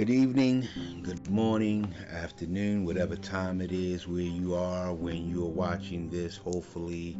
Good 0.00 0.08
evening, 0.08 0.66
good 1.02 1.28
morning, 1.28 1.94
afternoon, 2.10 2.86
whatever 2.86 3.16
time 3.16 3.60
it 3.60 3.70
is 3.70 4.08
where 4.08 4.22
you 4.22 4.54
are 4.54 4.94
when 4.94 5.28
you're 5.28 5.44
watching 5.44 6.08
this. 6.08 6.38
Hopefully, 6.38 7.18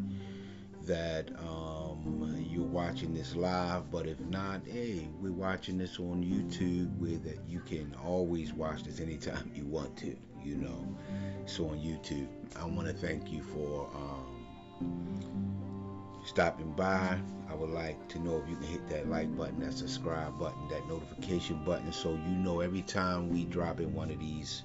that 0.87 1.29
um, 1.41 2.43
you're 2.49 2.65
watching 2.65 3.13
this 3.13 3.37
live. 3.37 3.91
But 3.91 4.07
if 4.07 4.19
not, 4.21 4.63
hey, 4.67 5.11
we're 5.21 5.31
watching 5.31 5.77
this 5.77 5.99
on 5.99 6.25
YouTube 6.25 6.97
where 6.97 7.19
that 7.19 7.41
you 7.47 7.61
can 7.61 7.95
always 8.03 8.55
watch 8.55 8.85
this 8.85 8.99
anytime 8.99 9.53
you 9.55 9.67
want 9.67 9.95
to. 9.99 10.17
You 10.43 10.57
know, 10.57 10.97
so 11.45 11.69
on 11.69 11.77
YouTube. 11.81 12.29
I 12.59 12.65
want 12.65 12.89
to 12.89 12.95
thank 12.95 13.31
you 13.31 13.43
for 13.43 13.91
um, 13.95 15.50
stopping 16.25 16.73
by. 16.73 17.19
I 17.49 17.55
would 17.55 17.71
like 17.71 18.09
to 18.09 18.19
know 18.21 18.41
if 18.43 18.49
you 18.49 18.57
can 18.57 18.67
hit 18.67 18.89
that 18.91 19.09
like 19.09 19.35
button, 19.37 19.61
that 19.61 19.73
subscribe 19.73 20.39
button, 20.39 20.69
that 20.69 20.87
notification 20.89 21.65
button, 21.65 21.93
so 21.93 22.11
you 22.11 22.37
know 22.37 22.61
every 22.61 22.83
time 22.83 23.29
we 23.29 23.45
drop 23.45 23.81
in 23.81 23.93
one 23.93 24.11
of 24.11 24.19
these 24.21 24.63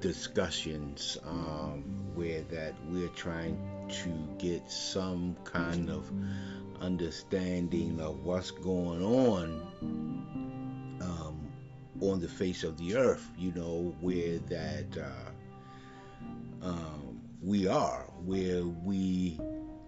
discussions 0.00 1.18
um, 1.26 1.82
where 2.14 2.42
that 2.42 2.74
we're 2.88 3.08
trying 3.08 3.58
to 3.88 4.10
get 4.38 4.70
some 4.70 5.36
kind 5.44 5.90
of 5.90 6.10
understanding 6.80 8.00
of 8.00 8.24
what's 8.24 8.50
going 8.50 9.02
on 9.02 9.46
um, 11.00 11.48
on 12.00 12.20
the 12.20 12.28
face 12.28 12.62
of 12.62 12.78
the 12.78 12.96
earth. 12.96 13.28
You 13.36 13.52
know 13.52 13.94
where 14.00 14.38
that 14.38 14.96
uh, 14.96 16.66
um, 16.66 17.20
we 17.42 17.66
are, 17.66 18.04
where 18.24 18.64
we 18.64 19.38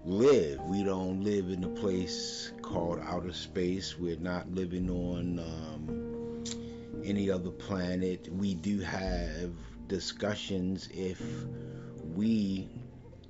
live. 0.04 0.60
We 0.62 0.82
don't 0.82 1.22
live 1.22 1.50
in 1.50 1.64
a 1.64 1.68
place 1.68 2.52
called 2.62 3.00
outer 3.02 3.32
space. 3.32 3.98
We're 3.98 4.16
not 4.16 4.50
living 4.50 4.88
on 4.90 5.38
um, 5.38 6.44
any 7.04 7.30
other 7.30 7.50
planet. 7.50 8.28
We 8.32 8.54
do 8.54 8.80
have 8.80 9.52
discussions 9.88 10.88
if 10.92 11.20
we 12.14 12.68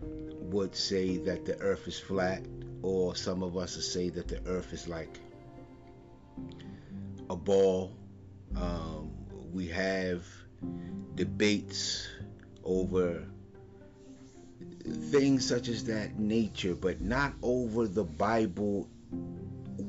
would 0.01 0.75
say 0.75 1.17
that 1.19 1.45
the 1.45 1.59
earth 1.59 1.87
is 1.89 1.99
flat, 1.99 2.43
or 2.83 3.15
some 3.15 3.43
of 3.43 3.57
us 3.57 3.77
would 3.77 3.85
say 3.85 4.09
that 4.11 4.29
the 4.29 4.41
earth 4.47 4.73
is 4.73 4.89
like 4.89 5.19
a 7.29 7.37
ball. 7.37 7.97
Um, 8.57 9.13
we 9.53 9.67
have 9.69 10.25
debates 11.15 12.09
over 12.65 13.27
things 14.91 15.47
such 15.47 15.69
as 15.69 15.85
that 15.85 16.19
nature, 16.19 16.75
but 16.75 17.01
not 17.01 17.33
over 17.43 17.87
the 17.87 18.05
Bible 18.05 18.89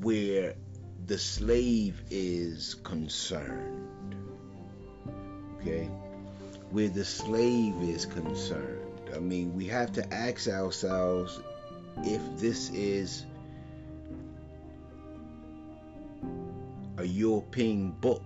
where 0.02 0.56
the 1.06 1.18
slave 1.18 2.02
is 2.10 2.76
concerned. 2.84 4.16
Okay? 5.60 5.90
Where 6.72 6.90
the 6.90 7.06
slave 7.06 7.76
is 7.82 8.06
concerned. 8.06 9.10
I 9.14 9.20
mean, 9.20 9.54
we 9.56 9.68
have 9.68 9.92
to 9.94 10.14
ask 10.14 10.48
ourselves 10.48 11.40
if 12.04 12.22
this 12.40 12.70
is 12.70 13.26
a 16.98 17.04
European 17.04 17.92
book. 17.92 18.24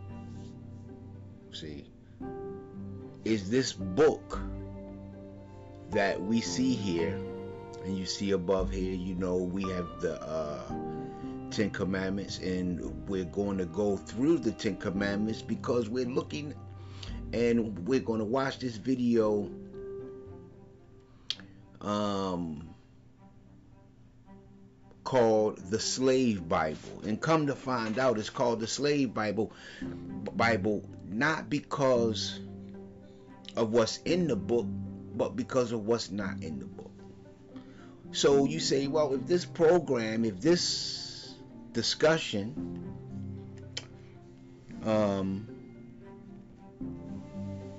See? 1.51 1.85
Is 3.23 3.49
this 3.49 3.73
book 3.73 4.39
that 5.95 6.21
we 6.21 6.41
see 6.41 6.73
here, 6.73 7.17
and 7.83 7.97
you 7.97 8.05
see 8.05 8.31
above 8.31 8.69
here, 8.69 8.93
you 8.93 9.15
know, 9.15 9.37
we 9.37 9.63
have 9.71 10.01
the 10.01 10.21
uh, 10.21 10.61
Ten 11.51 11.69
Commandments, 11.69 12.37
and 12.39 13.07
we're 13.07 13.25
going 13.25 13.57
to 13.57 13.65
go 13.65 13.95
through 13.95 14.39
the 14.39 14.51
Ten 14.51 14.75
Commandments 14.75 15.41
because 15.41 15.89
we're 15.89 16.05
looking 16.05 16.53
and 17.33 17.87
we're 17.87 17.99
going 17.99 18.19
to 18.19 18.25
watch 18.25 18.59
this 18.59 18.75
video 18.75 19.49
um, 21.81 22.69
called 25.03 25.57
the 25.69 25.79
Slave 25.79 26.47
Bible. 26.47 27.01
And 27.05 27.19
come 27.19 27.47
to 27.47 27.55
find 27.55 27.99
out, 27.99 28.17
it's 28.19 28.29
called 28.29 28.59
the 28.59 28.67
Slave 28.67 29.13
Bible. 29.13 29.51
Bible 30.35 30.83
not 31.07 31.49
because 31.49 32.39
of 33.55 33.71
what's 33.71 33.97
in 33.99 34.27
the 34.27 34.35
book, 34.35 34.65
but 35.17 35.35
because 35.35 35.71
of 35.71 35.85
what's 35.85 36.11
not 36.11 36.41
in 36.41 36.59
the 36.59 36.65
book. 36.65 36.91
So 38.11 38.45
you 38.45 38.59
say, 38.59 38.87
well, 38.87 39.13
if 39.13 39.27
this 39.27 39.45
program, 39.45 40.23
if 40.25 40.39
this 40.39 41.35
discussion 41.73 42.95
um, 44.85 45.47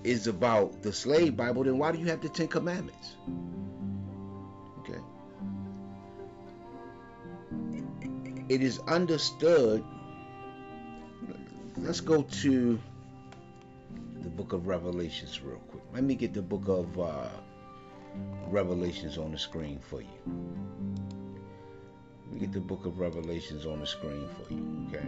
is 0.04 0.26
about 0.26 0.82
the 0.82 0.92
slave 0.92 1.36
Bible, 1.36 1.64
then 1.64 1.78
why 1.78 1.92
do 1.92 1.98
you 1.98 2.06
have 2.06 2.20
the 2.20 2.28
Ten 2.28 2.48
Commandments? 2.48 3.16
Okay. 4.80 5.00
It 8.48 8.62
is 8.62 8.78
understood. 8.80 9.82
Let's 11.78 12.00
go 12.00 12.22
to 12.22 12.78
the 14.26 14.32
book 14.32 14.52
of 14.52 14.66
Revelations 14.66 15.40
real 15.40 15.58
quick. 15.70 15.84
Let 15.94 16.02
me 16.02 16.16
get 16.16 16.34
the 16.34 16.42
book 16.42 16.66
of 16.66 16.98
uh, 16.98 17.28
Revelations 18.48 19.18
on 19.18 19.30
the 19.30 19.38
screen 19.38 19.78
for 19.78 20.00
you. 20.00 20.08
Let 22.24 22.32
me 22.32 22.40
get 22.40 22.52
the 22.52 22.60
book 22.60 22.86
of 22.86 22.98
Revelations 22.98 23.66
on 23.66 23.78
the 23.78 23.86
screen 23.86 24.28
for 24.34 24.52
you, 24.52 24.88
okay? 24.88 25.06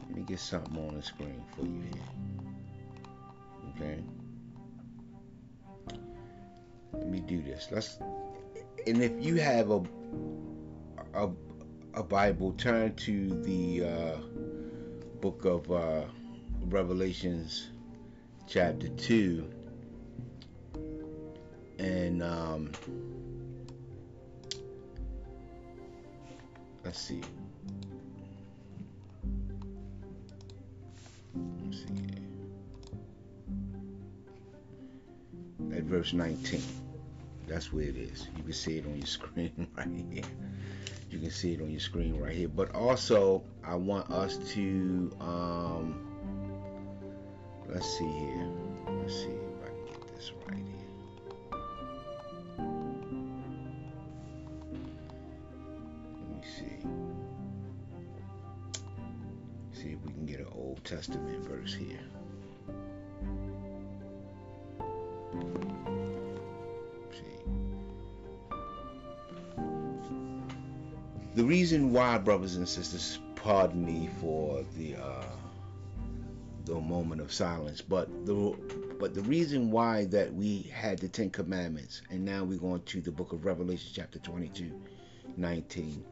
Let 0.00 0.16
me 0.16 0.22
get 0.22 0.40
something 0.40 0.88
on 0.88 0.96
the 0.96 1.02
screen 1.02 1.42
for 1.54 1.66
you 1.66 1.82
here. 1.92 2.02
Okay? 3.76 4.02
Let 6.94 7.08
me 7.08 7.20
do 7.20 7.42
this. 7.42 7.68
Let's 7.70 7.98
and 8.86 9.02
if 9.02 9.12
you 9.22 9.36
have 9.36 9.70
a 9.70 9.82
a, 11.12 11.28
a 11.92 12.02
Bible, 12.02 12.52
turn 12.52 12.94
to 12.94 13.42
the 13.42 13.84
uh, 13.84 14.16
book 15.20 15.44
of 15.44 15.70
uh, 15.70 16.04
Revelations 16.68 17.68
chapter 18.46 18.88
2 18.88 19.44
and 21.78 22.22
um, 22.22 22.72
let's 26.84 27.00
see. 27.00 27.20
Let's 31.64 31.78
see. 31.78 32.16
At 35.76 35.84
verse 35.84 36.12
19 36.12 36.62
that's 37.52 37.72
where 37.72 37.84
it 37.84 37.96
is. 37.96 38.28
You 38.36 38.44
can 38.44 38.52
see 38.52 38.78
it 38.78 38.86
on 38.86 38.96
your 38.96 39.06
screen 39.06 39.68
right 39.76 39.88
here. 40.10 40.22
You 41.10 41.18
can 41.18 41.30
see 41.30 41.52
it 41.52 41.60
on 41.60 41.70
your 41.70 41.80
screen 41.80 42.18
right 42.18 42.34
here. 42.34 42.48
But 42.48 42.74
also 42.74 43.42
I 43.62 43.74
want 43.74 44.10
us 44.10 44.38
to 44.54 45.10
um, 45.20 46.11
let's 47.72 47.98
see 47.98 48.04
here. 48.04 48.48
Let's 48.86 49.14
see 49.14 49.30
if 49.30 49.62
I 49.62 49.68
can 49.68 49.84
get 49.86 50.14
this 50.14 50.32
right 50.46 50.56
here. 50.56 50.92
Let 56.18 56.28
me 56.30 56.42
see. 56.42 56.76
See 59.72 59.90
if 59.92 59.98
we 60.04 60.12
can 60.12 60.26
get 60.26 60.40
an 60.40 60.48
Old 60.54 60.84
Testament 60.84 61.44
verse 61.46 61.74
here. 61.74 62.00
The 71.34 71.44
reason 71.44 71.92
why, 71.94 72.18
brothers 72.18 72.56
and 72.56 72.68
sisters, 72.68 73.18
pardon 73.36 73.86
me 73.86 74.10
for 74.20 74.62
the 74.76 74.96
uh, 74.96 75.24
the 76.64 76.80
moment 76.80 77.20
of 77.20 77.32
silence. 77.32 77.80
But 77.80 78.08
the 78.26 78.56
but 78.98 79.14
the 79.14 79.22
reason 79.22 79.70
why 79.70 80.04
that 80.06 80.32
we 80.32 80.62
had 80.72 80.98
the 80.98 81.08
Ten 81.08 81.30
Commandments, 81.30 82.02
and 82.10 82.24
now 82.24 82.44
we're 82.44 82.58
going 82.58 82.82
to 82.82 83.00
the 83.00 83.10
book 83.10 83.32
of 83.32 83.44
Revelation, 83.44 83.90
chapter 83.92 84.18
22, 84.18 84.70
19. 85.36 86.04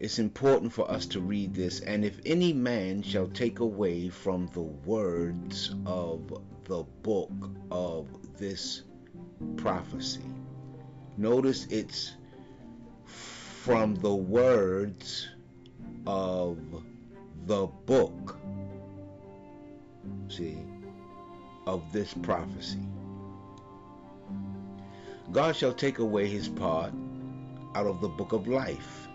It's 0.00 0.18
important 0.18 0.72
for 0.72 0.90
us 0.90 1.06
to 1.06 1.20
read 1.20 1.54
this. 1.54 1.80
And 1.80 2.04
if 2.04 2.20
any 2.26 2.52
man 2.52 3.02
shall 3.02 3.28
take 3.28 3.60
away 3.60 4.10
from 4.10 4.48
the 4.48 4.60
words 4.60 5.74
of 5.86 6.42
the 6.64 6.82
book 7.02 7.30
of 7.70 8.08
this 8.36 8.82
prophecy, 9.56 10.20
notice 11.16 11.66
it's 11.70 12.16
from 13.06 13.94
the 13.94 14.14
words 14.14 15.28
of 16.06 16.58
the 17.46 17.66
book 17.86 18.36
see, 20.28 20.58
of 21.66 21.92
this 21.92 22.14
prophecy. 22.14 22.80
God 25.32 25.56
shall 25.56 25.72
take 25.72 25.98
away 25.98 26.28
his 26.28 26.48
part 26.48 26.92
out 27.74 27.86
of 27.86 28.00
the 28.00 28.08
book 28.08 28.32
of 28.32 28.46
life 28.46 29.08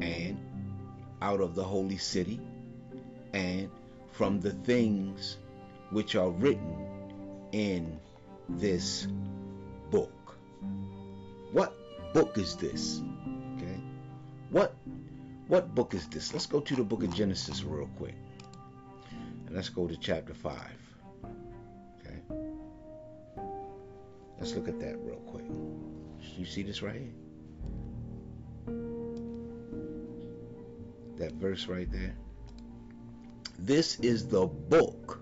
and 0.00 0.38
out 1.22 1.40
of 1.40 1.54
the 1.54 1.64
holy 1.64 1.96
city 1.96 2.40
and 3.32 3.70
from 4.12 4.40
the 4.40 4.50
things 4.50 5.38
which 5.90 6.16
are 6.16 6.30
written 6.30 6.76
in 7.52 7.98
this 8.48 9.06
book. 9.90 10.12
What 11.52 11.74
book 12.12 12.36
is 12.36 12.56
this? 12.56 13.00
Okay. 13.56 13.80
What 14.50 14.74
what 15.46 15.74
book 15.74 15.94
is 15.94 16.06
this? 16.08 16.32
Let's 16.32 16.46
go 16.46 16.60
to 16.60 16.76
the 16.76 16.84
book 16.84 17.02
of 17.02 17.14
Genesis 17.14 17.62
real 17.62 17.88
quick. 17.96 18.14
And 19.48 19.56
let's 19.56 19.70
go 19.70 19.86
to 19.86 19.96
chapter 19.96 20.34
5. 20.34 20.54
Okay. 22.00 22.18
Let's 24.38 24.54
look 24.54 24.68
at 24.68 24.78
that 24.78 24.98
real 24.98 25.16
quick. 25.20 25.46
You 26.36 26.44
see 26.44 26.62
this 26.62 26.82
right 26.82 26.96
here? 26.96 28.74
That 31.16 31.32
verse 31.32 31.66
right 31.66 31.90
there. 31.90 32.14
This 33.58 33.98
is 34.00 34.28
the 34.28 34.46
book, 34.46 35.18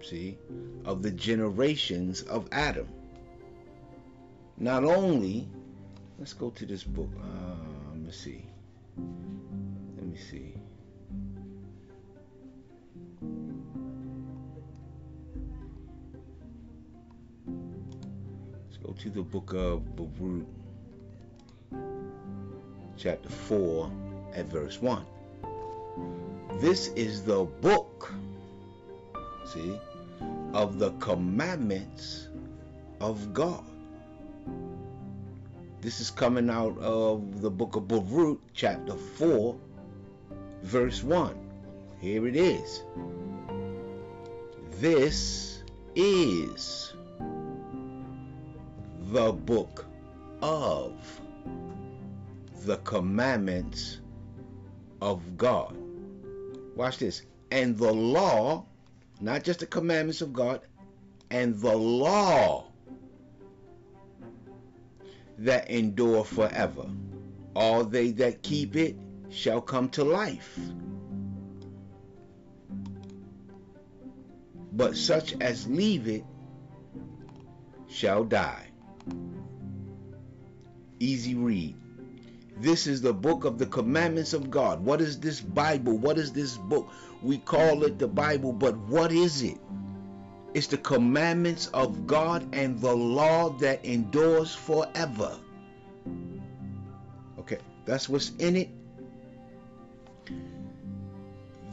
see, 0.00 0.38
of 0.84 1.02
the 1.02 1.10
generations 1.10 2.22
of 2.22 2.48
Adam. 2.52 2.86
Not 4.58 4.84
only, 4.84 5.48
let's 6.20 6.34
go 6.34 6.50
to 6.50 6.64
this 6.64 6.84
book. 6.84 7.10
Uh, 7.20 7.56
let 7.90 7.98
me 7.98 8.12
see. 8.12 8.46
Let 9.96 10.06
me 10.06 10.16
see. 10.16 10.53
Go 18.84 18.92
to 18.92 19.08
the 19.08 19.22
book 19.22 19.54
of 19.54 19.96
Baruch, 19.96 20.46
chapter 22.98 23.28
4, 23.28 23.90
at 24.34 24.46
verse 24.46 24.80
1. 24.82 25.04
This 26.60 26.88
is 26.88 27.22
the 27.22 27.44
book, 27.44 28.12
see, 29.46 29.80
of 30.52 30.78
the 30.78 30.90
commandments 30.92 32.28
of 33.00 33.32
God. 33.32 33.64
This 35.80 36.00
is 36.00 36.10
coming 36.10 36.50
out 36.50 36.76
of 36.78 37.40
the 37.40 37.50
book 37.50 37.76
of 37.76 37.88
Baruch, 37.88 38.40
chapter 38.52 38.94
4, 38.94 39.56
verse 40.62 41.02
1. 41.02 41.34
Here 42.00 42.26
it 42.26 42.36
is. 42.36 42.82
This 44.78 45.62
is 45.94 46.92
the 49.10 49.32
book 49.32 49.86
of 50.42 50.92
the 52.64 52.76
commandments 52.78 54.00
of 55.00 55.36
God. 55.36 55.76
Watch 56.74 56.98
this. 56.98 57.22
And 57.50 57.76
the 57.76 57.92
law, 57.92 58.66
not 59.20 59.44
just 59.44 59.60
the 59.60 59.66
commandments 59.66 60.22
of 60.22 60.32
God, 60.32 60.62
and 61.30 61.54
the 61.60 61.76
law 61.76 62.72
that 65.38 65.70
endure 65.70 66.24
forever. 66.24 66.86
All 67.54 67.84
they 67.84 68.10
that 68.12 68.42
keep 68.42 68.76
it 68.76 68.96
shall 69.30 69.60
come 69.60 69.88
to 69.90 70.04
life. 70.04 70.58
But 74.72 74.96
such 74.96 75.34
as 75.40 75.68
leave 75.68 76.08
it 76.08 76.24
shall 77.88 78.24
die. 78.24 78.70
Easy 81.00 81.34
read. 81.34 81.76
This 82.56 82.86
is 82.86 83.02
the 83.02 83.12
book 83.12 83.44
of 83.44 83.58
the 83.58 83.66
commandments 83.66 84.32
of 84.32 84.50
God. 84.50 84.84
What 84.84 85.00
is 85.00 85.18
this 85.18 85.40
Bible? 85.40 85.98
What 85.98 86.18
is 86.18 86.32
this 86.32 86.56
book? 86.56 86.88
We 87.22 87.38
call 87.38 87.82
it 87.84 87.98
the 87.98 88.06
Bible, 88.06 88.52
but 88.52 88.76
what 88.76 89.10
is 89.10 89.42
it? 89.42 89.58
It's 90.54 90.68
the 90.68 90.78
commandments 90.78 91.66
of 91.74 92.06
God 92.06 92.54
and 92.54 92.80
the 92.80 92.94
law 92.94 93.50
that 93.58 93.84
endures 93.84 94.54
forever. 94.54 95.36
Okay, 97.40 97.58
that's 97.84 98.08
what's 98.08 98.30
in 98.38 98.56
it. 98.56 98.68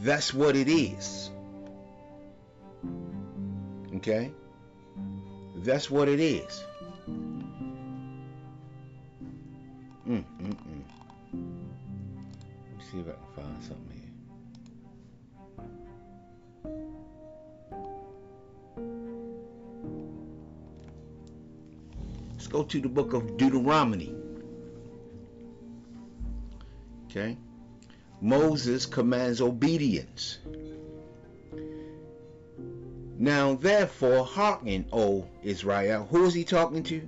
That's 0.00 0.34
what 0.34 0.56
it 0.56 0.68
is. 0.68 1.30
Okay? 3.94 4.32
That's 5.56 5.88
what 5.88 6.08
it 6.08 6.18
is. 6.18 6.64
Mm, 10.08 10.24
mm, 10.40 10.56
mm. 10.56 10.84
Let 11.32 12.76
me 12.76 12.84
see 12.90 12.98
if 12.98 13.06
I 13.06 13.12
can 13.12 13.22
find 13.36 13.62
something 13.62 13.92
here. 13.94 14.10
Let's 22.32 22.48
go 22.48 22.64
to 22.64 22.80
the 22.80 22.88
book 22.88 23.12
of 23.12 23.36
Deuteronomy. 23.36 24.12
Okay? 27.06 27.38
Moses 28.20 28.86
commands 28.86 29.40
obedience. 29.40 30.38
Now, 33.18 33.54
therefore, 33.54 34.24
hearken, 34.24 34.86
O 34.92 35.28
Israel. 35.44 36.08
Who 36.10 36.24
is 36.24 36.34
he 36.34 36.42
talking 36.42 36.82
to? 36.84 37.06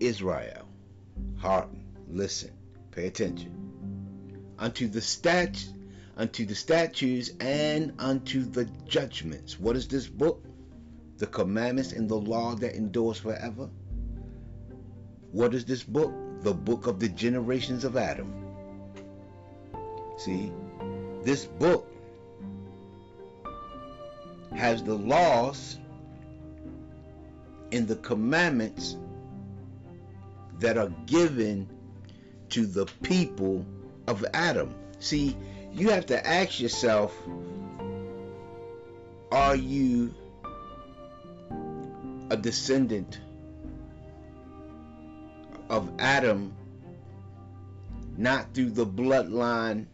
Israel. 0.00 0.66
Hearken 1.36 1.83
listen, 2.14 2.50
pay 2.90 3.06
attention. 3.06 3.52
Unto 4.58 4.88
the 4.88 5.00
stat 5.00 5.62
unto 6.16 6.44
the 6.46 6.54
statutes 6.54 7.30
and 7.40 7.92
unto 7.98 8.44
the 8.44 8.64
judgments. 8.86 9.58
What 9.58 9.76
is 9.76 9.88
this 9.88 10.06
book? 10.06 10.44
The 11.18 11.26
commandments 11.26 11.92
and 11.92 12.08
the 12.08 12.16
law 12.16 12.54
that 12.56 12.76
endures 12.76 13.18
forever. 13.18 13.68
What 15.32 15.54
is 15.54 15.64
this 15.64 15.82
book? 15.82 16.12
The 16.42 16.54
book 16.54 16.86
of 16.86 17.00
the 17.00 17.08
generations 17.08 17.84
of 17.84 17.96
Adam. 17.96 18.32
See, 20.18 20.52
this 21.22 21.46
book 21.46 21.90
has 24.54 24.82
the 24.82 24.94
laws 24.94 25.78
and 27.72 27.88
the 27.88 27.96
commandments 27.96 28.96
that 30.60 30.78
are 30.78 30.92
given 31.06 31.68
to 32.54 32.66
the 32.66 32.86
people 33.02 33.66
of 34.06 34.24
Adam. 34.32 34.72
See, 35.00 35.36
you 35.72 35.88
have 35.88 36.06
to 36.06 36.24
ask 36.24 36.60
yourself 36.60 37.12
are 39.32 39.56
you 39.56 40.14
a 42.30 42.36
descendant 42.36 43.18
of 45.68 45.90
Adam, 45.98 46.54
not 48.16 48.54
through 48.54 48.70
the 48.70 48.86
bloodline 48.86 49.86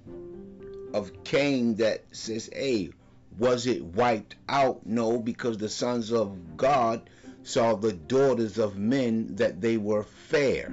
of 0.92 1.24
Cain 1.24 1.76
that 1.76 2.04
says, 2.12 2.50
hey, 2.52 2.90
was 3.38 3.66
it 3.66 3.82
wiped 3.82 4.36
out? 4.50 4.84
No, 4.84 5.18
because 5.18 5.56
the 5.56 5.70
sons 5.70 6.12
of 6.12 6.58
God 6.58 7.08
saw 7.42 7.74
the 7.74 7.94
daughters 7.94 8.58
of 8.58 8.76
men 8.76 9.36
that 9.36 9.62
they 9.62 9.78
were 9.78 10.02
fair. 10.02 10.70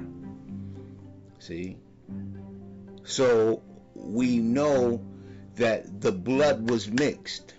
See? 1.48 1.78
So 3.06 3.64
we 3.96 4.40
know 4.40 5.02
that 5.56 6.02
the 6.02 6.12
blood 6.12 6.70
was 6.70 6.90
mixed. 6.90 7.54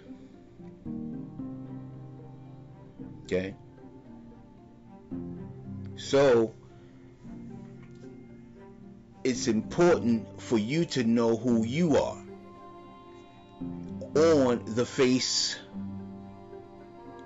Okay? 3.22 3.54
So 5.96 6.54
it's 9.24 9.48
important 9.48 10.42
for 10.42 10.58
you 10.58 10.84
to 10.84 11.04
know 11.04 11.38
who 11.38 11.64
you 11.64 11.96
are 11.96 12.22
on 14.14 14.62
the 14.66 14.84
face 14.84 15.58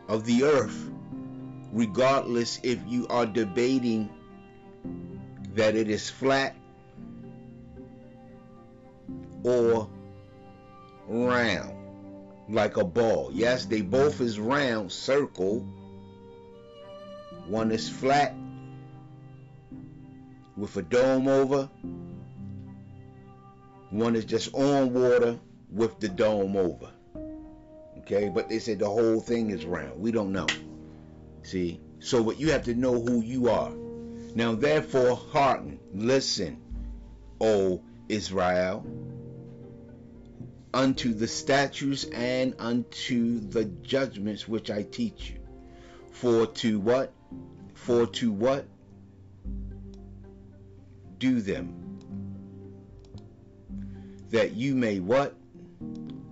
of 0.07 0.25
the 0.26 0.45
earth, 0.45 0.90
regardless 1.73 2.61
if 2.62 2.78
you 2.87 3.09
are 3.09 3.26
debating 3.26 4.09
that 5.54 5.75
it 5.75 5.90
is 5.90 6.09
flat 6.09 6.56
or 9.44 9.88
round 11.06 11.76
like 12.49 12.76
a 12.76 12.85
ball. 12.85 13.30
Yes, 13.32 13.66
they 13.66 13.82
both 13.82 14.21
is 14.21 14.38
round, 14.38 14.90
circle. 14.90 15.61
One 17.47 17.71
is 17.71 17.88
flat 17.88 18.35
with 20.56 20.76
a 20.76 20.82
dome 20.82 21.28
over. 21.28 21.68
One 23.90 24.16
is 24.16 24.25
just 24.25 24.54
on 24.54 24.92
water 24.92 25.38
with 25.71 25.99
the 26.00 26.09
dome 26.09 26.56
over. 26.56 26.90
Okay, 27.99 28.30
but 28.30 28.49
they 28.49 28.59
said 28.59 28.78
the 28.78 28.88
whole 28.88 29.21
thing 29.21 29.50
is 29.50 29.64
round. 29.64 30.00
We 30.00 30.12
don't 30.12 30.32
know. 30.32 30.47
See? 31.42 31.80
So 31.99 32.25
but 32.25 32.40
you 32.40 32.50
have 32.50 32.64
to 32.64 32.75
know 32.75 33.00
who 33.00 33.23
you 33.23 33.49
are. 33.49 33.73
Now 34.34 34.54
therefore 34.54 35.16
hearken, 35.16 35.78
listen, 35.92 36.58
O 37.40 37.82
Israel, 38.08 38.86
unto 40.72 41.12
the 41.12 41.28
statutes 41.28 42.04
and 42.04 42.54
unto 42.58 43.40
the 43.40 43.64
judgments 43.64 44.48
which 44.48 44.70
I 44.70 44.84
teach 44.84 45.30
you. 45.30 45.40
For 46.12 46.46
to 46.46 46.78
what? 46.78 47.12
For 47.74 48.06
to 48.06 48.32
what? 48.32 48.66
Do 51.18 51.40
them. 51.40 51.98
That 54.30 54.52
you 54.54 54.74
may 54.74 55.00
what? 55.00 55.34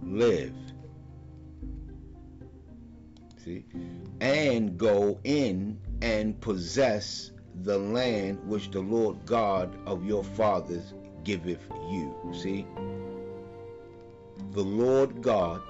Live. 0.02 0.54
See? 3.44 3.64
And 4.20 4.78
go 4.78 5.20
in 5.22 5.78
and 6.00 6.40
possess 6.40 7.30
the 7.62 7.78
land 7.78 8.38
which 8.46 8.70
the 8.70 8.80
Lord 8.80 9.24
God 9.26 9.76
of 9.86 10.04
your 10.04 10.24
fathers 10.24 10.94
giveth 11.24 11.60
you. 11.90 12.14
See? 12.32 12.66
The 14.52 14.62
Lord 14.62 15.20
God 15.20 15.60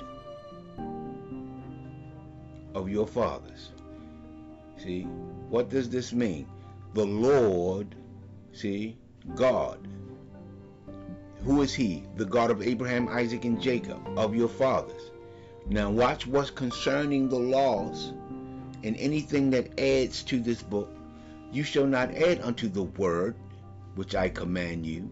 of 2.74 2.88
your 2.88 3.06
fathers. 3.06 3.70
See? 4.78 5.02
What 5.48 5.68
does 5.68 5.90
this 5.90 6.12
mean? 6.12 6.46
The 6.94 7.04
Lord, 7.04 7.96
see, 8.52 8.96
God. 9.34 9.88
Who 11.44 11.62
is 11.62 11.74
He? 11.74 12.04
The 12.16 12.24
God 12.24 12.50
of 12.50 12.62
Abraham, 12.62 13.08
Isaac, 13.08 13.44
and 13.44 13.60
Jacob, 13.60 14.00
of 14.16 14.34
your 14.34 14.48
fathers. 14.48 15.10
Now, 15.68 15.90
watch 15.90 16.26
what's 16.26 16.50
concerning 16.50 17.28
the 17.28 17.38
laws 17.38 18.12
and 18.84 18.96
anything 18.96 19.50
that 19.50 19.78
adds 19.78 20.22
to 20.24 20.40
this 20.40 20.62
book 20.62 20.88
you 21.52 21.62
shall 21.62 21.86
not 21.86 22.14
add 22.14 22.40
unto 22.42 22.68
the 22.68 22.82
word 22.82 23.34
which 23.94 24.14
I 24.14 24.28
command 24.28 24.86
you, 24.86 25.10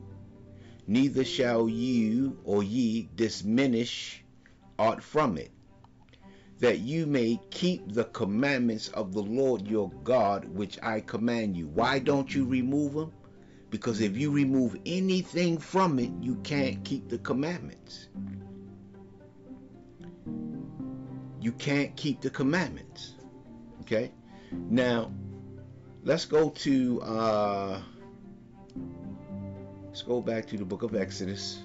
neither 0.86 1.24
shall 1.24 1.68
you 1.68 2.38
or 2.44 2.62
ye 2.62 3.08
diminish 3.16 4.24
aught 4.78 5.02
from 5.02 5.36
it, 5.36 5.50
that 6.60 6.80
you 6.80 7.06
may 7.06 7.40
keep 7.50 7.92
the 7.92 8.04
commandments 8.04 8.88
of 8.88 9.12
the 9.12 9.22
Lord 9.22 9.66
your 9.66 9.90
God 10.04 10.44
which 10.48 10.78
I 10.82 11.00
command 11.00 11.56
you. 11.56 11.66
Why 11.68 11.98
don't 11.98 12.32
you 12.34 12.44
remove 12.44 12.94
them? 12.94 13.12
Because 13.70 14.00
if 14.00 14.16
you 14.16 14.30
remove 14.30 14.76
anything 14.86 15.58
from 15.58 15.98
it, 15.98 16.10
you 16.20 16.36
can't 16.36 16.82
keep 16.84 17.08
the 17.08 17.18
commandments. 17.18 18.08
You 21.40 21.52
can't 21.52 21.94
keep 21.96 22.20
the 22.20 22.30
commandments. 22.30 23.14
Okay? 23.82 24.10
Now, 24.52 25.12
let's 26.04 26.24
go 26.24 26.50
to 26.50 27.02
uh, 27.02 27.80
let's 29.86 30.02
go 30.02 30.20
back 30.20 30.46
to 30.46 30.56
the 30.56 30.64
book 30.64 30.82
of 30.82 30.94
Exodus. 30.94 31.60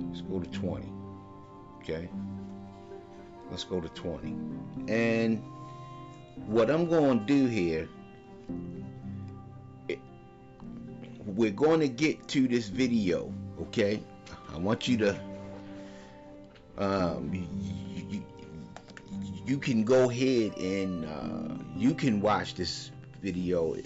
Let's 0.00 0.20
go 0.22 0.40
to 0.40 0.50
20. 0.50 0.86
Okay. 1.80 2.08
Let's 3.50 3.64
go 3.64 3.80
to 3.80 3.88
20. 3.88 4.34
And 4.88 5.42
what 6.46 6.70
I'm 6.70 6.88
going 6.88 7.20
to 7.20 7.24
do 7.24 7.46
here, 7.46 7.88
it, 9.88 9.98
we're 11.24 11.52
going 11.52 11.80
to 11.80 11.88
get 11.88 12.26
to 12.28 12.48
this 12.48 12.68
video. 12.68 13.32
Okay. 13.62 14.02
I 14.52 14.58
want 14.58 14.88
you 14.88 14.96
to 14.98 15.20
um, 16.78 17.30
you 19.46 19.58
can 19.58 19.84
go 19.84 20.10
ahead 20.10 20.56
and 20.58 21.04
uh, 21.04 21.54
you 21.76 21.94
can 21.94 22.20
watch 22.20 22.54
this 22.54 22.90
video. 23.22 23.76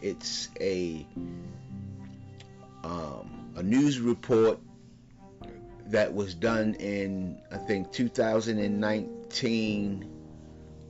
It's 0.00 0.48
a 0.60 1.06
um, 2.82 3.52
a 3.56 3.62
news 3.62 4.00
report 4.00 4.58
that 5.86 6.12
was 6.12 6.34
done 6.34 6.74
in 6.74 7.40
I 7.52 7.58
think 7.58 7.92
2019 7.92 10.10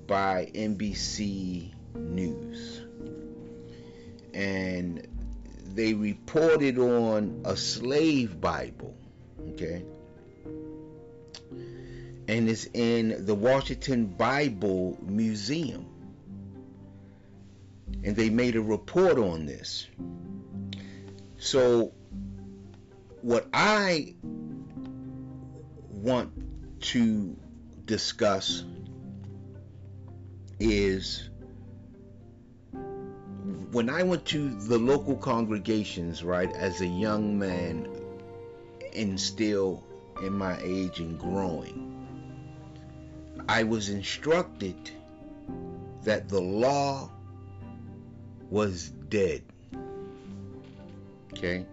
by 0.06 0.50
NBC 0.54 1.72
News, 1.94 2.80
and 4.32 5.06
they 5.74 5.92
reported 5.92 6.78
on 6.78 7.42
a 7.44 7.54
slave 7.56 8.40
Bible. 8.40 8.96
Okay 9.50 9.84
and 12.28 12.48
it's 12.48 12.66
in 12.72 13.26
the 13.26 13.34
Washington 13.34 14.06
Bible 14.06 14.98
Museum. 15.02 15.86
And 18.02 18.16
they 18.16 18.30
made 18.30 18.56
a 18.56 18.60
report 18.60 19.18
on 19.18 19.46
this. 19.46 19.86
So, 21.38 21.92
what 23.22 23.46
I 23.52 24.14
want 25.90 26.32
to 26.80 27.36
discuss 27.86 28.64
is 30.60 31.30
when 33.72 33.90
I 33.90 34.02
went 34.02 34.24
to 34.26 34.48
the 34.48 34.78
local 34.78 35.16
congregations, 35.16 36.22
right, 36.22 36.52
as 36.54 36.80
a 36.80 36.86
young 36.86 37.38
man 37.38 37.88
and 38.94 39.18
still 39.20 39.82
in 40.22 40.32
my 40.32 40.58
age 40.62 41.00
and 41.00 41.18
growing 41.18 41.93
I 43.48 43.62
was 43.62 43.88
instructed 43.88 44.90
that 46.02 46.28
the 46.28 46.40
law 46.40 47.10
was 48.50 48.90
dead. 49.08 49.42
Okay? 51.32 51.66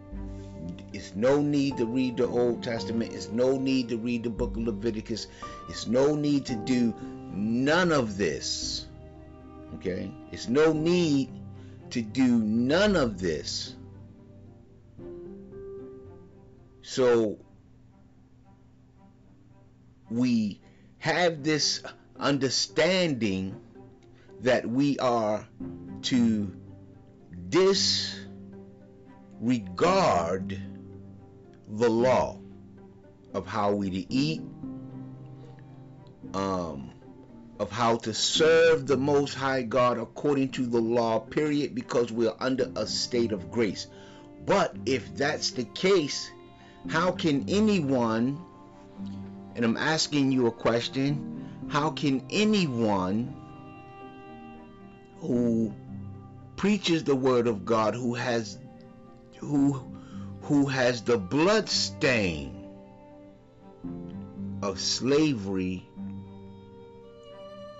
It's 0.93 1.15
no 1.15 1.41
need 1.41 1.77
to 1.77 1.85
read 1.85 2.17
the 2.17 2.27
Old 2.27 2.63
Testament. 2.63 3.13
It's 3.13 3.29
no 3.29 3.57
need 3.57 3.89
to 3.89 3.97
read 3.97 4.23
the 4.23 4.29
book 4.29 4.57
of 4.57 4.63
Leviticus. 4.63 5.27
It's 5.69 5.87
no 5.87 6.15
need 6.15 6.45
to 6.47 6.55
do 6.55 6.93
none 7.33 7.91
of 7.91 8.17
this. 8.17 8.87
Okay? 9.75 10.11
It's 10.31 10.49
no 10.49 10.73
need 10.73 11.29
to 11.91 12.01
do 12.01 12.39
none 12.39 12.95
of 12.95 13.19
this. 13.19 13.75
So 16.81 17.37
we 20.09 20.60
have 21.01 21.43
this 21.43 21.83
understanding 22.19 23.59
that 24.41 24.65
we 24.67 24.97
are 24.99 25.47
to 26.03 26.55
disregard 27.49 28.21
the 31.69 31.89
law 31.89 32.39
of 33.33 33.47
how 33.47 33.71
we 33.71 33.89
to 33.89 34.13
eat, 34.13 34.43
um, 36.35 36.91
of 37.59 37.71
how 37.71 37.97
to 37.97 38.13
serve 38.13 38.85
the 38.85 38.97
Most 38.97 39.33
High 39.33 39.63
God 39.63 39.97
according 39.97 40.51
to 40.51 40.67
the 40.67 40.79
law, 40.79 41.17
period, 41.19 41.73
because 41.73 42.11
we're 42.11 42.35
under 42.39 42.71
a 42.75 42.85
state 42.85 43.31
of 43.31 43.49
grace. 43.49 43.87
But 44.45 44.75
if 44.85 45.15
that's 45.15 45.49
the 45.49 45.65
case, 45.65 46.29
how 46.89 47.11
can 47.11 47.49
anyone 47.49 48.39
and 49.55 49.65
I'm 49.65 49.77
asking 49.77 50.31
you 50.31 50.47
a 50.47 50.51
question. 50.51 51.47
How 51.69 51.91
can 51.91 52.25
anyone 52.29 53.35
who 55.19 55.73
preaches 56.55 57.03
the 57.03 57.15
word 57.15 57.47
of 57.47 57.65
God 57.65 57.95
who 57.95 58.13
has 58.13 58.57
who 59.37 59.81
who 60.41 60.65
has 60.65 61.01
the 61.01 61.17
blood 61.17 61.69
stain 61.69 62.67
of 64.61 64.79
slavery 64.79 65.87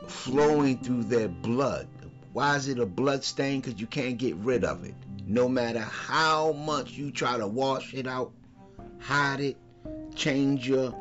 flowing 0.07 0.77
through 0.79 1.03
their 1.03 1.27
blood. 1.27 1.87
Why 2.33 2.55
is 2.55 2.67
it 2.67 2.79
a 2.79 2.85
blood 2.85 3.23
stain? 3.23 3.61
Because 3.61 3.79
you 3.79 3.87
can't 3.87 4.17
get 4.17 4.35
rid 4.35 4.63
of 4.63 4.83
it. 4.83 4.95
No 5.25 5.47
matter 5.47 5.79
how 5.79 6.53
much 6.53 6.91
you 6.93 7.11
try 7.11 7.37
to 7.37 7.47
wash 7.47 7.93
it 7.93 8.07
out, 8.07 8.31
hide 8.99 9.41
it, 9.41 9.57
change 10.15 10.67
your 10.67 10.91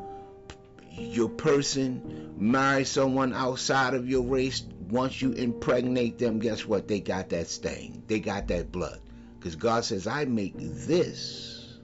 your 0.97 1.29
person 1.29 2.33
marry 2.37 2.85
someone 2.85 3.33
outside 3.33 3.93
of 3.93 4.09
your 4.09 4.23
race, 4.23 4.63
once 4.89 5.21
you 5.21 5.31
impregnate 5.31 6.17
them, 6.17 6.39
guess 6.39 6.65
what? 6.65 6.87
They 6.87 6.99
got 6.99 7.29
that 7.29 7.47
stain. 7.47 8.03
They 8.07 8.19
got 8.19 8.47
that 8.47 8.71
blood. 8.71 8.99
Because 9.39 9.55
God 9.55 9.85
says, 9.85 10.05
I 10.05 10.25
make 10.25 10.53
this 10.57 11.77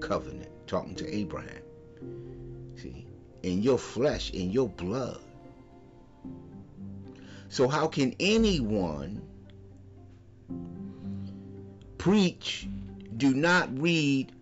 covenant, 0.00 0.50
talking 0.66 0.94
to 0.96 1.14
Abraham. 1.14 1.62
See, 2.76 3.06
in 3.42 3.62
your 3.62 3.78
flesh, 3.78 4.30
in 4.30 4.50
your 4.50 4.68
blood. 4.68 5.20
So, 7.48 7.68
how 7.68 7.86
can 7.86 8.14
anyone 8.18 9.22
preach, 11.98 12.68
do 13.16 13.34
not 13.34 13.78
read 13.78 14.32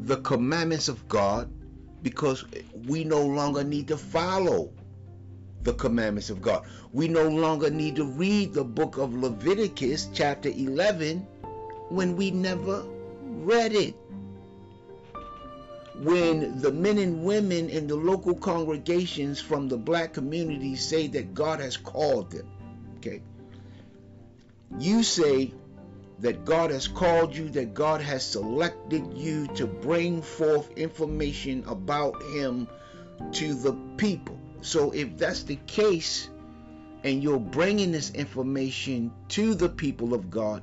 the 0.00 0.16
commandments 0.16 0.88
of 0.88 1.08
God? 1.08 1.50
Because 2.02 2.44
we 2.86 3.04
no 3.04 3.24
longer 3.24 3.64
need 3.64 3.88
to 3.88 3.96
follow 3.96 4.72
the 5.62 5.74
commandments 5.74 6.30
of 6.30 6.42
God. 6.42 6.64
We 6.92 7.08
no 7.08 7.28
longer 7.28 7.70
need 7.70 7.96
to 7.96 8.04
read 8.04 8.52
the 8.52 8.64
book 8.64 8.98
of 8.98 9.14
Leviticus, 9.14 10.08
chapter 10.12 10.48
11, 10.48 11.18
when 11.88 12.16
we 12.16 12.30
never 12.30 12.84
read 13.22 13.72
it. 13.72 13.94
When 15.94 16.60
the 16.60 16.72
men 16.72 16.98
and 16.98 17.22
women 17.22 17.68
in 17.68 17.86
the 17.86 17.94
local 17.94 18.34
congregations 18.34 19.40
from 19.40 19.68
the 19.68 19.76
black 19.76 20.14
community 20.14 20.74
say 20.74 21.06
that 21.08 21.34
God 21.34 21.60
has 21.60 21.76
called 21.76 22.32
them, 22.32 22.48
okay? 22.96 23.22
You 24.78 25.02
say 25.04 25.52
that 26.22 26.44
God 26.44 26.70
has 26.70 26.88
called 26.88 27.36
you, 27.36 27.48
that 27.50 27.74
God 27.74 28.00
has 28.00 28.24
selected 28.24 29.12
you 29.16 29.48
to 29.48 29.66
bring 29.66 30.22
forth 30.22 30.70
information 30.76 31.64
about 31.66 32.22
Him 32.22 32.68
to 33.32 33.54
the 33.54 33.72
people. 33.96 34.38
So, 34.62 34.92
if 34.92 35.18
that's 35.18 35.42
the 35.42 35.56
case, 35.66 36.30
and 37.04 37.22
you're 37.22 37.40
bringing 37.40 37.90
this 37.90 38.12
information 38.12 39.12
to 39.28 39.54
the 39.54 39.68
people 39.68 40.14
of 40.14 40.30
God, 40.30 40.62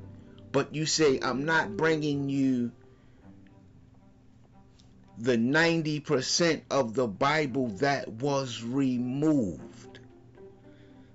but 0.53 0.73
you 0.73 0.85
say, 0.85 1.19
I'm 1.21 1.43
not 1.45 1.75
bringing 1.75 2.29
you 2.29 2.71
the 5.17 5.35
90% 5.35 6.61
of 6.71 6.93
the 6.93 7.07
Bible 7.07 7.67
that 7.79 8.07
was 8.07 8.63
removed. 8.63 9.78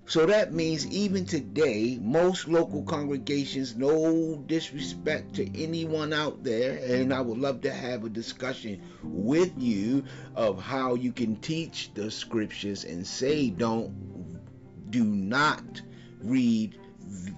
So 0.06 0.26
that 0.26 0.52
means 0.52 0.87
even 0.88 1.25
today, 1.25 1.99
most 2.00 2.46
local 2.46 2.82
congregations, 2.82 3.75
no 3.75 4.37
disrespect 4.46 5.34
to 5.37 5.62
anyone 5.62 6.12
out 6.12 6.44
there, 6.44 6.78
and 6.84 7.12
I 7.12 7.23
would 7.23 7.38
love 7.38 7.62
to 7.62 7.73
have 7.73 8.04
a 8.04 8.11
discussion 8.11 8.82
with 9.02 9.52
you 9.56 10.04
of 10.37 10.62
how 10.62 10.94
you 10.94 11.11
can 11.11 11.37
teach 11.37 11.90
the 11.94 12.11
scriptures 12.11 12.84
and 12.84 13.06
say, 13.06 13.49
don't, 13.49 14.90
do 14.90 15.04
not 15.04 15.80
read 16.20 16.78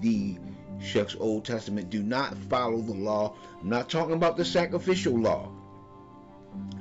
the 0.00 0.36
shucks 0.80 1.14
Old 1.18 1.44
Testament, 1.44 1.88
do 1.88 2.02
not 2.02 2.36
follow 2.50 2.80
the 2.80 2.92
law. 2.92 3.36
I'm 3.60 3.68
not 3.68 3.88
talking 3.88 4.14
about 4.14 4.36
the 4.36 4.44
sacrificial 4.44 5.16
law. 5.16 5.52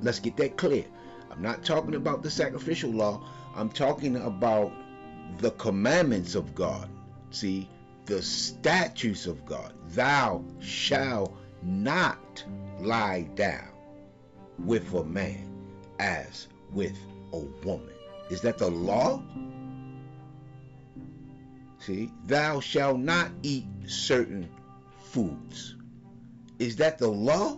Let's 0.02 0.20
get 0.20 0.36
that 0.38 0.58
clear. 0.58 0.86
I'm 1.30 1.44
not 1.44 1.64
talking 1.64 1.94
about 1.94 2.24
the 2.24 2.32
sacrificial 2.32 2.90
law. 2.90 3.30
I'm 3.56 3.70
talking 3.70 4.18
about 4.18 4.72
the 5.38 5.52
commandments 5.52 6.36
of 6.36 6.56
God. 6.56 6.90
See, 7.32 7.70
the 8.06 8.22
statutes 8.22 9.26
of 9.26 9.46
God. 9.46 9.74
Thou 9.90 10.44
shalt 10.60 11.36
not 11.64 12.44
lie 12.80 13.24
down 13.36 13.70
with 14.60 14.94
a 14.94 15.04
man 15.04 15.50
as 16.00 16.48
with 16.72 16.98
a 17.34 17.40
woman. 17.40 17.94
Is 18.30 18.42
that 18.42 18.58
the 18.58 18.70
law? 18.70 19.22
See, 21.80 22.12
thou 22.26 22.60
shalt 22.60 23.00
not 23.00 23.32
eat 23.44 23.68
certain 23.88 24.50
foods. 25.00 25.76
Is 26.58 26.76
that 26.78 26.98
the 26.98 27.08
law? 27.08 27.58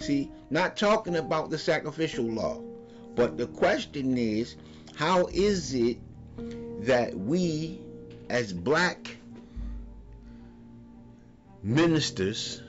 See, 0.00 0.30
not 0.50 0.76
talking 0.76 1.16
about 1.16 1.50
the 1.50 1.58
sacrificial 1.58 2.24
law. 2.24 2.60
But 3.14 3.38
the 3.38 3.46
question 3.46 4.18
is, 4.18 4.56
how 4.94 5.26
is 5.32 5.74
it 5.74 5.98
that 6.80 7.14
we, 7.14 7.80
as 8.28 8.52
black 8.52 9.16
ministers, 11.62 12.62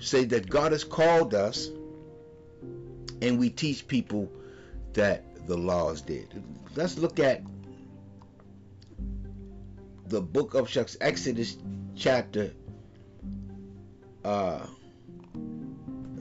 say 0.00 0.24
that 0.24 0.48
God 0.48 0.72
has 0.72 0.84
called 0.84 1.34
us 1.34 1.68
and 3.22 3.38
we 3.38 3.50
teach 3.50 3.86
people 3.86 4.30
that 4.94 5.46
the 5.46 5.56
laws 5.56 6.00
did. 6.02 6.42
Let's 6.74 6.98
look 6.98 7.18
at 7.18 7.42
the 10.06 10.20
book 10.20 10.54
of 10.54 10.68
Shucks, 10.68 10.96
Exodus 11.00 11.56
chapter 11.96 12.52
uh, 14.24 14.66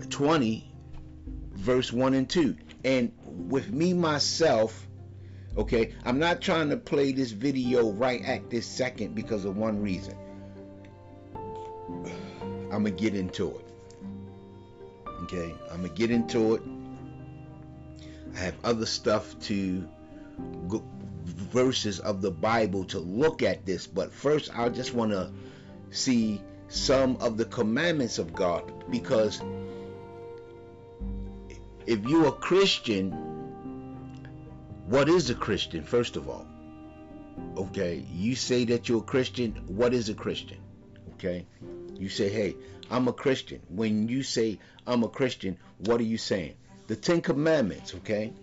20, 0.10 0.71
verse 1.54 1.91
1 1.91 2.13
and 2.13 2.30
2. 2.30 2.56
And 2.86 3.12
with 3.26 3.71
me, 3.71 3.93
myself, 3.93 4.88
Okay, 5.56 5.94
I'm 6.04 6.18
not 6.18 6.42
trying 6.42 6.70
to 6.70 6.78
play 6.78 7.12
this 7.12 7.32
video 7.32 7.92
right 7.92 8.24
at 8.26 8.50
this 8.50 8.66
second 8.66 9.13
because 9.13 9.46
of 9.46 9.56
one 9.56 9.82
reason. 9.82 10.16
I'm 12.72 12.84
gonna 12.84 12.92
get 12.92 13.13
into 13.13 13.50
it. 13.50 13.66
Okay, 15.24 15.54
I'm 15.72 15.84
gonna 15.84 15.94
get 15.94 16.10
into 16.10 16.56
it. 16.56 16.63
I 18.36 18.39
have 18.39 18.56
other 18.63 18.88
stuff 18.88 19.39
to 19.42 19.88
go, 20.68 20.84
verses 21.24 22.00
of 22.00 22.22
the 22.22 22.32
Bible 22.32 22.84
to 22.86 23.00
look 23.00 23.44
at 23.44 23.63
this, 23.63 23.86
but 23.86 24.12
first 24.12 24.58
I 24.58 24.70
just 24.70 24.96
want 24.96 25.12
to 25.12 25.32
see 25.92 26.42
some 26.68 27.18
of 27.18 27.38
the 27.38 27.46
commandments 27.46 28.18
of 28.18 28.34
God 28.34 28.89
because 28.89 29.39
if 31.86 32.04
you're 32.06 32.30
a 32.30 32.32
Christian 32.32 33.33
what 34.86 35.10
is 35.10 35.30
a 35.30 35.36
Christian, 35.36 35.84
first 35.84 36.15
of 36.15 36.30
all? 36.30 36.46
Okay, 37.58 38.06
you 38.12 38.36
say 38.36 38.65
that 38.65 38.88
you're 38.88 39.00
a 39.00 39.04
Christian. 39.04 39.54
What 39.67 39.93
is 39.93 40.10
a 40.10 40.13
Christian? 40.13 40.60
Okay, 41.13 41.48
you 41.96 42.10
say, 42.10 42.30
hey, 42.30 42.56
I'm 42.91 43.08
a 43.08 43.13
Christian. 43.13 43.62
When 43.69 44.08
you 44.10 44.24
say 44.24 44.60
I'm 44.86 45.04
a 45.04 45.10
Christian, 45.10 45.58
what 45.80 46.00
are 46.00 46.06
you 46.06 46.17
saying? 46.17 46.56
The 46.88 46.96
Ten 46.96 47.22
Commandments, 47.22 47.96
okay? 47.96 48.34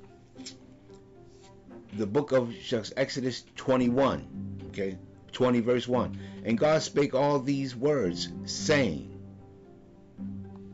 The 1.92 2.06
book 2.06 2.32
of 2.32 2.54
Exodus 2.96 3.44
21, 3.56 4.60
okay? 4.68 4.96
20 5.32 5.60
verse 5.60 5.86
1. 5.86 6.18
And 6.44 6.58
God 6.58 6.82
spake 6.82 7.14
all 7.14 7.38
these 7.38 7.76
words, 7.76 8.28
saying, 8.44 9.20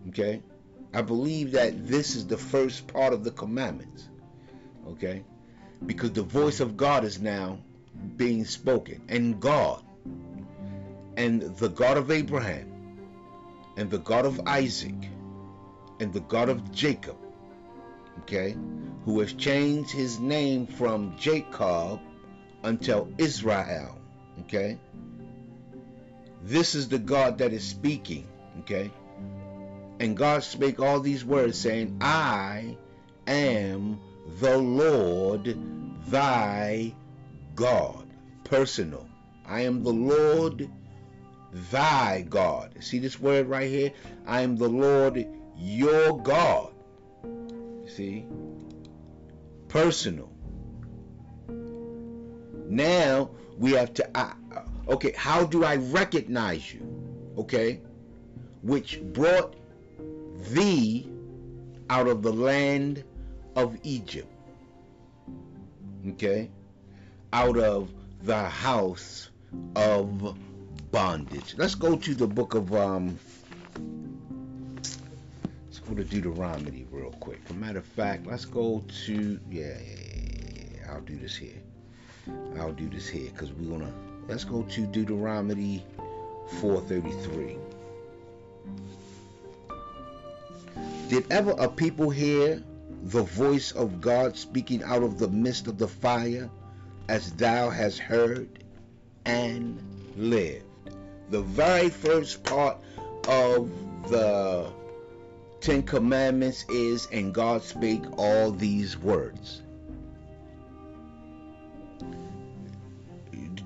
okay? 0.08 0.42
I 0.94 1.02
believe 1.02 1.52
that 1.52 1.86
this 1.86 2.14
is 2.14 2.26
the 2.26 2.38
first 2.38 2.86
part 2.86 3.12
of 3.12 3.24
the 3.24 3.30
commandments, 3.32 4.08
okay? 4.88 5.24
Because 5.86 6.12
the 6.12 6.22
voice 6.22 6.60
of 6.60 6.76
God 6.76 7.04
is 7.04 7.20
now 7.20 7.58
being 8.16 8.44
spoken. 8.44 9.00
And 9.08 9.40
God, 9.40 9.82
and 11.16 11.42
the 11.56 11.68
God 11.68 11.96
of 11.96 12.10
Abraham, 12.10 12.72
and 13.76 13.90
the 13.90 13.98
God 13.98 14.26
of 14.26 14.40
Isaac, 14.46 15.08
and 16.00 16.12
the 16.12 16.20
God 16.20 16.48
of 16.48 16.72
Jacob, 16.72 17.16
okay, 18.20 18.56
who 19.04 19.20
has 19.20 19.32
changed 19.32 19.90
his 19.90 20.18
name 20.18 20.66
from 20.66 21.16
Jacob 21.16 22.00
until 22.62 23.08
Israel, 23.18 23.98
okay. 24.40 24.78
This 26.42 26.74
is 26.74 26.88
the 26.88 26.98
God 26.98 27.38
that 27.38 27.52
is 27.52 27.64
speaking, 27.64 28.26
okay. 28.60 28.90
And 29.98 30.16
God 30.16 30.42
spake 30.42 30.80
all 30.80 31.00
these 31.00 31.24
words, 31.24 31.58
saying, 31.58 31.98
I 32.00 32.76
am 33.26 34.00
the 34.40 34.58
Lord 34.58 35.56
thy 36.08 36.94
God. 37.54 38.06
Personal. 38.44 39.08
I 39.46 39.62
am 39.62 39.82
the 39.82 39.92
Lord 39.92 40.70
thy 41.70 42.22
God. 42.28 42.74
See 42.80 42.98
this 42.98 43.18
word 43.18 43.46
right 43.46 43.70
here? 43.70 43.92
I 44.26 44.42
am 44.42 44.56
the 44.56 44.68
Lord 44.68 45.26
your 45.56 46.20
God. 46.22 46.72
See? 47.86 48.26
Personal. 49.68 50.30
Now 52.68 53.30
we 53.58 53.72
have 53.72 53.94
to, 53.94 54.08
uh, 54.14 54.34
okay, 54.88 55.12
how 55.16 55.44
do 55.44 55.64
I 55.64 55.76
recognize 55.76 56.74
you? 56.74 56.82
Okay? 57.38 57.80
Which 58.62 59.00
brought 59.00 59.56
thee 60.50 61.08
out 61.88 62.08
of 62.08 62.22
the 62.22 62.32
land 62.32 63.04
of 63.56 63.76
Egypt. 63.82 64.28
Okay? 66.10 66.50
Out 67.32 67.58
of 67.58 67.90
the 68.22 68.44
house 68.44 69.30
of 69.74 70.38
bondage. 70.90 71.54
Let's 71.56 71.74
go 71.74 71.96
to 71.96 72.14
the 72.14 72.26
book 72.26 72.54
of 72.54 72.74
um 72.74 73.18
let's 75.64 75.78
go 75.80 75.94
to 75.94 76.04
Deuteronomy 76.04 76.86
real 76.90 77.10
quick. 77.12 77.40
As 77.46 77.50
a 77.50 77.54
matter 77.54 77.78
of 77.78 77.86
fact, 77.86 78.26
let's 78.26 78.44
go 78.44 78.84
to 79.06 79.40
yeah, 79.50 79.78
I'll 80.90 81.00
do 81.00 81.16
this 81.16 81.36
here. 81.36 81.62
I'll 82.58 82.72
do 82.72 82.88
this 82.88 83.08
here 83.08 83.30
because 83.30 83.52
we're 83.52 83.78
gonna 83.78 83.92
let's 84.28 84.44
go 84.44 84.62
to 84.62 84.86
Deuteronomy 84.86 85.84
433. 86.60 87.56
Did 91.08 91.30
ever 91.30 91.54
a 91.58 91.68
people 91.68 92.10
hear 92.10 92.62
the 93.04 93.22
voice 93.22 93.72
of 93.72 94.00
God 94.00 94.36
speaking 94.36 94.82
out 94.82 95.02
of 95.02 95.18
the 95.18 95.28
midst 95.28 95.66
of 95.66 95.78
the 95.78 95.88
fire, 95.88 96.50
as 97.08 97.32
thou 97.32 97.70
hast 97.70 97.98
heard 97.98 98.64
and 99.24 99.78
lived. 100.16 100.64
The 101.30 101.42
very 101.42 101.90
first 101.90 102.42
part 102.44 102.78
of 103.28 103.70
the 104.08 104.70
Ten 105.60 105.82
Commandments 105.82 106.64
is, 106.68 107.08
and 107.12 107.34
God 107.34 107.62
spake 107.62 108.04
all 108.16 108.50
these 108.50 108.96
words. 108.96 109.62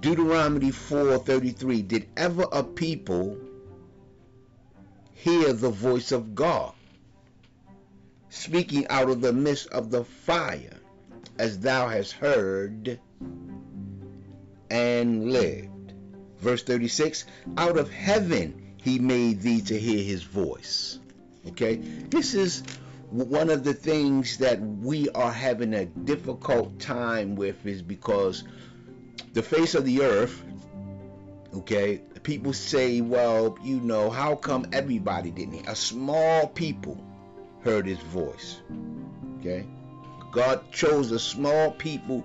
Deuteronomy 0.00 0.70
4:33 0.70 1.86
Did 1.86 2.08
ever 2.16 2.46
a 2.52 2.64
people 2.64 3.36
hear 5.12 5.52
the 5.52 5.68
voice 5.68 6.10
of 6.10 6.34
God 6.34 6.72
speaking 8.30 8.86
out 8.88 9.10
of 9.10 9.20
the 9.20 9.32
midst 9.32 9.68
of 9.68 9.90
the 9.90 10.04
fire, 10.04 10.76
as 11.38 11.58
thou 11.58 11.88
hast 11.88 12.12
heard 12.12 12.98
and 14.70 15.32
lived. 15.32 15.92
Verse 16.38 16.62
36 16.62 17.26
Out 17.58 17.76
of 17.76 17.90
heaven 17.90 18.74
he 18.76 18.98
made 18.98 19.42
thee 19.42 19.60
to 19.60 19.78
hear 19.78 20.02
his 20.02 20.22
voice. 20.22 20.98
Okay? 21.48 21.76
This 21.76 22.34
is 22.34 22.62
one 23.10 23.50
of 23.50 23.64
the 23.64 23.74
things 23.74 24.38
that 24.38 24.60
we 24.60 25.08
are 25.10 25.32
having 25.32 25.74
a 25.74 25.84
difficult 25.84 26.78
time 26.78 27.34
with 27.34 27.66
is 27.66 27.82
because 27.82 28.44
the 29.32 29.42
face 29.42 29.74
of 29.74 29.84
the 29.84 30.02
earth, 30.02 30.42
okay, 31.54 32.00
people 32.22 32.52
say, 32.52 33.00
well, 33.00 33.58
you 33.64 33.80
know, 33.80 34.08
how 34.08 34.36
come 34.36 34.66
everybody 34.72 35.30
didn't 35.30 35.54
hear? 35.54 35.64
A 35.66 35.74
small 35.74 36.46
people 36.46 37.04
heard 37.62 37.86
his 37.86 37.98
voice. 37.98 38.60
Okay? 39.38 39.66
God 40.32 40.70
chose 40.72 41.10
a 41.10 41.18
small 41.18 41.72
people, 41.72 42.24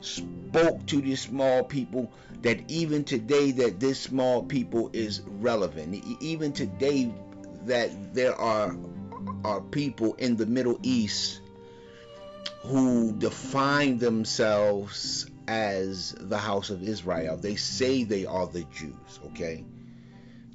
spoke 0.00 0.84
to 0.86 1.00
these 1.00 1.20
small 1.20 1.64
people 1.64 2.12
that 2.42 2.70
even 2.70 3.04
today 3.04 3.52
that 3.52 3.78
this 3.78 4.00
small 4.00 4.42
people 4.42 4.90
is 4.92 5.22
relevant. 5.26 6.04
Even 6.20 6.52
today 6.52 7.12
that 7.64 8.14
there 8.14 8.34
are 8.34 8.74
are 9.44 9.60
people 9.60 10.14
in 10.14 10.36
the 10.36 10.46
Middle 10.46 10.78
East 10.82 11.40
who 12.62 13.12
define 13.12 13.98
themselves 13.98 15.26
as 15.48 16.14
the 16.18 16.38
house 16.38 16.70
of 16.70 16.82
Israel. 16.82 17.36
They 17.36 17.56
say 17.56 18.04
they 18.04 18.24
are 18.24 18.46
the 18.46 18.62
Jews, 18.64 19.20
okay? 19.26 19.64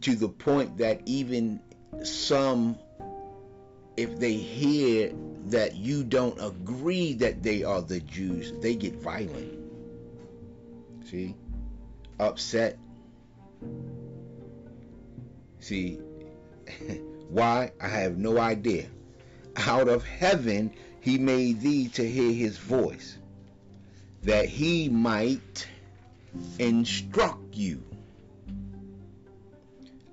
To 0.02 0.16
the 0.16 0.30
point 0.30 0.78
that 0.78 1.02
even 1.06 1.60
some, 2.04 2.78
if 3.98 4.20
they 4.20 4.34
hear 4.34 5.12
that 5.48 5.76
you 5.76 6.04
don't 6.04 6.40
agree 6.40 7.14
that 7.14 7.42
they 7.42 7.64
are 7.64 7.82
the 7.82 8.00
Jews, 8.02 8.54
they 8.62 8.76
get 8.76 8.96
violent. 8.96 9.54
See? 11.10 11.36
Upset. 12.20 12.78
See? 15.60 16.00
Why? 17.30 17.72
I 17.82 17.88
have 17.88 18.18
no 18.18 18.38
idea. 18.38 18.86
Out 19.56 19.90
of 19.90 20.06
heaven 20.06 20.72
he 21.02 21.18
made 21.18 21.62
thee 21.62 21.88
to 21.90 22.08
hear 22.08 22.32
his 22.34 22.58
voice, 22.58 23.18
that 24.24 24.46
he 24.46 24.90
might 24.90 25.68
instruct 26.60 27.56
you. 27.56 27.84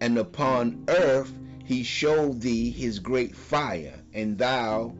And 0.01 0.18
upon 0.18 0.85
earth 0.88 1.33
he 1.64 1.83
showed 1.83 2.40
thee 2.40 2.70
his 2.70 2.98
great 2.98 3.35
fire, 3.35 3.98
and 4.12 4.38
thou 4.38 4.94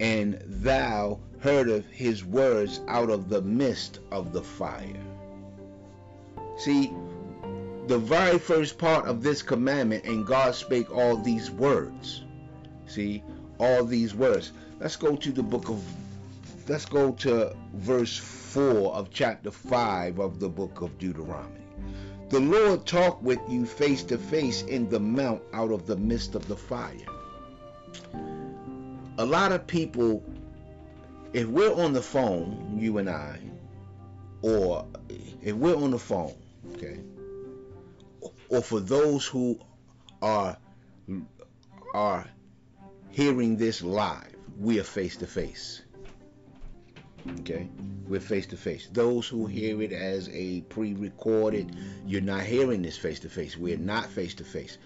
and 0.00 0.40
thou 0.46 1.20
heard 1.40 1.68
of 1.68 1.86
his 1.86 2.24
words 2.24 2.80
out 2.88 3.10
of 3.10 3.28
the 3.28 3.42
midst 3.42 4.00
of 4.10 4.32
the 4.32 4.42
fire. 4.42 5.04
See, 6.56 6.92
the 7.86 7.98
very 7.98 8.38
first 8.38 8.78
part 8.78 9.06
of 9.06 9.22
this 9.22 9.42
commandment, 9.42 10.04
and 10.04 10.26
God 10.26 10.54
spake 10.54 10.90
all 10.90 11.16
these 11.16 11.50
words. 11.50 12.24
See, 12.86 13.22
all 13.58 13.84
these 13.84 14.14
words. 14.14 14.52
Let's 14.80 14.96
go 14.96 15.16
to 15.16 15.32
the 15.32 15.42
book 15.42 15.68
of, 15.68 15.82
let's 16.68 16.86
go 16.86 17.12
to 17.12 17.54
verse 17.74 18.16
4 18.16 18.94
of 18.94 19.10
chapter 19.10 19.50
5 19.50 20.18
of 20.18 20.40
the 20.40 20.48
book 20.48 20.80
of 20.80 20.96
Deuteronomy. 20.98 21.63
The 22.30 22.40
Lord 22.40 22.86
talked 22.86 23.22
with 23.22 23.38
you 23.48 23.66
face 23.66 24.02
to 24.04 24.18
face 24.18 24.62
in 24.62 24.88
the 24.88 24.98
mount 24.98 25.42
out 25.52 25.70
of 25.70 25.86
the 25.86 25.96
midst 25.96 26.34
of 26.34 26.48
the 26.48 26.56
fire. 26.56 27.06
A 29.18 29.24
lot 29.24 29.52
of 29.52 29.66
people, 29.66 30.24
if 31.32 31.46
we're 31.46 31.74
on 31.74 31.92
the 31.92 32.02
phone, 32.02 32.76
you 32.78 32.98
and 32.98 33.08
I, 33.10 33.38
or 34.42 34.86
if 35.42 35.54
we're 35.54 35.76
on 35.76 35.90
the 35.90 35.98
phone, 35.98 36.34
okay, 36.74 36.98
or 38.48 38.62
for 38.62 38.80
those 38.80 39.26
who 39.26 39.60
are 40.20 40.56
are 41.94 42.26
hearing 43.10 43.56
this 43.56 43.82
live, 43.82 44.34
we 44.58 44.80
are 44.80 44.84
face 44.84 45.16
to 45.18 45.26
face. 45.26 45.83
Okay, 47.40 47.68
we're 48.06 48.20
face 48.20 48.46
to 48.46 48.56
face. 48.56 48.88
Those 48.92 49.26
who 49.26 49.46
hear 49.46 49.80
it 49.82 49.92
as 49.92 50.28
a 50.30 50.60
pre-recorded, 50.62 51.74
you're 52.06 52.20
not 52.20 52.42
hearing 52.42 52.82
this 52.82 52.98
face 52.98 53.20
to 53.20 53.30
face. 53.30 53.56
We're 53.56 53.78
not 53.78 54.06
face 54.06 54.34
to 54.34 54.44
face. 54.44 54.76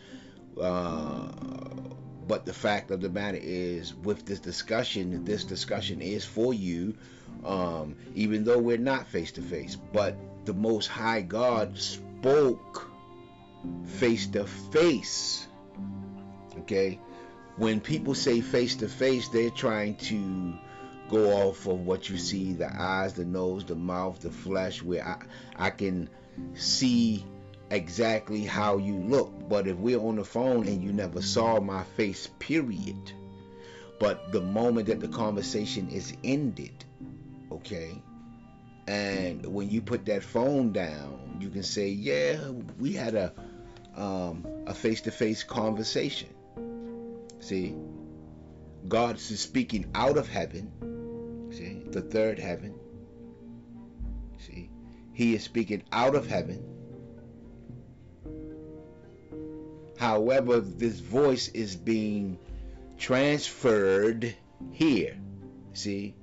But 2.28 2.44
the 2.44 2.52
fact 2.52 2.90
of 2.90 3.00
the 3.00 3.08
matter 3.08 3.38
is, 3.40 3.94
with 3.94 4.26
this 4.26 4.38
discussion, 4.38 5.24
this 5.24 5.44
discussion 5.44 6.00
is 6.00 6.24
for 6.24 6.52
you, 6.52 6.94
um, 7.44 7.96
even 8.14 8.44
though 8.44 8.58
we're 8.58 8.76
not 8.76 9.06
face 9.08 9.32
to 9.32 9.42
face. 9.42 9.76
But 9.76 10.14
the 10.44 10.54
Most 10.54 10.86
High 10.86 11.22
God 11.22 11.78
spoke 11.78 12.90
face 13.84 14.26
to 14.28 14.44
face. 14.44 15.46
Okay? 16.60 17.00
When 17.56 17.80
people 17.80 18.14
say 18.14 18.40
face 18.42 18.76
to 18.76 18.88
face, 18.88 19.28
they're 19.28 19.50
trying 19.50 19.96
to 19.96 20.54
go 21.08 21.48
off 21.48 21.66
of 21.66 21.86
what 21.86 22.08
you 22.08 22.18
see 22.18 22.52
the 22.52 22.70
eyes, 22.80 23.14
the 23.14 23.24
nose, 23.24 23.64
the 23.64 23.74
mouth, 23.74 24.20
the 24.20 24.30
flesh, 24.30 24.82
where 24.82 25.06
I, 25.06 25.66
I 25.66 25.70
can 25.70 26.08
see 26.54 27.24
exactly 27.70 28.44
how 28.44 28.78
you 28.78 28.94
look. 28.94 29.48
But 29.48 29.66
if 29.66 29.76
we're 29.76 30.00
on 30.00 30.16
the 30.16 30.24
phone 30.24 30.66
and 30.66 30.82
you 30.82 30.92
never 30.92 31.22
saw 31.22 31.60
my 31.60 31.84
face, 31.96 32.28
period. 32.38 33.12
But 33.98 34.30
the 34.32 34.40
moment 34.40 34.86
that 34.86 35.00
the 35.00 35.08
conversation 35.08 35.88
is 35.90 36.14
ended, 36.22 36.84
okay, 37.50 38.00
and 38.86 39.44
when 39.44 39.68
you 39.68 39.82
put 39.82 40.06
that 40.06 40.22
phone 40.22 40.72
down, 40.72 41.38
you 41.40 41.50
can 41.50 41.64
say, 41.64 41.88
"Yeah, 41.88 42.38
we 42.78 42.92
had 42.92 43.14
a 43.14 43.32
um, 43.96 44.46
a 44.66 44.72
face-to-face 44.74 45.42
conversation." 45.42 46.28
See, 47.40 47.74
God 48.88 49.16
is 49.16 49.40
speaking 49.40 49.90
out 49.94 50.16
of 50.16 50.28
heaven. 50.28 50.70
The 51.90 52.02
third 52.02 52.38
heaven. 52.38 52.74
See, 54.38 54.70
He 55.12 55.34
is 55.34 55.42
speaking 55.42 55.82
out 55.92 56.14
of 56.14 56.26
heaven. 56.26 56.62
However, 59.98 60.60
this 60.60 61.00
voice 61.00 61.48
is 61.48 61.74
being 61.74 62.38
transferred 62.98 64.34
here. 64.70 65.16
See, 65.72 66.14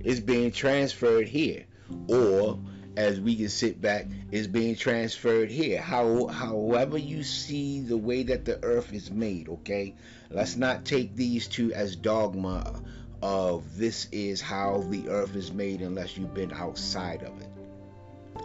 it's 0.00 0.20
being 0.20 0.52
transferred 0.52 1.28
here 1.28 1.64
or 2.08 2.58
as 2.96 3.20
we 3.20 3.36
can 3.36 3.48
sit 3.48 3.80
back 3.80 4.06
it's 4.30 4.46
being 4.46 4.76
transferred 4.76 5.50
here 5.50 5.80
how 5.80 6.26
however 6.26 6.98
you 6.98 7.22
see 7.22 7.80
the 7.80 7.96
way 7.96 8.22
that 8.22 8.44
the 8.44 8.62
earth 8.62 8.92
is 8.92 9.10
made 9.10 9.48
okay 9.48 9.94
let's 10.30 10.56
not 10.56 10.84
take 10.84 11.16
these 11.16 11.48
two 11.48 11.72
as 11.72 11.96
dogma 11.96 12.82
of 13.22 13.76
this 13.76 14.08
is 14.12 14.40
how 14.40 14.84
the 14.88 15.08
earth 15.08 15.36
is 15.36 15.52
made 15.52 15.80
unless 15.80 16.16
you've 16.16 16.34
been 16.34 16.52
outside 16.52 17.22
of 17.22 17.40
it. 17.40 17.48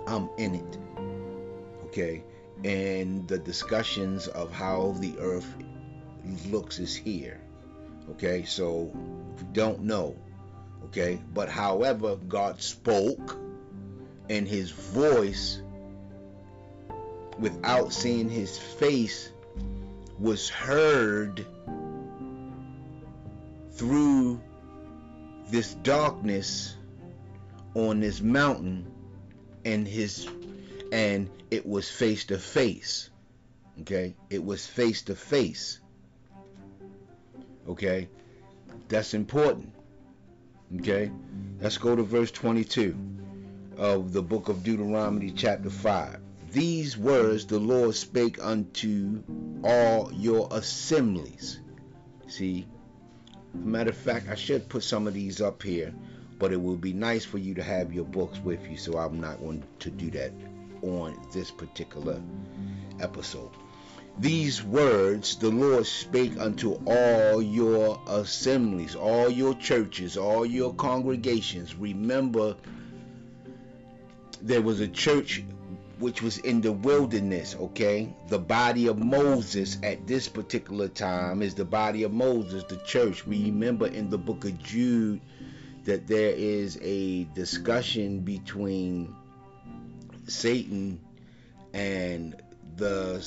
I'm 0.05 0.29
in 0.37 0.55
it 0.55 0.77
okay? 1.85 2.23
And 2.63 3.27
the 3.27 3.39
discussions 3.39 4.27
of 4.27 4.51
how 4.51 4.95
the 4.99 5.17
earth 5.19 5.47
looks 6.47 6.79
is 6.79 6.95
here 6.95 7.41
okay? 8.11 8.43
So 8.43 8.91
don't 9.53 9.81
know 9.81 10.15
Okay, 10.85 11.19
but 11.33 11.49
however, 11.49 12.15
God 12.15 12.61
spoke 12.61 13.37
and 14.29 14.47
his 14.47 14.71
voice 14.71 15.61
without 17.39 17.91
seeing 17.91 18.29
his 18.29 18.57
face 18.57 19.31
was 20.17 20.49
heard 20.49 21.45
through 23.71 24.41
this 25.49 25.73
darkness 25.75 26.75
on 27.73 27.99
this 27.99 28.21
mountain 28.21 28.91
and 29.65 29.87
his 29.87 30.27
and 30.91 31.29
it 31.51 31.65
was 31.65 31.89
face 31.89 32.25
to 32.25 32.37
face 32.37 33.09
okay 33.81 34.15
it 34.29 34.43
was 34.43 34.65
face 34.65 35.01
to 35.03 35.15
face 35.15 35.79
okay 37.67 38.07
that's 38.87 39.13
important 39.13 39.73
Okay? 40.75 41.11
Let's 41.61 41.77
go 41.77 41.95
to 41.95 42.03
verse 42.03 42.31
22 42.31 42.95
of 43.77 44.11
the 44.11 44.21
book 44.21 44.49
of 44.49 44.63
Deuteronomy, 44.63 45.31
chapter 45.31 45.69
5. 45.69 46.19
These 46.51 46.97
words 46.97 47.45
the 47.45 47.59
Lord 47.59 47.95
spake 47.95 48.43
unto 48.43 49.23
all 49.63 50.11
your 50.13 50.47
assemblies. 50.51 51.59
See? 52.27 52.67
Matter 53.65 53.89
of 53.89 53.97
fact, 53.97 54.27
I 54.29 54.35
should 54.35 54.69
put 54.69 54.83
some 54.83 55.07
of 55.07 55.13
these 55.13 55.41
up 55.41 55.63
here, 55.63 55.93
but 56.39 56.51
it 56.51 56.59
would 56.59 56.81
be 56.81 56.93
nice 56.93 57.25
for 57.25 57.37
you 57.37 57.53
to 57.55 57.63
have 57.63 57.93
your 57.93 58.05
books 58.05 58.39
with 58.39 58.59
you, 58.69 58.77
so 58.77 58.97
I'm 58.97 59.19
not 59.19 59.39
going 59.39 59.63
to 59.79 59.89
do 59.89 60.09
that 60.11 60.31
on 60.81 61.17
this 61.33 61.49
particular 61.51 62.21
episode. 62.99 63.51
these 64.19 64.63
words 64.63 65.35
the 65.37 65.49
Lord 65.49 65.85
spake 65.85 66.39
unto 66.39 66.79
all 66.85 67.41
your 67.41 68.01
assemblies, 68.07 68.95
all 68.95 69.29
your 69.29 69.53
churches, 69.55 70.17
all 70.17 70.45
your 70.45 70.73
congregations. 70.73 71.75
Remember, 71.75 72.55
there 74.41 74.61
was 74.61 74.79
a 74.79 74.87
church 74.87 75.43
which 75.99 76.21
was 76.21 76.37
in 76.39 76.61
the 76.61 76.71
wilderness, 76.71 77.55
okay? 77.59 78.13
The 78.27 78.37
body 78.39 78.87
of 78.87 78.99
Moses 78.99 79.77
at 79.81 80.05
this 80.05 80.27
particular 80.27 80.87
time 80.87 81.41
is 81.41 81.55
the 81.55 81.65
body 81.65 82.03
of 82.03 82.13
Moses, 82.13 82.63
the 82.65 82.77
church. 82.77 83.25
We 83.25 83.45
remember 83.45 83.87
in 83.87 84.09
the 84.09 84.17
book 84.17 84.45
of 84.45 84.61
Jude 84.61 85.21
that 85.85 86.05
there 86.05 86.33
is 86.35 86.77
a 86.81 87.23
discussion 87.33 88.19
between 88.19 89.15
Satan 90.27 90.99
and 91.73 92.35
the 92.75 93.25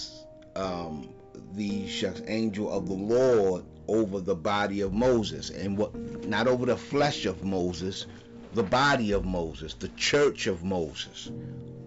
um, 0.55 1.09
the 1.55 1.89
angel 2.27 2.71
of 2.71 2.87
the 2.87 2.95
Lord 2.95 3.65
over 3.89 4.21
the 4.21 4.35
body 4.35 4.83
of 4.83 4.93
Moses 4.93 5.51
and 5.51 5.77
what 5.77 5.95
not 6.27 6.47
over 6.47 6.67
the 6.67 6.77
flesh 6.77 7.27
of 7.27 7.43
Moses, 7.43 8.07
the 8.55 8.63
body 8.63 9.13
of 9.13 9.25
Moses, 9.25 9.75
the 9.75 9.89
church 9.89 10.47
of 10.47 10.63
Moses. 10.63 11.31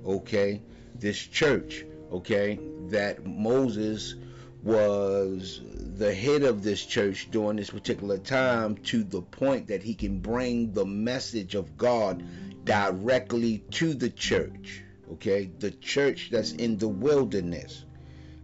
Okay? 0.05 0.61
This 0.95 1.17
church, 1.17 1.85
okay, 2.11 2.59
that 2.89 3.25
Moses 3.25 4.15
was 4.63 5.61
the 5.97 6.13
head 6.13 6.43
of 6.43 6.63
this 6.63 6.85
church 6.85 7.29
during 7.31 7.57
this 7.57 7.69
particular 7.69 8.17
time 8.17 8.77
to 8.77 9.03
the 9.03 9.21
point 9.21 9.67
that 9.67 9.83
he 9.83 9.93
can 9.93 10.19
bring 10.19 10.71
the 10.71 10.85
message 10.85 11.55
of 11.55 11.77
God 11.77 12.23
directly 12.63 13.63
to 13.71 13.93
the 13.93 14.09
church. 14.09 14.81
Okay? 15.11 15.51
The 15.59 15.71
church 15.71 16.29
that's 16.31 16.53
in 16.53 16.77
the 16.77 16.87
wilderness. 16.87 17.83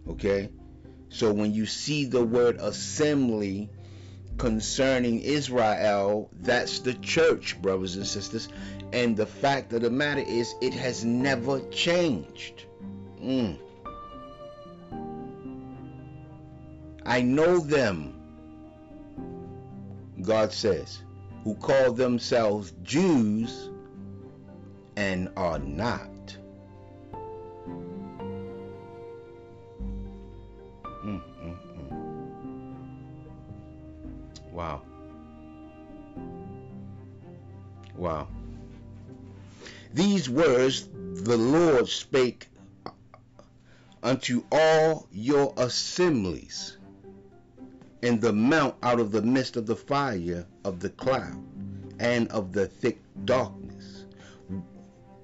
Okay? 0.08 0.50
So 1.08 1.32
when 1.32 1.52
you 1.54 1.66
see 1.66 2.04
the 2.04 2.24
word 2.24 2.56
assembly 2.60 3.70
concerning 4.36 5.20
Israel, 5.20 6.30
that's 6.40 6.80
the 6.80 6.94
church, 6.94 7.60
brothers 7.60 7.96
and 7.96 8.06
sisters. 8.06 8.48
And 8.92 9.16
the 9.16 9.26
fact 9.26 9.72
of 9.72 9.82
the 9.82 9.90
matter 9.90 10.22
is, 10.26 10.54
it 10.60 10.74
has 10.74 11.04
never 11.04 11.60
changed. 11.70 12.64
Mm. 13.22 13.58
I 17.06 17.22
know 17.22 17.60
them, 17.60 18.14
God 20.22 20.52
says, 20.52 21.02
who 21.44 21.54
call 21.54 21.92
themselves 21.92 22.72
Jews 22.82 23.70
and 24.96 25.30
are 25.36 25.58
not. 25.58 26.36
Mm, 31.04 31.22
mm, 31.42 31.58
mm. 31.78 31.92
Wow. 34.52 34.82
Wow. 37.96 38.28
These 39.92 40.30
words 40.30 40.88
the 41.14 41.36
Lord 41.36 41.88
spake 41.88 42.48
unto 44.02 44.44
all 44.52 45.08
your 45.10 45.52
assemblies 45.56 46.76
in 48.02 48.20
the 48.20 48.32
mount 48.32 48.76
out 48.82 49.00
of 49.00 49.12
the 49.12 49.22
midst 49.22 49.56
of 49.56 49.66
the 49.66 49.76
fire 49.76 50.46
of 50.64 50.80
the 50.80 50.90
cloud 50.90 51.42
and 51.98 52.28
of 52.28 52.52
the 52.52 52.66
thick 52.66 53.00
darkness 53.24 54.06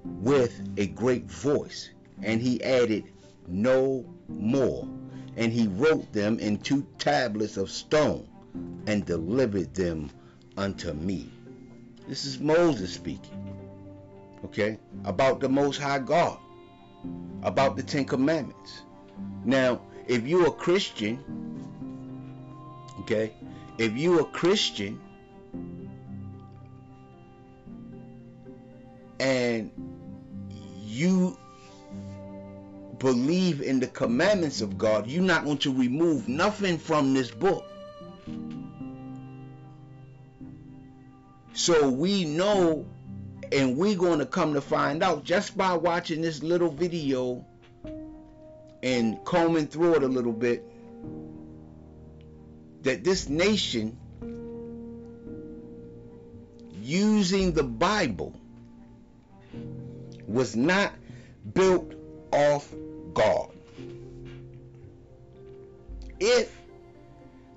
with 0.03 0.61
a 0.77 0.87
great 0.87 1.29
voice. 1.29 1.89
And 2.21 2.41
he 2.41 2.63
added 2.63 3.05
no 3.47 4.05
more. 4.27 4.87
And 5.35 5.51
he 5.51 5.67
wrote 5.67 6.11
them 6.13 6.39
in 6.39 6.57
two 6.57 6.85
tablets 6.97 7.57
of 7.57 7.69
stone 7.69 8.27
and 8.87 9.05
delivered 9.05 9.73
them 9.73 10.09
unto 10.55 10.93
me. 10.93 11.31
This 12.07 12.25
is 12.25 12.39
Moses 12.39 12.93
speaking. 12.93 13.66
Okay? 14.45 14.77
About 15.05 15.39
the 15.39 15.49
Most 15.49 15.79
High 15.79 15.99
God. 15.99 16.37
About 17.43 17.75
the 17.75 17.83
Ten 17.83 18.05
Commandments. 18.05 18.81
Now, 19.45 19.81
if 20.07 20.25
you're 20.25 20.47
a 20.47 20.51
Christian, 20.51 21.23
okay? 23.01 23.33
If 23.77 23.93
you're 23.93 24.21
a 24.21 24.25
Christian 24.25 24.99
and 29.19 29.71
you 30.83 31.37
believe 32.99 33.61
in 33.61 33.79
the 33.79 33.87
commandments 33.87 34.61
of 34.61 34.77
God, 34.77 35.07
you're 35.07 35.23
not 35.23 35.45
going 35.45 35.59
to 35.59 35.73
remove 35.73 36.27
nothing 36.27 36.77
from 36.77 37.13
this 37.13 37.29
book. 37.29 37.65
So 41.53 41.89
we 41.89 42.25
know, 42.25 42.85
and 43.51 43.77
we're 43.77 43.97
going 43.97 44.19
to 44.19 44.25
come 44.25 44.53
to 44.53 44.61
find 44.61 45.03
out 45.03 45.23
just 45.23 45.57
by 45.57 45.73
watching 45.73 46.21
this 46.21 46.43
little 46.43 46.69
video 46.69 47.45
and 48.83 49.23
combing 49.25 49.67
through 49.67 49.95
it 49.95 50.03
a 50.03 50.07
little 50.07 50.33
bit 50.33 50.63
that 52.83 53.03
this 53.03 53.27
nation 53.29 53.97
using 56.81 57.51
the 57.51 57.63
Bible 57.63 58.39
was 60.25 60.55
not 60.55 60.93
built 61.53 61.93
off 62.31 62.73
God. 63.13 63.51
If 66.19 66.55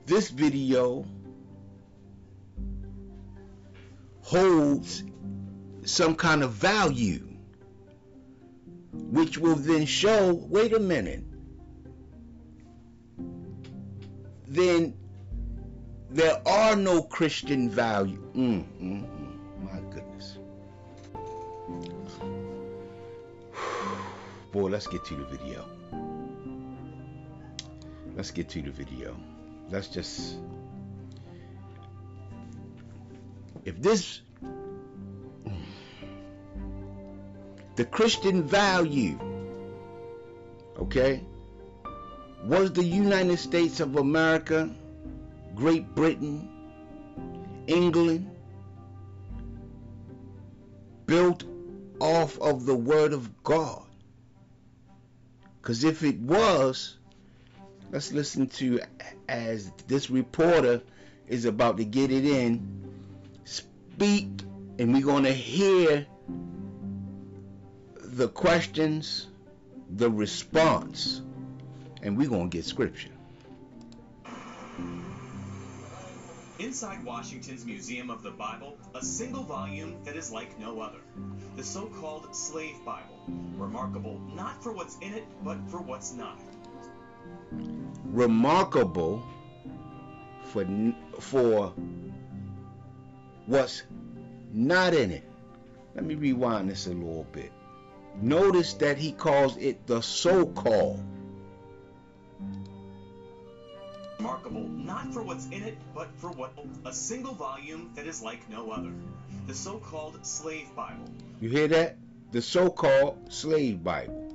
this 0.07 0.31
video 0.31 1.05
holds 4.23 5.05
some 5.85 6.15
kind 6.15 6.43
of 6.43 6.53
value, 6.53 7.27
which 8.93 9.39
will 9.39 9.55
then 9.55 9.87
show 9.87 10.35
wait 10.35 10.73
a 10.73 10.81
minute, 10.81 11.25
then 14.47 14.95
there 16.11 16.41
are 16.47 16.77
no 16.77 17.03
Christian 17.03 17.71
value. 17.71 18.23
Mm, 18.35 18.65
mm, 18.81 19.07
mm, 19.07 19.39
my 19.63 19.81
goodness. 19.95 20.39
Boy, 24.53 24.69
let's 24.69 24.87
get 24.87 25.05
to 25.05 25.15
the 25.15 25.25
video. 25.25 25.65
Let's 28.17 28.31
get 28.33 28.49
to 28.51 28.63
the 28.63 28.71
video. 28.71 29.17
Let's 29.71 29.87
just 29.89 30.37
if 33.65 33.81
this 33.81 34.23
the 37.81 37.87
Christian 37.87 38.43
value 38.43 39.19
okay 40.79 41.23
was 42.45 42.71
the 42.75 42.85
United 42.85 43.39
States 43.39 43.81
of 43.81 43.97
America 43.97 44.69
Great 45.55 45.95
Britain 45.95 46.47
England 47.67 48.31
built 51.07 51.45
off 52.01 52.39
of 52.39 52.67
the 52.67 52.75
word 52.75 53.15
of 53.15 53.43
God? 53.43 53.87
Because 55.63 55.83
if 55.83 56.03
it 56.03 56.19
was 56.19 56.99
let's 57.91 58.13
listen 58.13 58.47
to 58.61 58.81
as 59.27 59.73
this 59.87 60.11
reporter 60.11 60.83
is 61.29 61.47
about 61.47 61.79
to 61.79 61.87
get 61.87 62.11
it 62.13 62.27
in. 62.27 62.61
Speak 63.45 64.29
and 64.79 64.93
we're 64.93 65.01
going 65.01 65.25
to 65.25 65.33
hear 65.33 66.07
the 68.17 68.29
questions, 68.29 69.29
the 69.89 70.11
response, 70.11 71.23
and 72.03 72.17
we're 72.17 72.29
going 72.29 72.51
to 72.51 72.57
get 72.57 72.65
scripture. 72.65 73.11
Inside 76.59 77.05
Washington's 77.05 77.65
Museum 77.65 78.11
of 78.11 78.23
the 78.23 78.33
Bible, 78.33 78.77
a 78.95 79.03
single 79.03 79.45
volume 79.45 79.97
that 80.05 80.17
is 80.17 80.31
like 80.31 80.59
no 80.59 80.81
other. 80.81 80.99
The 81.57 81.65
so 81.65 81.87
called 81.87 82.35
Slave 82.35 82.77
Bible. 82.85 83.25
Remarkable 83.57 84.21
not 84.35 84.63
for 84.63 84.73
what's 84.73 84.99
in 84.99 85.15
it, 85.15 85.25
but 85.43 85.57
for 85.69 85.81
what's 85.81 86.13
not. 86.13 86.39
Remarkable 88.05 89.25
for, 90.45 90.67
for 91.19 91.73
what's 93.47 93.85
not 94.53 94.95
in 94.95 95.13
it. 95.13 95.25
Let 95.95 96.05
me 96.05 96.15
rewind 96.17 96.69
this 96.69 96.87
a 96.87 96.91
little 96.91 97.27
bit. 97.33 97.53
Notice 98.17 98.75
that 98.75 98.99
he 98.99 99.13
calls 99.13 99.57
it 99.57 99.87
the 99.87 100.01
so-called. 100.01 101.03
Remarkable 104.19 104.69
not 104.69 105.13
for 105.13 105.23
what's 105.23 105.47
in 105.47 105.63
it, 105.63 105.79
but 105.95 106.09
for 106.17 106.31
what 106.31 106.53
a 106.85 106.93
single 106.93 107.35
volume 107.35 107.91
that 107.95 108.07
is 108.07 108.23
like 108.23 108.49
no 108.51 108.71
other. 108.71 108.93
The 109.47 109.55
so-called 109.55 110.25
slave 110.27 110.69
Bible. 110.77 111.05
You 111.41 111.49
hear 111.49 111.69
that? 111.69 111.97
The 112.33 112.43
so-called 112.43 113.33
slave 113.33 113.83
Bible. 113.83 114.31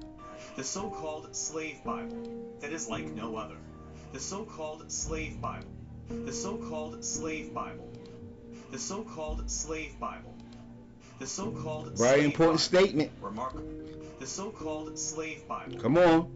The 0.55 0.63
so 0.63 0.89
called 0.89 1.35
Slave 1.35 1.83
Bible, 1.83 2.53
that 2.61 2.71
is 2.71 2.87
like 2.87 3.05
no 3.13 3.35
other. 3.35 3.57
The 4.13 4.21
so 4.21 4.45
called 4.45 4.89
Slave 4.89 5.41
Bible. 5.41 5.67
The 6.07 6.31
so 6.31 6.55
called 6.55 7.03
Slave 7.03 7.53
Bible. 7.53 7.91
The 8.71 8.79
so 8.79 9.03
called 9.03 9.51
Slave 9.51 9.99
Bible. 9.99 10.34
The 11.19 11.27
so 11.27 11.51
called 11.51 11.97
Very 11.97 12.25
important 12.25 12.59
statement. 12.59 13.11
Remarkable. 13.21 13.63
The 14.19 14.27
so 14.27 14.49
called 14.49 14.97
Slave 14.99 15.47
Bible. 15.47 15.77
Come 15.79 15.97
on. 15.97 16.31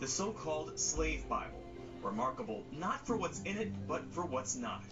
The 0.00 0.08
so 0.08 0.32
called 0.32 0.78
Slave 0.78 1.28
Bible. 1.28 1.62
Remarkable 2.02 2.64
not 2.72 3.06
for 3.06 3.16
what's 3.16 3.40
in 3.42 3.56
it, 3.56 3.72
but 3.88 4.04
for 4.12 4.24
what's 4.24 4.56
not. 4.56 4.82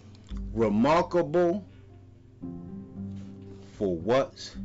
Remarkable 0.53 1.65
for 3.77 3.95
what's 3.95 4.55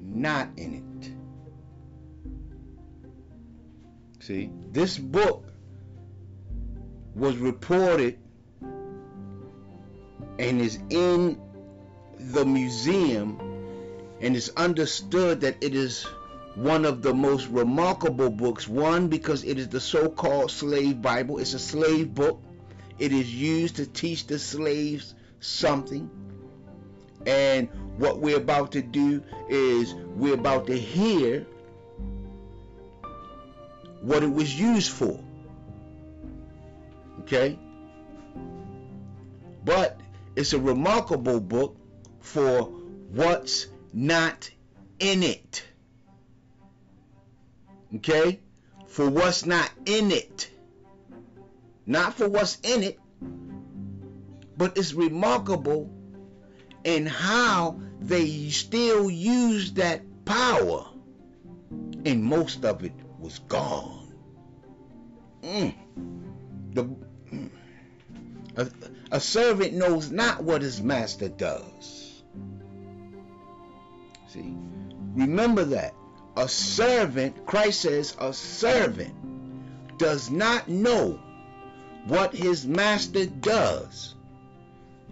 not 0.00 0.48
in 0.56 0.74
it. 0.74 1.12
See, 4.20 4.50
this 4.72 4.98
book 4.98 5.44
was 7.14 7.36
reported 7.36 8.18
and 10.38 10.60
is 10.60 10.78
in 10.90 11.40
the 12.18 12.44
museum 12.44 13.38
and 14.20 14.36
it's 14.36 14.48
understood 14.50 15.40
that 15.42 15.62
it 15.62 15.74
is 15.74 16.04
one 16.54 16.84
of 16.84 17.02
the 17.02 17.14
most 17.14 17.48
remarkable 17.48 18.30
books. 18.30 18.66
One, 18.66 19.08
because 19.08 19.44
it 19.44 19.58
is 19.58 19.68
the 19.68 19.80
so 19.80 20.08
called 20.08 20.50
slave 20.50 21.00
Bible, 21.00 21.38
it's 21.38 21.54
a 21.54 21.58
slave 21.58 22.14
book. 22.14 22.42
It 22.98 23.12
is 23.12 23.32
used 23.32 23.76
to 23.76 23.86
teach 23.86 24.26
the 24.26 24.40
slaves 24.40 25.14
something. 25.38 26.10
And 27.26 27.68
what 27.96 28.18
we're 28.18 28.38
about 28.38 28.72
to 28.72 28.82
do 28.82 29.22
is 29.48 29.94
we're 29.94 30.34
about 30.34 30.66
to 30.66 30.76
hear 30.76 31.46
what 34.00 34.24
it 34.24 34.32
was 34.32 34.58
used 34.58 34.90
for. 34.90 35.22
Okay? 37.20 37.56
But 39.64 40.00
it's 40.34 40.52
a 40.54 40.58
remarkable 40.58 41.40
book 41.40 41.77
for 42.28 42.64
what's 42.64 43.68
not 43.92 44.50
in 44.98 45.22
it. 45.22 45.64
Okay? 47.96 48.40
For 48.86 49.08
what's 49.08 49.46
not 49.46 49.70
in 49.86 50.10
it. 50.10 50.50
Not 51.86 52.14
for 52.14 52.28
what's 52.28 52.58
in 52.62 52.82
it, 52.82 53.00
but 54.58 54.76
it's 54.76 54.92
remarkable 54.92 55.90
in 56.84 57.06
how 57.06 57.80
they 58.00 58.50
still 58.50 59.10
use 59.10 59.72
that 59.72 60.02
power, 60.26 60.86
and 62.04 62.22
most 62.22 62.64
of 62.66 62.84
it 62.84 62.92
was 63.18 63.38
gone. 63.38 64.12
Mm. 65.42 65.74
The, 66.74 66.84
mm. 66.84 67.50
a, 68.56 68.68
a 69.12 69.20
servant 69.20 69.72
knows 69.72 70.10
not 70.10 70.44
what 70.44 70.60
his 70.60 70.82
master 70.82 71.30
does. 71.30 71.97
See, 74.28 74.54
remember 75.14 75.64
that. 75.64 75.94
A 76.36 76.48
servant, 76.48 77.46
Christ 77.46 77.80
says, 77.80 78.14
a 78.20 78.32
servant 78.32 79.14
does 79.98 80.30
not 80.30 80.68
know 80.68 81.18
what 82.06 82.34
his 82.34 82.66
master 82.66 83.26
does, 83.26 84.14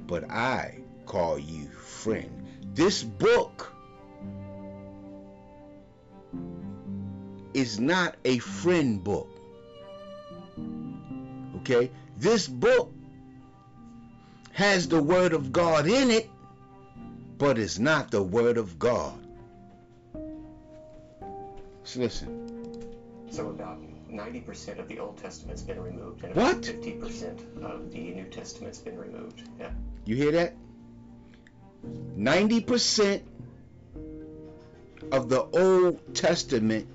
but 0.07 0.31
I 0.31 0.79
call 1.07 1.39
you 1.39 1.69
friend. 1.69 2.47
This 2.75 3.03
book 3.03 3.73
is 7.55 7.81
not 7.81 8.17
a 8.25 8.39
friend 8.39 9.03
book. 9.03 9.29
Okay? 11.61 11.91
This 12.19 12.47
book 12.47 12.93
has 14.53 14.89
the 14.89 15.03
Word 15.03 15.33
of 15.33 15.53
God 15.53 15.87
in 15.87 16.11
it, 16.11 16.31
but 17.39 17.59
it's 17.59 17.79
not 17.79 18.11
the 18.11 18.23
Word 18.23 18.59
of 18.59 18.79
God. 18.79 19.19
Let's 21.81 21.97
listen. 21.97 22.89
So 23.31 23.51
about 23.51 23.79
90% 24.11 24.79
of 24.79 24.89
the 24.89 24.99
Old 24.99 25.19
Testament's 25.19 25.63
been 25.63 25.81
removed, 25.81 26.25
and 26.25 26.35
What? 26.35 26.69
about 26.69 26.83
50% 26.83 27.63
of 27.63 27.91
the 27.93 27.99
New 27.99 28.25
Testament's 28.25 28.79
been 28.79 28.99
removed. 28.99 29.43
Yeah. 29.61 29.71
You 30.05 30.17
hear 30.17 30.33
that? 30.33 30.55
90% 32.17 33.23
of 35.13 35.29
the 35.29 35.43
Old 35.43 36.15
Testament 36.15 36.89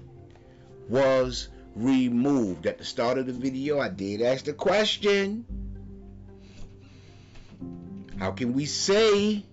was 0.90 1.50
removed. 1.76 2.66
At 2.66 2.78
the 2.80 2.84
start 2.84 3.18
of 3.18 3.28
the 3.28 3.34
video, 3.34 3.80
I 3.80 3.90
did 3.90 4.22
ask 4.22 4.46
the 4.46 4.54
question 4.54 5.46
How 8.18 8.32
can 8.32 8.54
we 8.54 8.66
say, 8.66 9.44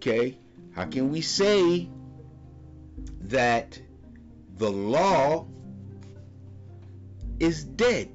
okay, 0.00 0.34
how 0.74 0.86
can 0.86 1.12
we 1.12 1.20
say 1.20 1.86
that 3.20 3.78
the 4.56 4.70
law 4.70 5.46
is 7.38 7.64
dead? 7.64 8.08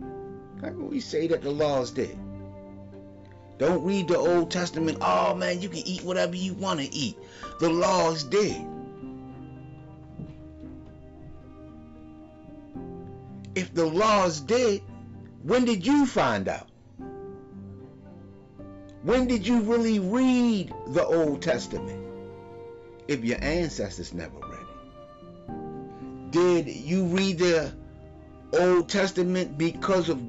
How 0.00 0.68
can 0.68 0.90
we 0.90 0.98
say 0.98 1.28
that 1.28 1.42
the 1.42 1.52
law 1.52 1.82
is 1.82 1.92
dead? 1.92 2.18
Don't 3.58 3.84
read 3.84 4.08
the 4.08 4.18
Old 4.18 4.50
Testament. 4.50 4.98
Oh 5.00 5.36
man, 5.36 5.62
you 5.62 5.68
can 5.68 5.86
eat 5.86 6.02
whatever 6.02 6.34
you 6.34 6.54
want 6.54 6.80
to 6.80 6.92
eat. 6.92 7.16
The 7.60 7.70
law 7.70 8.10
is 8.10 8.24
dead. 8.24 8.66
If 13.54 13.72
the 13.72 13.86
law 13.86 14.26
is 14.26 14.40
dead, 14.40 14.80
when 15.44 15.64
did 15.64 15.86
you 15.86 16.06
find 16.06 16.48
out? 16.48 16.68
When 19.06 19.28
did 19.28 19.46
you 19.46 19.60
really 19.60 20.00
read 20.00 20.74
the 20.88 21.06
Old 21.06 21.40
Testament? 21.40 22.04
If 23.06 23.24
your 23.24 23.38
ancestors 23.40 24.12
never 24.12 24.36
read 24.36 24.66
it. 25.48 26.30
Did 26.32 26.66
you 26.66 27.04
read 27.04 27.38
the 27.38 27.72
Old 28.52 28.88
Testament 28.88 29.56
because 29.56 30.08
of 30.08 30.20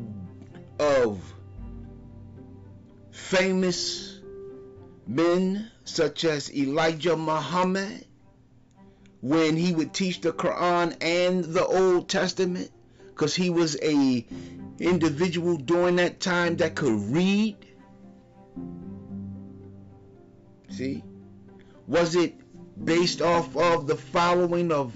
of 0.80 1.20
famous 3.10 4.20
men 5.08 5.72
such 5.84 6.24
as 6.24 6.54
Elijah 6.54 7.18
Muhammad 7.18 8.06
when 9.22 9.58
he 9.58 9.74
would 9.74 9.92
teach 9.92 10.22
the 10.22 10.32
Quran 10.32 10.96
and 11.02 11.44
the 11.44 11.66
Old 11.66 12.10
Testament 12.10 12.70
because 13.08 13.34
he 13.34 13.50
was 13.50 13.76
a 13.82 14.24
individual 14.78 15.58
during 15.58 15.96
that 15.96 16.20
time 16.20 16.58
that 16.58 16.76
could 16.76 16.94
read 17.12 17.56
see 20.70 21.04
was 21.88 22.16
it 22.16 22.36
based 22.84 23.22
off 23.22 23.56
of 23.56 23.88
the 23.88 23.96
following 23.96 24.72
of 24.72 24.94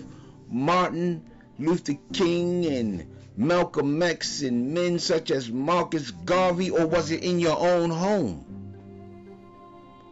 Martin 0.49 1.23
Luther 1.57 1.97
King 2.13 2.65
and 2.65 3.07
Malcolm 3.37 4.01
X 4.03 4.41
and 4.41 4.73
men 4.73 4.99
such 4.99 5.31
as 5.31 5.49
Marcus 5.49 6.11
Garvey, 6.11 6.69
or 6.69 6.85
was 6.85 7.11
it 7.11 7.23
in 7.23 7.39
your 7.39 7.57
own 7.57 7.89
home? 7.89 8.45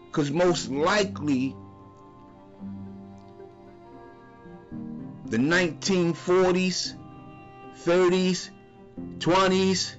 Because 0.08 0.32
most 0.32 0.72
likely, 0.72 1.56
the 5.26 5.38
1940s, 5.38 6.95
30s, 7.84 8.50
20s, 9.19 9.95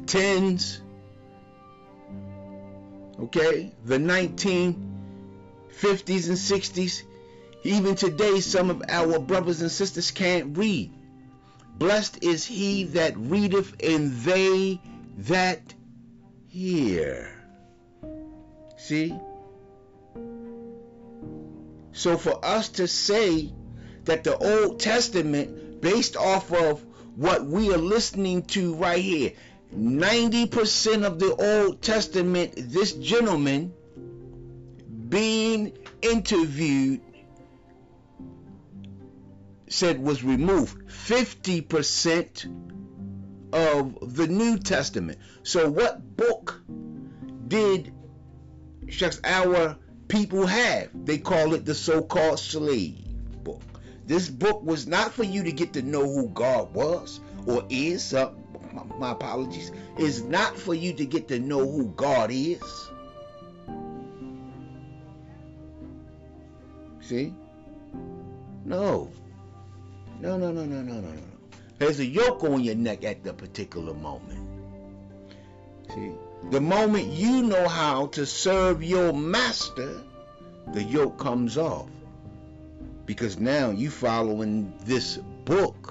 10s, 0.00 0.80
okay, 3.18 3.72
the 3.84 3.98
1950s 3.98 4.76
and 6.28 6.38
60s, 6.38 7.02
even 7.62 7.94
today, 7.94 8.40
some 8.40 8.70
of 8.70 8.82
our 8.88 9.18
brothers 9.18 9.62
and 9.62 9.70
sisters 9.70 10.10
can't 10.10 10.56
read. 10.56 10.92
Blessed 11.78 12.22
is 12.22 12.44
he 12.44 12.84
that 12.84 13.16
readeth, 13.16 13.74
and 13.82 14.12
they 14.18 14.80
that 15.18 15.60
hear. 16.46 17.30
See? 18.76 19.14
So, 21.92 22.18
for 22.18 22.44
us 22.44 22.68
to 22.70 22.86
say 22.86 23.52
that 24.04 24.24
the 24.24 24.36
Old 24.36 24.78
Testament, 24.80 25.80
based 25.80 26.16
off 26.16 26.52
of 26.52 26.84
what 27.16 27.46
we 27.46 27.72
are 27.72 27.78
listening 27.78 28.42
to 28.42 28.74
right 28.74 29.02
here, 29.02 29.32
90% 29.76 31.04
of 31.04 31.18
the 31.18 31.34
Old 31.34 31.82
Testament, 31.82 32.54
this 32.56 32.92
gentleman 32.92 33.72
being 35.08 35.76
interviewed 36.02 37.00
said 39.68 40.00
was 40.00 40.22
removed 40.22 40.86
50% 40.88 42.72
of 43.52 44.16
the 44.16 44.26
New 44.28 44.58
Testament. 44.58 45.18
So 45.42 45.68
what 45.68 46.16
book 46.16 46.62
did 47.48 47.92
shucks 48.88 49.20
our 49.24 49.76
people 50.08 50.46
have. 50.46 50.90
They 51.04 51.18
call 51.18 51.54
it 51.54 51.64
the 51.64 51.74
so-called 51.74 52.38
slave 52.38 53.04
book. 53.42 53.62
This 54.06 54.28
book 54.28 54.62
was 54.62 54.86
not 54.86 55.12
for 55.12 55.24
you 55.24 55.44
to 55.44 55.52
get 55.52 55.72
to 55.74 55.82
know 55.82 56.02
who 56.02 56.28
God 56.28 56.74
was 56.74 57.20
or 57.46 57.64
is. 57.68 58.12
Uh, 58.14 58.32
my, 58.74 59.12
apologies. 59.12 59.70
It's 59.96 60.20
not 60.20 60.56
for 60.56 60.74
you 60.74 60.92
to 60.94 61.06
get 61.06 61.28
to 61.28 61.38
know 61.38 61.68
who 61.68 61.86
God 61.96 62.30
is. 62.32 62.60
See? 67.00 67.34
No. 68.64 69.10
No, 70.20 70.38
no, 70.38 70.52
no, 70.52 70.64
no, 70.64 70.82
no, 70.82 70.94
no, 70.94 71.00
no. 71.00 71.22
There's 71.78 72.00
a 72.00 72.06
yoke 72.06 72.44
on 72.44 72.62
your 72.62 72.76
neck 72.76 73.04
at 73.04 73.22
the 73.24 73.34
particular 73.34 73.92
moment. 73.94 74.48
See? 75.94 76.12
The 76.50 76.60
moment 76.60 77.06
you 77.08 77.42
know 77.42 77.68
how 77.68 78.06
to 78.08 78.24
serve 78.24 78.82
your 78.82 79.12
master, 79.12 80.00
the 80.72 80.82
yoke 80.82 81.18
comes 81.18 81.58
off. 81.58 81.88
Because 83.06 83.38
now 83.38 83.70
you 83.70 83.90
following 83.90 84.72
this 84.84 85.18
book. 85.44 85.83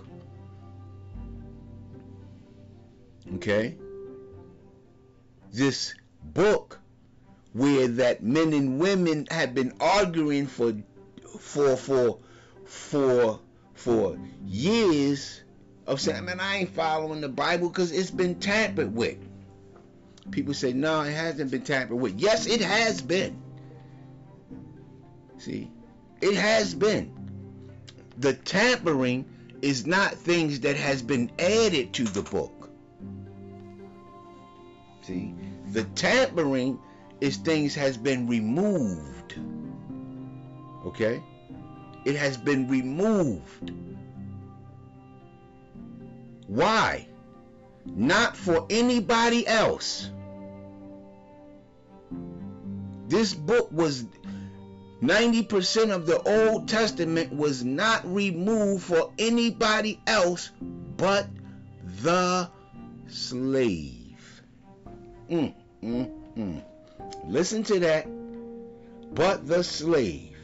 Okay? 3.35 3.75
This 5.51 5.93
book 6.23 6.79
where 7.53 7.87
that 7.87 8.23
men 8.23 8.53
and 8.53 8.79
women 8.79 9.27
have 9.29 9.53
been 9.53 9.73
arguing 9.79 10.47
for 10.47 10.73
for 11.39 11.77
for 11.77 12.19
for 12.65 13.39
for 13.73 14.17
years 14.45 15.43
of 15.85 15.99
saying, 15.99 16.25
man, 16.25 16.39
I 16.39 16.57
ain't 16.57 16.69
following 16.69 17.21
the 17.21 17.29
Bible 17.29 17.69
because 17.69 17.91
it's 17.91 18.11
been 18.11 18.35
tampered 18.35 18.93
with. 18.93 19.17
People 20.31 20.53
say, 20.53 20.71
no, 20.71 21.01
it 21.01 21.11
hasn't 21.11 21.51
been 21.51 21.63
tampered 21.63 21.99
with. 21.99 22.17
Yes, 22.19 22.47
it 22.47 22.61
has 22.61 23.01
been. 23.01 23.41
See, 25.37 25.69
it 26.21 26.35
has 26.35 26.73
been. 26.73 27.11
The 28.17 28.33
tampering 28.33 29.25
is 29.61 29.85
not 29.85 30.13
things 30.13 30.61
that 30.61 30.77
has 30.77 31.01
been 31.01 31.29
added 31.37 31.93
to 31.93 32.03
the 32.03 32.21
book. 32.21 32.62
See, 35.03 35.35
the 35.71 35.83
tampering 35.83 36.79
is 37.19 37.35
things 37.35 37.75
has 37.75 37.97
been 37.97 38.25
removed. 38.27 39.35
Okay? 40.85 41.21
It 42.05 42.15
has 42.15 42.37
been 42.37 42.69
removed. 42.69 43.71
Why? 46.47 47.07
Not 47.85 48.37
for 48.37 48.65
anybody 48.69 49.45
else. 49.45 50.09
This 53.09 53.33
book 53.33 53.71
was 53.73 54.05
90% 55.01 55.91
of 55.91 56.05
the 56.05 56.21
Old 56.21 56.69
Testament 56.69 57.33
was 57.33 57.61
not 57.63 58.05
removed 58.05 58.83
for 58.83 59.11
anybody 59.19 59.99
else 60.07 60.51
but 60.95 61.27
the 62.01 62.49
slave. 63.07 64.02
Mm, 65.29 65.53
mm, 65.83 66.11
mm. 66.37 66.63
Listen 67.25 67.63
to 67.63 67.79
that. 67.79 68.07
But 69.13 69.47
the 69.47 69.63
slave. 69.63 70.35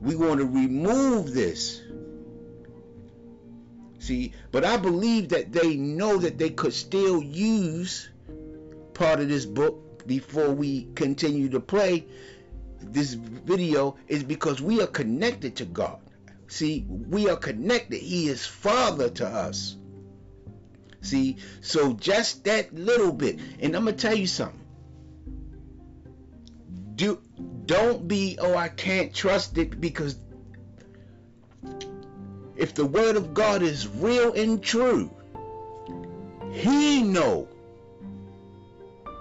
We 0.00 0.14
want 0.14 0.40
to 0.40 0.46
remove 0.46 1.34
this. 1.34 1.82
See, 3.98 4.32
but 4.52 4.64
I 4.64 4.76
believe 4.76 5.30
that 5.30 5.52
they 5.52 5.76
know 5.76 6.18
that 6.18 6.38
they 6.38 6.50
could 6.50 6.72
still 6.72 7.22
use 7.22 8.08
part 8.94 9.20
of 9.20 9.28
this 9.28 9.44
book 9.44 10.06
before 10.06 10.50
we 10.50 10.88
continue 10.94 11.48
to 11.50 11.60
play 11.60 12.06
this 12.80 13.14
video 13.14 13.96
is 14.08 14.22
because 14.22 14.60
we 14.60 14.80
are 14.80 14.86
connected 14.86 15.56
to 15.56 15.64
God. 15.64 15.98
See, 16.46 16.86
we 16.88 17.28
are 17.28 17.36
connected. 17.36 17.98
He 17.98 18.28
is 18.28 18.46
Father 18.46 19.10
to 19.10 19.26
us. 19.26 19.76
See, 21.00 21.36
so 21.60 21.92
just 21.92 22.44
that 22.44 22.74
little 22.74 23.12
bit. 23.12 23.38
And 23.60 23.74
I'm 23.74 23.86
to 23.86 23.92
tell 23.92 24.14
you 24.14 24.26
something. 24.26 24.60
Do, 26.94 27.22
don't 27.66 28.08
be, 28.08 28.38
oh, 28.40 28.56
I 28.56 28.68
can't 28.68 29.14
trust 29.14 29.56
it 29.58 29.80
because 29.80 30.18
if 32.56 32.74
the 32.74 32.84
word 32.84 33.16
of 33.16 33.34
God 33.34 33.62
is 33.62 33.86
real 33.86 34.32
and 34.32 34.60
true, 34.62 35.10
he 36.52 37.02
know. 37.02 37.48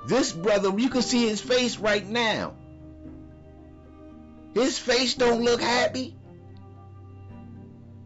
This 0.07 0.31
brother, 0.31 0.73
you 0.77 0.89
can 0.89 1.01
see 1.01 1.27
his 1.27 1.41
face 1.41 1.77
right 1.77 2.07
now. 2.07 2.55
His 4.53 4.79
face 4.79 5.13
don't 5.13 5.43
look 5.43 5.61
happy. 5.61 6.15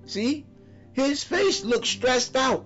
See? 0.06 0.46
His 0.92 1.24
face 1.24 1.64
looks 1.64 1.88
stressed 1.88 2.36
out. 2.36 2.66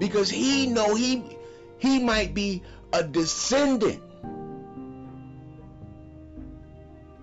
Because 0.00 0.30
he 0.30 0.66
know 0.66 0.94
he 0.96 1.22
he 1.78 2.02
might 2.02 2.34
be 2.34 2.62
a 2.92 3.04
descendant. 3.04 4.02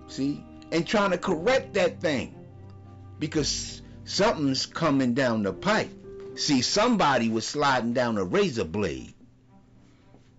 See? 0.08 0.44
And 0.72 0.88
trying 0.88 1.12
to 1.12 1.18
correct 1.18 1.74
that 1.74 2.00
thing. 2.00 2.36
Because 3.20 3.82
something's 4.06 4.66
coming 4.66 5.14
down 5.16 5.44
the 5.44 5.54
pipe. 5.54 5.90
See, 6.36 6.62
somebody 6.62 7.30
was 7.30 7.48
sliding 7.48 7.94
down 7.94 8.18
a 8.18 8.24
razor 8.24 8.64
blade. 8.64 9.14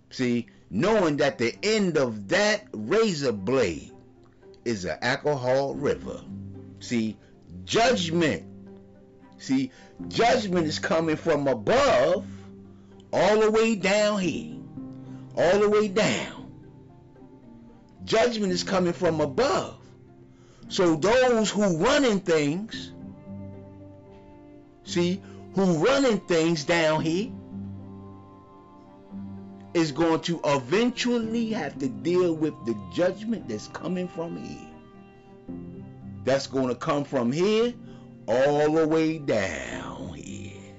See, 0.09 0.47
knowing 0.69 1.17
that 1.17 1.37
the 1.37 1.53
end 1.61 1.97
of 1.97 2.29
that 2.29 2.67
razor 2.71 3.33
blade 3.33 3.91
is 4.63 4.85
an 4.85 4.97
alcohol 5.01 5.75
river. 5.75 6.21
See, 6.79 7.17
judgment. 7.65 8.48
See, 9.39 9.71
judgment 10.09 10.67
is 10.67 10.79
coming 10.79 11.15
from 11.15 11.47
above 11.47 12.25
all 13.11 13.39
the 13.39 13.49
way 13.49 13.75
down 13.75 14.19
here. 14.19 14.57
All 15.35 15.59
the 15.59 15.69
way 15.69 15.87
down. 15.87 16.51
Judgment 18.03 18.51
is 18.51 18.63
coming 18.63 18.93
from 18.93 19.21
above. 19.21 19.77
So 20.67 20.95
those 20.95 21.49
who 21.49 21.77
running 21.77 22.19
things, 22.19 22.91
see, 24.83 25.21
who 25.55 25.85
running 25.85 26.19
things 26.19 26.65
down 26.65 27.01
here, 27.01 27.31
is 29.73 29.91
going 29.93 30.19
to 30.21 30.41
eventually 30.43 31.51
have 31.51 31.79
to 31.79 31.87
deal 31.87 32.33
with 32.33 32.53
the 32.65 32.75
judgment 32.93 33.47
that's 33.47 33.67
coming 33.69 34.09
from 34.09 34.43
here. 34.43 34.67
That's 36.25 36.47
going 36.47 36.67
to 36.67 36.75
come 36.75 37.05
from 37.05 37.31
here 37.31 37.73
all 38.29 38.71
the 38.71 38.87
way 38.87 39.17
down 39.17 40.13
here. 40.13 40.75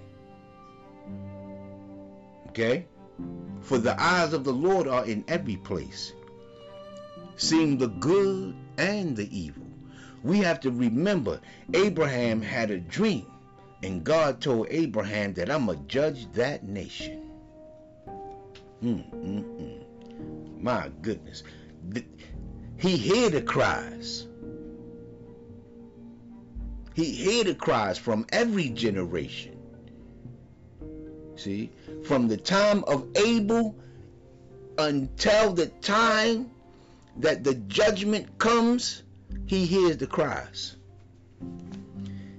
Okay? 2.48 2.86
For 3.62 3.78
the 3.78 4.00
eyes 4.00 4.32
of 4.32 4.44
the 4.44 4.52
Lord 4.52 4.86
are 4.86 5.04
in 5.04 5.24
every 5.26 5.56
place, 5.56 6.12
seeing 7.36 7.76
the 7.76 7.88
good 7.88 8.54
and 8.78 9.16
the 9.16 9.36
evil. 9.36 9.66
We 10.22 10.38
have 10.38 10.60
to 10.60 10.70
remember 10.70 11.40
Abraham 11.74 12.40
had 12.40 12.70
a 12.70 12.78
dream, 12.78 13.26
and 13.82 14.04
God 14.04 14.40
told 14.40 14.68
Abraham 14.70 15.34
that 15.34 15.50
I'm 15.50 15.66
going 15.66 15.78
to 15.78 15.84
judge 15.84 16.30
that 16.32 16.68
nation. 16.68 17.30
Mm, 18.82 19.10
mm, 19.12 19.44
mm. 19.44 20.60
My 20.60 20.90
goodness. 21.02 21.42
He 22.78 22.96
heard 22.96 23.32
the 23.32 23.42
cries. 23.42 24.26
He 27.00 27.24
heard 27.24 27.46
the 27.46 27.54
cries 27.54 27.96
from 27.96 28.26
every 28.30 28.68
generation. 28.68 29.58
See, 31.34 31.70
from 32.04 32.28
the 32.28 32.36
time 32.36 32.84
of 32.84 33.06
Abel 33.16 33.74
until 34.76 35.54
the 35.54 35.68
time 35.80 36.50
that 37.16 37.42
the 37.42 37.54
judgment 37.54 38.36
comes, 38.36 39.02
he 39.46 39.64
hears 39.64 39.96
the 39.96 40.06
cries. 40.06 40.76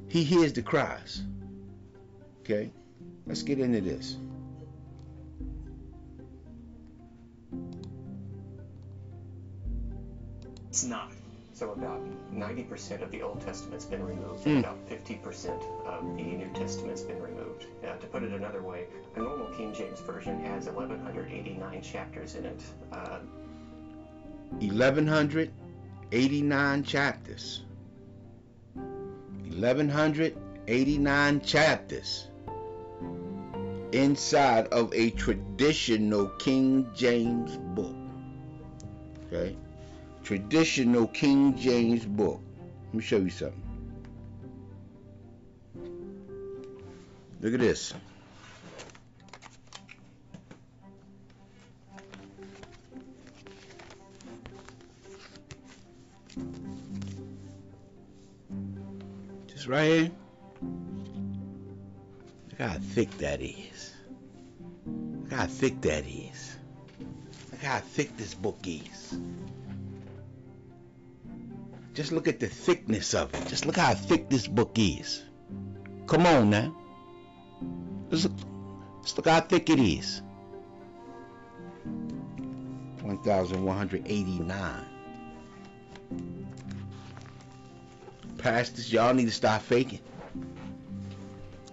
He 0.07 0.23
hears 0.23 0.53
the 0.53 0.61
cries. 0.61 1.23
Okay, 2.41 2.69
let's 3.25 3.41
get 3.41 3.57
into 3.57 3.81
this. 3.81 4.17
It's 10.69 10.83
not. 10.83 11.11
So 11.61 11.71
about 11.73 12.01
90% 12.33 13.03
of 13.03 13.11
the 13.11 13.21
Old 13.21 13.41
Testament's 13.41 13.85
been 13.85 14.03
removed, 14.03 14.47
and 14.47 14.65
about 14.65 14.79
50% 14.89 15.49
of 15.85 16.17
the 16.17 16.23
New 16.23 16.49
Testament's 16.55 17.03
been 17.03 17.21
removed. 17.21 17.67
Now, 17.83 17.93
to 17.97 18.07
put 18.07 18.23
it 18.23 18.31
another 18.31 18.63
way, 18.63 18.87
a 19.15 19.19
normal 19.19 19.45
King 19.55 19.71
James 19.71 19.99
Version 19.99 20.43
has 20.43 20.65
1,189 20.65 21.81
chapters 21.83 22.33
in 22.33 22.45
it. 22.45 22.59
Uh, 22.91 23.19
1189 24.57 26.83
chapters. 26.83 27.61
1189 28.73 31.41
chapters 31.41 32.27
inside 33.91 34.65
of 34.69 34.91
a 34.95 35.11
traditional 35.11 36.25
King 36.39 36.89
James 36.95 37.55
book. 37.75 37.95
Okay? 39.27 39.55
Traditional 40.23 41.07
King 41.07 41.57
James 41.57 42.05
book. 42.05 42.41
Let 42.87 42.93
me 42.93 43.01
show 43.01 43.17
you 43.17 43.29
something. 43.29 43.61
Look 47.41 47.53
at 47.55 47.59
this. 47.59 47.93
Just 59.47 59.67
right 59.67 59.85
here. 59.85 60.11
Look 62.49 62.59
how 62.59 62.77
thick 62.79 63.09
that 63.17 63.41
is. 63.41 63.93
Look 64.85 65.31
how 65.33 65.47
thick 65.47 65.81
that 65.81 66.05
is. 66.05 66.57
Look 67.51 67.61
how 67.61 67.79
thick 67.79 68.15
this 68.17 68.35
book 68.35 68.59
is. 68.65 69.17
Just 71.93 72.13
look 72.13 72.27
at 72.27 72.39
the 72.39 72.47
thickness 72.47 73.13
of 73.13 73.31
it. 73.33 73.47
Just 73.47 73.65
look 73.65 73.75
how 73.75 73.93
thick 73.93 74.29
this 74.29 74.47
book 74.47 74.71
is. 74.77 75.23
Come 76.07 76.25
on 76.25 76.49
now. 76.49 76.73
Just 78.09 78.23
look, 78.23 78.33
just 79.01 79.17
look 79.17 79.27
how 79.27 79.41
thick 79.41 79.69
it 79.69 79.79
is. 79.79 80.21
1,189. 83.01 84.85
Pastors, 88.37 88.91
y'all 88.91 89.13
need 89.13 89.25
to 89.25 89.31
stop 89.31 89.61
faking. 89.61 89.99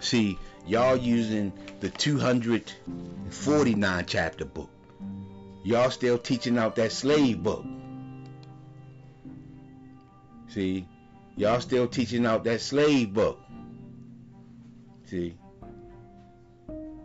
See, 0.01 0.39
y'all 0.67 0.97
using 0.97 1.53
the 1.81 1.91
249 1.91 4.05
chapter 4.07 4.45
book. 4.45 4.71
Y'all 5.65 5.91
still 5.91 6.19
teaching 6.19 6.59
out 6.59 6.77
that 6.77 6.93
slave 6.93 7.43
book. 7.43 7.65
See, 10.49 10.87
y'all 11.37 11.61
still 11.61 11.87
teaching 11.87 12.25
out 12.25 12.45
that 12.45 12.61
slave 12.61 13.13
book. 13.13 13.39
See, 15.05 15.37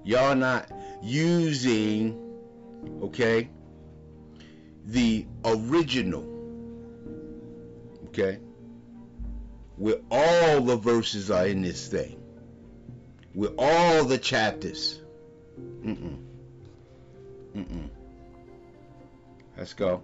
y'all 0.04 0.36
not 0.36 0.72
using, 1.02 2.20
okay, 3.02 3.50
the 4.86 5.26
original, 5.46 6.26
okay, 8.08 8.39
where 9.78 9.98
all 10.10 10.62
the 10.62 10.78
verses 10.78 11.30
are 11.30 11.48
in 11.48 11.62
this 11.62 11.88
thing, 11.88 12.22
where 13.34 13.52
all 13.58 14.06
the 14.06 14.18
chapters. 14.18 15.00
Mm-mm. 15.58 16.18
Mm-mm. 17.56 17.89
Let's 19.58 19.74
go 19.74 20.02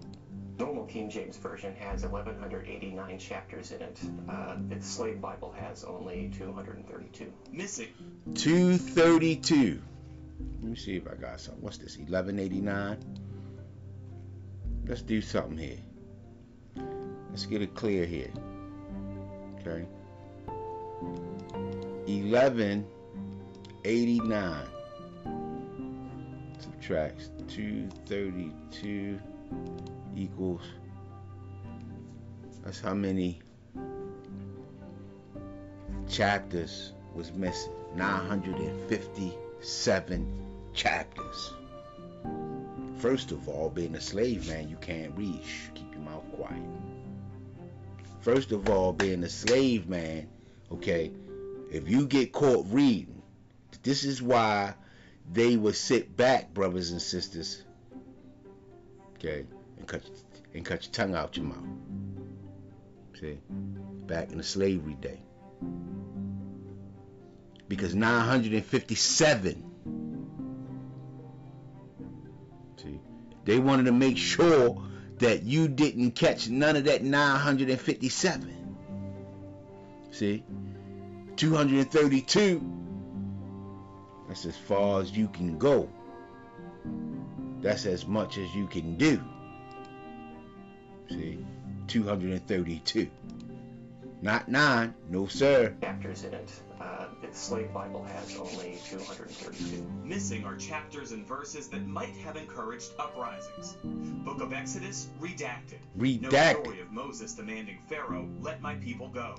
normal 0.60 0.84
King 0.84 1.10
James 1.10 1.36
Version 1.38 1.74
has 1.76 2.02
1,189 2.02 3.18
chapters 3.18 3.72
in 3.72 3.82
it. 3.82 3.98
Uh, 4.28 4.56
the 4.68 4.80
Slave 4.82 5.20
Bible 5.20 5.52
has 5.58 5.82
only 5.84 6.30
232. 6.36 7.32
Missing. 7.50 7.88
232. 8.34 9.82
Let 10.62 10.70
me 10.70 10.76
see 10.76 10.96
if 10.96 11.08
I 11.08 11.14
got 11.14 11.40
something. 11.40 11.62
What's 11.62 11.78
this? 11.78 11.96
1189. 11.96 12.98
Let's 14.86 15.02
do 15.02 15.20
something 15.20 15.56
here. 15.56 15.78
Let's 17.30 17.46
get 17.46 17.62
it 17.62 17.74
clear 17.74 18.04
here. 18.04 18.30
Okay. 19.60 19.86
1189 22.06 24.66
subtracts 26.58 27.30
232 27.48 29.18
equals 30.16 30.62
that's 32.62 32.80
how 32.80 32.94
many 32.94 33.40
chapters 36.08 36.94
was 37.14 37.32
missing. 37.32 37.72
957 37.96 40.32
chapters. 40.74 41.52
First 42.98 43.32
of 43.32 43.48
all 43.48 43.70
being 43.70 43.94
a 43.94 44.00
slave 44.00 44.46
man 44.46 44.68
you 44.68 44.76
can't 44.76 45.16
read. 45.16 45.40
Keep 45.74 45.92
your 45.92 46.02
mouth 46.02 46.22
quiet. 46.36 46.62
First 48.20 48.52
of 48.52 48.68
all 48.68 48.92
being 48.92 49.24
a 49.24 49.28
slave 49.28 49.88
man 49.88 50.28
okay 50.70 51.10
if 51.70 51.88
you 51.88 52.06
get 52.06 52.32
caught 52.32 52.66
reading 52.70 53.22
this 53.82 54.04
is 54.04 54.22
why 54.22 54.74
they 55.32 55.56
would 55.56 55.74
sit 55.74 56.16
back 56.16 56.54
brothers 56.54 56.92
and 56.92 57.02
sisters 57.02 57.64
okay 59.16 59.44
and 59.80 59.88
cut 59.88 60.02
and 60.54 60.64
cut 60.64 60.84
your 60.84 60.92
tongue 60.92 61.14
out 61.14 61.36
your 61.36 61.46
mouth. 61.46 61.56
See, 63.18 63.38
back 64.06 64.30
in 64.30 64.38
the 64.38 64.44
slavery 64.44 64.96
day, 65.00 65.20
because 67.68 67.94
957. 67.94 69.64
See, 72.76 73.00
they 73.44 73.58
wanted 73.58 73.86
to 73.86 73.92
make 73.92 74.16
sure 74.16 74.82
that 75.18 75.42
you 75.42 75.68
didn't 75.68 76.12
catch 76.12 76.48
none 76.48 76.76
of 76.76 76.84
that 76.84 77.02
957. 77.02 78.76
See, 80.12 80.44
232. 81.36 82.76
That's 84.28 84.44
as 84.46 84.56
far 84.56 85.00
as 85.00 85.10
you 85.10 85.28
can 85.28 85.58
go. 85.58 85.90
That's 87.60 87.84
as 87.84 88.06
much 88.06 88.38
as 88.38 88.54
you 88.54 88.66
can 88.66 88.96
do. 88.96 89.22
See, 91.10 91.44
232. 91.88 93.10
Not 94.22 94.48
nine, 94.48 94.94
no 95.08 95.26
sir. 95.26 95.74
Chapters 95.80 96.24
in 96.24 96.34
it. 96.34 96.52
Uh, 96.80 97.06
the 97.20 97.34
Slave 97.34 97.72
Bible 97.74 98.04
has 98.04 98.36
only 98.36 98.78
232. 98.86 99.82
Missing 100.04 100.44
are 100.44 100.56
chapters 100.56 101.10
and 101.12 101.26
verses 101.26 101.68
that 101.68 101.84
might 101.86 102.14
have 102.24 102.36
encouraged 102.36 102.90
uprisings. 102.98 103.76
Book 103.82 104.40
of 104.40 104.52
Exodus 104.52 105.08
redacted. 105.20 105.78
Redacted. 105.98 106.30
No 106.30 106.62
story 106.62 106.80
of 106.80 106.92
Moses 106.92 107.32
demanding 107.32 107.78
Pharaoh, 107.88 108.28
let 108.40 108.62
my 108.62 108.74
people 108.76 109.08
go. 109.08 109.34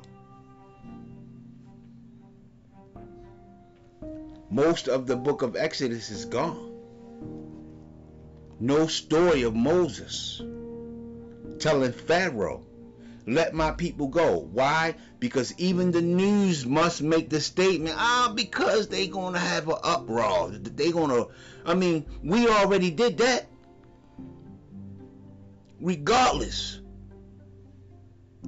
Most 4.50 4.90
of 4.90 5.08
the 5.08 5.16
book 5.16 5.42
of 5.42 5.56
Exodus 5.56 6.10
is 6.10 6.26
gone. 6.26 6.70
No 8.60 8.88
story 8.88 9.44
of 9.44 9.56
Moses 9.56 10.42
telling 11.62 11.94
Pharaoh, 11.94 12.66
let 13.28 13.54
my 13.54 13.72
people 13.72 14.08
go. 14.08 14.40
Why? 14.52 14.96
Because 15.20 15.54
even 15.60 15.92
the 15.92 16.02
news 16.02 16.66
must 16.66 17.02
make 17.02 17.30
the 17.30 17.40
statement, 17.40 17.96
ah, 17.98 18.34
because 18.36 18.88
they 18.88 19.08
gonna 19.08 19.40
have 19.40 19.70
an 19.70 19.78
uproar. 19.84 20.50
They 20.50 20.92
gonna, 20.92 21.26
I 21.66 21.76
mean, 21.76 22.06
we 22.24 22.48
already 22.50 22.90
did 22.90 23.20
that. 23.20 23.48
Regardless. 25.80 26.80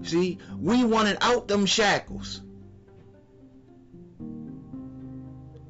See, 0.01 0.39
we 0.59 0.83
wanted 0.83 1.17
out 1.21 1.47
them 1.47 1.65
shackles. 1.65 2.41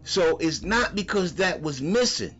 So 0.04 0.38
it's 0.38 0.62
not 0.62 0.96
because 0.96 1.36
that 1.36 1.62
was 1.62 1.82
missing 1.82 2.36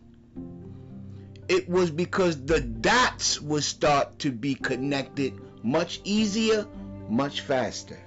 it 1.48 1.68
was 1.68 1.90
because 1.90 2.44
the 2.44 2.60
dots 2.60 3.40
would 3.40 3.64
start 3.64 4.18
to 4.20 4.30
be 4.30 4.54
connected 4.54 5.34
much 5.62 6.00
easier, 6.04 6.66
much 7.08 7.40
faster. 7.40 7.98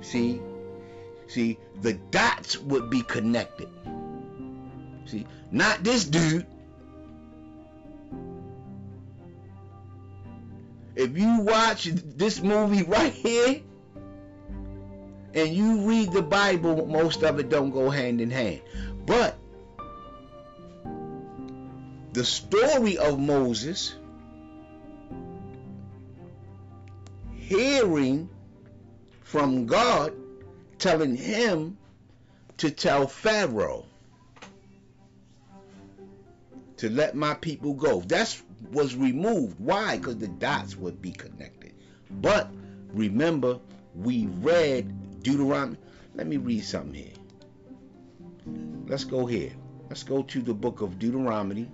See? 0.00 0.40
See, 1.28 1.58
the 1.80 1.94
dots 2.10 2.58
would 2.58 2.90
be 2.90 3.02
connected. 3.02 3.68
See, 5.06 5.26
not 5.50 5.82
this 5.84 6.04
dude. 6.04 6.46
If 10.96 11.16
you 11.16 11.40
watch 11.40 11.84
this 11.84 12.42
movie 12.42 12.82
right 12.82 13.12
here 13.12 13.60
and 15.34 15.48
you 15.54 15.88
read 15.88 16.12
the 16.12 16.22
Bible, 16.22 16.86
most 16.86 17.22
of 17.22 17.38
it 17.38 17.48
don't 17.48 17.70
go 17.70 17.88
hand 17.88 18.20
in 18.20 18.30
hand. 18.30 18.60
But 19.06 19.36
the 22.12 22.24
story 22.24 22.98
of 22.98 23.18
Moses 23.18 23.94
hearing 27.36 28.28
from 29.22 29.66
God 29.66 30.12
telling 30.78 31.16
him 31.16 31.76
to 32.56 32.70
tell 32.70 33.06
Pharaoh 33.06 33.86
to 36.78 36.90
let 36.90 37.14
my 37.14 37.34
people 37.34 37.74
go. 37.74 38.00
That 38.00 38.40
was 38.72 38.96
removed. 38.96 39.56
Why? 39.58 39.98
Because 39.98 40.18
the 40.18 40.28
dots 40.28 40.76
would 40.76 41.00
be 41.00 41.12
connected. 41.12 41.74
But 42.10 42.50
remember, 42.92 43.60
we 43.94 44.26
read 44.26 45.22
Deuteronomy. 45.22 45.76
Let 46.14 46.26
me 46.26 46.38
read 46.38 46.64
something 46.64 46.94
here. 46.94 47.12
Let's 48.86 49.04
go 49.04 49.26
here. 49.26 49.52
Let's 49.88 50.02
go 50.02 50.22
to 50.22 50.40
the 50.40 50.54
book 50.54 50.80
of 50.80 50.98
Deuteronomy 50.98 51.68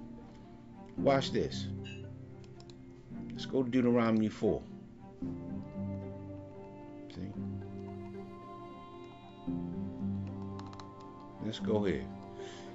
Watch 0.99 1.33
this. 1.33 1.67
Let's 3.31 3.47
go 3.47 3.63
to 3.63 3.69
Deuteronomy 3.71 4.29
4. 4.29 4.63
See? 7.15 7.33
Let's 11.45 11.59
go 11.59 11.85
here. 11.85 12.05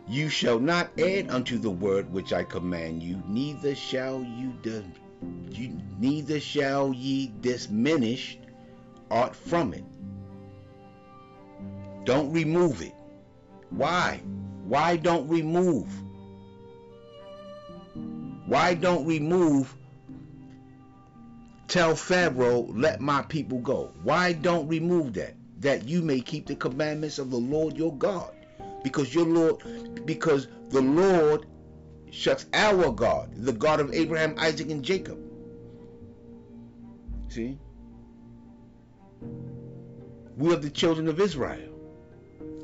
You 0.08 0.30
shall 0.30 0.60
not 0.60 0.92
add 1.00 1.30
unto 1.30 1.58
the 1.58 1.70
word 1.70 2.12
which 2.12 2.34
I 2.34 2.44
command 2.44 3.02
you, 3.02 3.22
neither 3.28 3.76
shall 3.76 4.22
you, 4.24 4.54
you 5.50 5.82
neither 6.00 6.40
shall 6.40 6.94
ye 6.94 7.32
diminish 7.42 8.38
aught 9.10 9.36
from 9.36 9.74
it. 9.74 9.84
Don't 12.04 12.32
remove 12.32 12.82
it. 12.82 12.96
Why? 13.70 14.22
Why 14.66 14.98
don't 14.98 15.28
remove? 15.28 15.88
Why 18.52 18.74
don't 18.74 19.06
remove? 19.06 19.74
Tell 21.70 21.96
Pharaoh, 21.96 22.68
let 22.74 23.00
my 23.00 23.22
people 23.22 23.60
go. 23.60 23.94
Why 24.04 24.34
don't 24.34 24.68
remove 24.68 25.14
that? 25.14 25.36
That 25.62 25.88
you 25.88 26.02
may 26.02 26.20
keep 26.20 26.48
the 26.48 26.58
commandments 26.58 27.18
of 27.18 27.32
the 27.32 27.38
Lord 27.38 27.78
your 27.78 27.96
God. 27.96 28.34
Because 28.84 29.16
your 29.16 29.26
Lord, 29.26 30.06
because 30.06 30.50
the 30.68 30.82
Lord 30.82 31.46
shuts 32.10 32.46
our 32.54 32.92
God, 32.92 33.30
the 33.38 33.54
God 33.54 33.80
of 33.80 33.94
Abraham, 33.94 34.36
Isaac, 34.38 34.70
and 34.70 34.84
Jacob. 34.84 35.18
See? 37.30 37.58
We 40.36 40.54
are 40.54 40.58
the 40.58 40.70
children 40.70 41.08
of 41.08 41.22
Israel. 41.22 41.72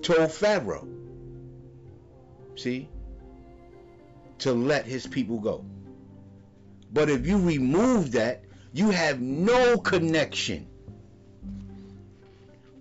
Told 0.02 0.34
Pharaoh. 0.34 0.86
See? 2.58 2.90
To 4.40 4.52
let 4.52 4.86
his 4.86 5.08
people 5.08 5.40
go. 5.40 5.64
But 6.94 7.10
if 7.10 7.28
you 7.28 7.38
remove 7.38 8.12
that, 8.14 8.44
you 8.74 8.92
have 8.92 9.20
no 9.22 9.78
connection 9.78 10.68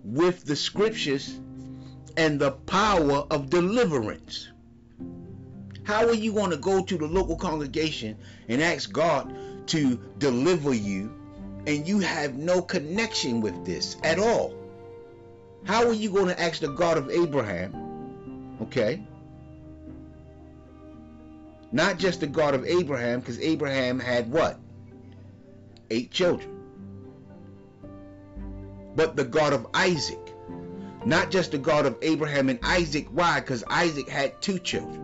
with 0.03 0.45
the 0.45 0.55
scriptures 0.55 1.39
and 2.15 2.39
the 2.39 2.51
power 2.51 3.25
of 3.29 3.49
deliverance. 3.49 4.49
How 5.83 6.05
are 6.07 6.13
you 6.13 6.33
going 6.33 6.51
to 6.51 6.57
go 6.57 6.83
to 6.83 6.97
the 6.97 7.07
local 7.07 7.37
congregation 7.37 8.17
and 8.47 8.61
ask 8.61 8.91
God 8.91 9.33
to 9.67 9.99
deliver 10.17 10.73
you 10.73 11.13
and 11.65 11.87
you 11.87 11.99
have 11.99 12.35
no 12.35 12.61
connection 12.61 13.41
with 13.41 13.65
this 13.65 13.97
at 14.03 14.19
all? 14.19 14.55
How 15.63 15.85
are 15.85 15.93
you 15.93 16.09
going 16.11 16.27
to 16.27 16.41
ask 16.41 16.61
the 16.61 16.67
God 16.67 16.97
of 16.97 17.09
Abraham, 17.09 18.57
okay? 18.61 19.01
Not 21.71 21.99
just 21.99 22.21
the 22.21 22.27
God 22.27 22.53
of 22.55 22.65
Abraham, 22.65 23.19
because 23.19 23.39
Abraham 23.39 23.99
had 23.99 24.31
what? 24.31 24.59
Eight 25.89 26.11
children. 26.11 26.53
But 28.95 29.15
the 29.15 29.25
God 29.25 29.53
of 29.53 29.67
Isaac. 29.73 30.33
Not 31.05 31.29
just 31.29 31.51
the 31.51 31.57
God 31.57 31.85
of 31.85 31.97
Abraham 32.01 32.49
and 32.49 32.59
Isaac. 32.63 33.07
Why? 33.11 33.39
Because 33.39 33.63
Isaac 33.69 34.09
had 34.09 34.41
two 34.41 34.59
children. 34.59 35.03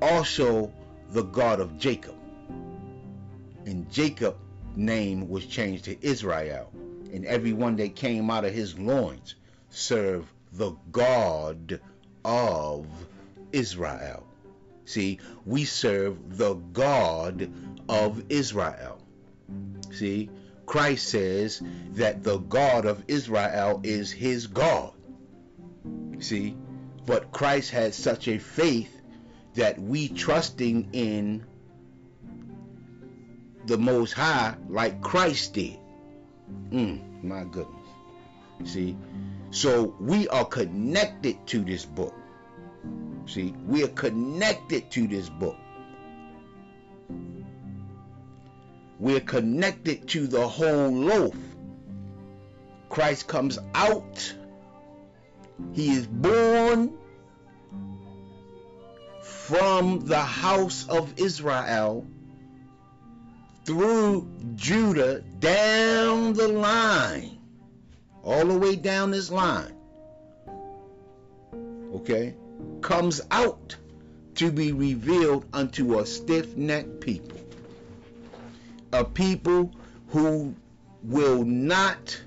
Also 0.00 0.72
the 1.10 1.22
God 1.22 1.60
of 1.60 1.78
Jacob. 1.78 2.14
And 3.66 3.90
Jacob's 3.90 4.38
name 4.76 5.28
was 5.28 5.46
changed 5.46 5.84
to 5.84 6.06
Israel. 6.06 6.70
And 7.12 7.24
everyone 7.24 7.76
that 7.76 7.96
came 7.96 8.30
out 8.30 8.44
of 8.44 8.54
his 8.54 8.78
loins 8.78 9.34
served 9.70 10.28
the 10.52 10.72
God 10.92 11.80
of 12.24 12.86
Israel. 13.52 14.27
See, 14.88 15.18
we 15.44 15.66
serve 15.66 16.38
the 16.38 16.54
God 16.54 17.52
of 17.90 18.24
Israel. 18.30 18.98
See, 19.92 20.30
Christ 20.64 21.08
says 21.08 21.60
that 21.92 22.22
the 22.24 22.38
God 22.38 22.86
of 22.86 23.04
Israel 23.06 23.82
is 23.84 24.10
his 24.10 24.46
God. 24.46 24.94
See, 26.20 26.56
but 27.04 27.30
Christ 27.32 27.70
had 27.70 27.92
such 27.92 28.28
a 28.28 28.38
faith 28.38 29.02
that 29.56 29.78
we 29.78 30.08
trusting 30.08 30.88
in 30.94 31.44
the 33.66 33.76
Most 33.76 34.14
High 34.14 34.54
like 34.70 35.02
Christ 35.02 35.52
did. 35.52 35.78
Mm, 36.70 37.22
my 37.22 37.44
goodness. 37.44 37.76
See, 38.64 38.96
so 39.50 39.94
we 40.00 40.28
are 40.28 40.46
connected 40.46 41.46
to 41.48 41.62
this 41.62 41.84
book. 41.84 42.14
See, 43.28 43.54
we 43.66 43.84
are 43.84 43.88
connected 43.88 44.90
to 44.92 45.06
this 45.06 45.28
book. 45.28 45.56
We're 48.98 49.20
connected 49.20 50.08
to 50.08 50.26
the 50.26 50.48
whole 50.48 50.90
loaf. 50.90 51.36
Christ 52.88 53.28
comes 53.28 53.58
out. 53.74 54.34
He 55.74 55.90
is 55.90 56.06
born 56.06 56.94
from 59.22 60.06
the 60.06 60.20
house 60.20 60.88
of 60.88 61.12
Israel 61.18 62.06
through 63.66 64.26
Judah 64.54 65.20
down 65.20 66.32
the 66.32 66.48
line, 66.48 67.38
all 68.22 68.46
the 68.46 68.58
way 68.58 68.74
down 68.74 69.10
this 69.10 69.30
line. 69.30 69.74
Okay? 71.94 72.34
Comes 72.80 73.20
out 73.30 73.76
to 74.36 74.50
be 74.52 74.72
revealed 74.72 75.44
unto 75.52 75.98
a 75.98 76.06
stiff 76.06 76.56
necked 76.56 77.00
people. 77.00 77.38
A 78.92 79.04
people 79.04 79.72
who 80.08 80.54
will 81.02 81.44
not 81.44 82.20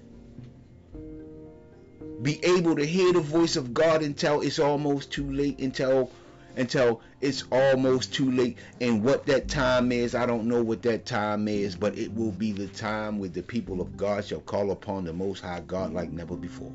be 2.21 2.43
able 2.43 2.75
to 2.75 2.85
hear 2.85 3.13
the 3.13 3.19
voice 3.19 3.55
of 3.55 3.73
God 3.73 4.03
until 4.03 4.41
it's 4.41 4.59
almost 4.59 5.11
too 5.11 5.31
late, 5.31 5.59
until 5.59 6.11
until 6.57 7.01
it's 7.21 7.43
almost 7.51 8.13
too 8.13 8.29
late. 8.31 8.57
And 8.81 9.03
what 9.03 9.25
that 9.27 9.47
time 9.47 9.91
is, 9.91 10.15
I 10.15 10.25
don't 10.25 10.45
know 10.45 10.61
what 10.61 10.81
that 10.83 11.05
time 11.05 11.47
is, 11.47 11.75
but 11.75 11.97
it 11.97 12.13
will 12.13 12.31
be 12.31 12.51
the 12.51 12.67
time 12.67 13.19
where 13.19 13.29
the 13.29 13.41
people 13.41 13.79
of 13.79 13.95
God 13.95 14.25
shall 14.25 14.41
call 14.41 14.71
upon 14.71 15.05
the 15.05 15.13
Most 15.13 15.41
High 15.41 15.61
God 15.61 15.93
like 15.93 16.11
never 16.11 16.35
before. 16.35 16.73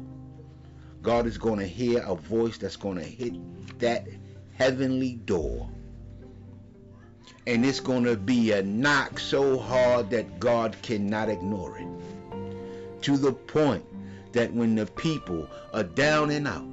God 1.06 1.28
is 1.28 1.38
going 1.38 1.60
to 1.60 1.66
hear 1.68 2.02
a 2.04 2.16
voice 2.16 2.58
that's 2.58 2.74
going 2.74 2.96
to 2.96 3.04
hit 3.04 3.32
that 3.78 4.08
heavenly 4.54 5.14
door. 5.14 5.70
And 7.46 7.64
it's 7.64 7.78
going 7.78 8.02
to 8.02 8.16
be 8.16 8.50
a 8.50 8.60
knock 8.64 9.20
so 9.20 9.56
hard 9.56 10.10
that 10.10 10.40
God 10.40 10.76
cannot 10.82 11.28
ignore 11.28 11.78
it. 11.78 11.86
To 13.02 13.16
the 13.16 13.32
point 13.32 13.84
that 14.32 14.52
when 14.52 14.74
the 14.74 14.86
people 14.86 15.48
are 15.72 15.84
down 15.84 16.30
and 16.30 16.48
out, 16.48 16.66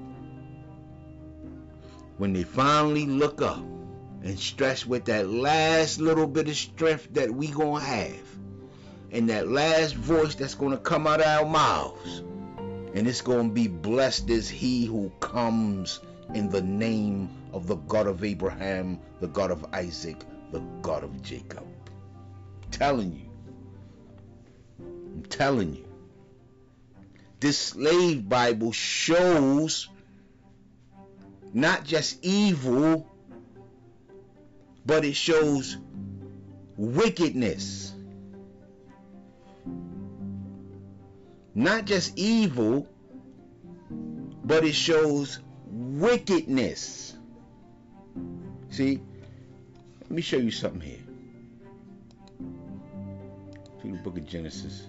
when 2.18 2.34
they 2.34 2.42
finally 2.42 3.06
look 3.06 3.40
up 3.40 3.64
and 4.24 4.40
stretch 4.40 4.88
with 4.88 5.06
that 5.06 5.30
last 5.30 6.00
little 6.00 6.26
bit 6.26 6.48
of 6.48 6.56
strength 6.56 7.08
that 7.14 7.30
we 7.30 7.50
going 7.50 7.82
to 7.82 7.88
have, 7.88 8.26
and 9.12 9.30
that 9.30 9.48
last 9.48 9.94
voice 9.94 10.34
that's 10.34 10.56
going 10.56 10.72
to 10.72 10.80
come 10.80 11.06
out 11.06 11.22
of 11.22 11.28
our 11.28 11.46
mouths, 11.46 12.24
and 12.94 13.08
it's 13.08 13.22
going 13.22 13.50
to 13.50 13.54
be 13.54 13.68
blessed 13.68 14.30
is 14.30 14.50
he 14.50 14.86
who 14.86 15.12
comes 15.20 16.00
in 16.34 16.50
the 16.50 16.62
name 16.62 17.30
of 17.52 17.68
the 17.68 17.76
God 17.76 18.08
of 18.08 18.24
Abraham, 18.24 19.00
the 19.20 19.28
God 19.28 19.52
of 19.52 19.66
Isaac, 19.74 20.18
the 20.52 20.60
God 20.82 21.04
of 21.04 21.22
Jacob. 21.22 21.66
I'm 22.00 22.72
telling 22.72 23.14
you. 23.14 23.30
I'm 24.80 25.24
telling 25.30 25.76
you. 25.76 25.86
This 27.40 27.58
slave 27.58 28.30
Bible 28.30 28.72
shows 28.72 29.90
not 31.54 31.84
just 31.84 32.24
evil, 32.24 33.08
but 34.86 35.04
it 35.04 35.16
shows 35.16 35.78
wickedness. 36.78 37.94
Not 41.56 41.86
just 41.86 42.18
evil, 42.18 42.88
but 44.44 44.64
it 44.64 44.74
shows 44.74 45.40
wickedness. 45.68 47.16
See, 48.70 49.02
let 50.02 50.12
me 50.12 50.22
show 50.22 50.38
you 50.38 50.50
something 50.52 50.82
here. 50.82 51.00
To 53.82 53.92
the 53.92 53.98
book 54.00 54.18
of 54.18 54.26
Genesis. 54.26 54.88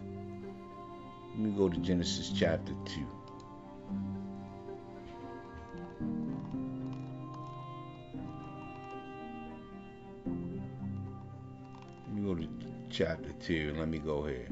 Let 1.30 1.38
me 1.38 1.50
go 1.50 1.68
to 1.68 1.76
Genesis 1.78 2.32
chapter 2.34 2.72
2. 2.86 3.06
Let 12.06 12.14
me 12.14 12.22
go 12.22 12.34
to 12.36 12.48
chapter 12.88 13.32
2. 13.32 13.74
Let 13.76 13.88
me 13.88 13.98
go 13.98 14.24
here. 14.24 14.48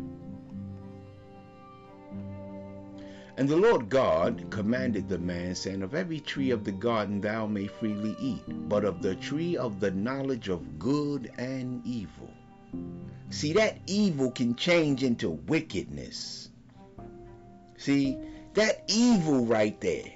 And 3.37 3.49
the 3.49 3.57
Lord 3.57 3.89
God 3.89 4.47
commanded 4.51 5.09
the 5.09 5.19
man, 5.19 5.55
saying, 5.55 5.83
Of 5.83 5.95
every 5.95 6.21
tree 6.21 6.51
of 6.51 6.65
the 6.65 6.73
garden 6.73 7.21
thou 7.21 7.47
may 7.47 7.67
freely 7.67 8.17
eat, 8.21 8.43
but 8.69 8.85
of 8.85 9.03
the 9.03 9.15
tree 9.17 9.57
of 9.57 9.81
the 9.81 9.91
knowledge 9.91 10.49
of 10.49 10.79
good 10.79 11.31
and 11.39 11.85
evil 11.87 12.31
See, 13.33 13.55
that 13.55 13.79
evil 13.87 14.31
can 14.31 14.55
change 14.57 15.03
into 15.03 15.31
wickedness. 15.31 16.51
See, 17.79 18.19
that 18.53 18.85
evil 18.89 19.47
right 19.47 19.81
there. 19.81 20.13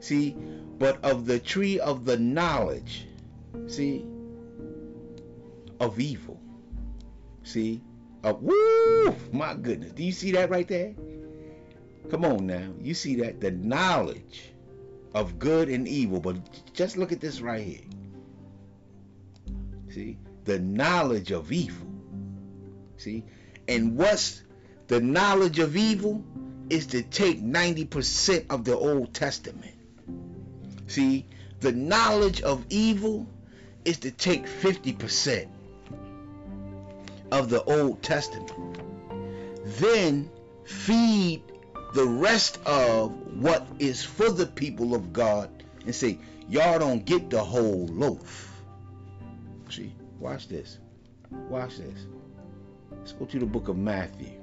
See, 0.00 0.36
but 0.78 1.02
of 1.02 1.24
the 1.24 1.38
tree 1.38 1.80
of 1.80 2.04
the 2.04 2.18
knowledge, 2.18 3.06
see, 3.66 4.04
of 5.80 5.98
evil. 5.98 6.38
See, 7.44 7.80
of 8.22 8.42
woo, 8.42 9.16
my 9.32 9.54
goodness. 9.54 9.92
Do 9.92 10.04
you 10.04 10.12
see 10.12 10.32
that 10.32 10.50
right 10.50 10.68
there? 10.68 10.94
Come 12.10 12.24
on 12.24 12.46
now. 12.46 12.72
You 12.80 12.94
see 12.94 13.16
that? 13.16 13.40
The 13.40 13.50
knowledge 13.50 14.52
of 15.14 15.38
good 15.38 15.68
and 15.68 15.88
evil. 15.88 16.20
But 16.20 16.36
just 16.74 16.96
look 16.96 17.12
at 17.12 17.20
this 17.20 17.40
right 17.40 17.64
here. 17.64 17.80
See, 19.90 20.18
the 20.44 20.58
knowledge 20.58 21.30
of 21.30 21.52
evil. 21.52 21.86
See, 22.96 23.24
and 23.68 23.96
what's 23.96 24.42
the 24.88 25.00
knowledge 25.00 25.58
of 25.58 25.76
evil 25.76 26.24
is 26.70 26.86
to 26.88 27.02
take 27.02 27.42
90% 27.42 28.46
of 28.50 28.64
the 28.64 28.76
Old 28.76 29.14
Testament 29.14 29.74
See, 30.86 31.24
the 31.60 31.72
knowledge 31.72 32.42
of 32.42 32.64
evil 32.68 33.26
is 33.84 33.98
to 33.98 34.10
take 34.10 34.46
50% 34.46 35.48
of 37.32 37.48
the 37.48 37.62
Old 37.64 38.02
Testament. 38.02 38.52
Then 39.64 40.30
feed 40.64 41.42
the 41.94 42.04
rest 42.04 42.58
of 42.66 43.12
what 43.40 43.66
is 43.78 44.04
for 44.04 44.30
the 44.30 44.46
people 44.46 44.94
of 44.94 45.12
God 45.12 45.48
and 45.86 45.94
say, 45.94 46.18
y'all 46.48 46.78
don't 46.78 47.04
get 47.04 47.30
the 47.30 47.42
whole 47.42 47.86
loaf. 47.86 48.62
See, 49.70 49.94
watch 50.18 50.48
this. 50.48 50.78
Watch 51.30 51.78
this. 51.78 52.06
Let's 52.90 53.12
go 53.12 53.24
to 53.26 53.38
the 53.38 53.46
book 53.46 53.68
of 53.68 53.78
Matthew. 53.78 54.40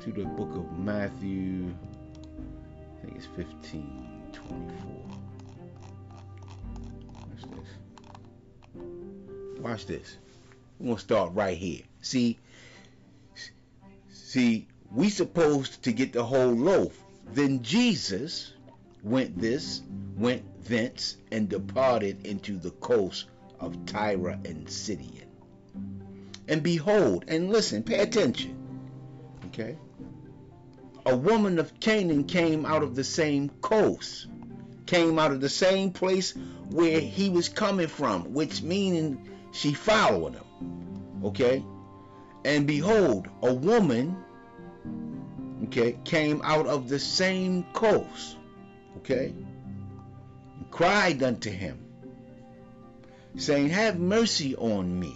to 0.00 0.12
the 0.12 0.24
book 0.24 0.54
of 0.54 0.78
Matthew. 0.78 1.74
I 2.96 3.00
think 3.04 3.16
it's 3.16 3.26
15, 3.36 4.30
24. 4.32 4.90
Watch 7.14 7.42
this. 7.50 7.68
Watch 9.60 9.86
this. 9.86 10.18
We're 10.78 10.86
going 10.86 10.96
to 10.96 11.02
start 11.02 11.34
right 11.34 11.56
here. 11.56 11.82
See, 12.00 12.38
see, 14.12 14.66
we 14.92 15.08
supposed 15.08 15.82
to 15.84 15.92
get 15.92 16.12
the 16.12 16.24
whole 16.24 16.52
loaf. 16.52 16.98
Then 17.32 17.62
Jesus 17.62 18.52
went 19.02 19.38
this, 19.38 19.82
went 20.16 20.64
thence, 20.64 21.16
and 21.32 21.48
departed 21.48 22.26
into 22.26 22.56
the 22.56 22.70
coast 22.70 23.26
of 23.60 23.86
Tyre 23.86 24.38
and 24.44 24.68
Sidon. 24.68 25.26
And 26.46 26.62
behold, 26.62 27.24
and 27.28 27.50
listen, 27.50 27.82
pay 27.82 28.00
attention. 28.00 28.56
Okay? 29.46 29.76
a 31.08 31.16
woman 31.16 31.58
of 31.58 31.80
Canaan 31.80 32.24
came 32.24 32.66
out 32.66 32.82
of 32.82 32.94
the 32.94 33.02
same 33.02 33.48
coast, 33.62 34.26
came 34.84 35.18
out 35.18 35.32
of 35.32 35.40
the 35.40 35.48
same 35.48 35.90
place 35.90 36.34
where 36.68 37.00
he 37.00 37.30
was 37.30 37.48
coming 37.48 37.86
from, 37.86 38.34
which 38.34 38.60
meaning 38.60 39.26
she 39.50 39.72
followed 39.72 40.34
him. 40.34 40.44
Okay? 41.24 41.64
And 42.44 42.66
behold, 42.66 43.28
a 43.42 43.52
woman, 43.52 44.16
okay, 45.64 45.98
came 46.04 46.40
out 46.42 46.66
of 46.66 46.88
the 46.88 46.98
same 46.98 47.64
coast, 47.72 48.36
okay, 48.98 49.34
and 50.56 50.70
cried 50.70 51.22
unto 51.22 51.50
him, 51.50 51.78
saying, 53.36 53.70
Have 53.70 53.98
mercy 53.98 54.56
on 54.56 54.98
me, 54.98 55.14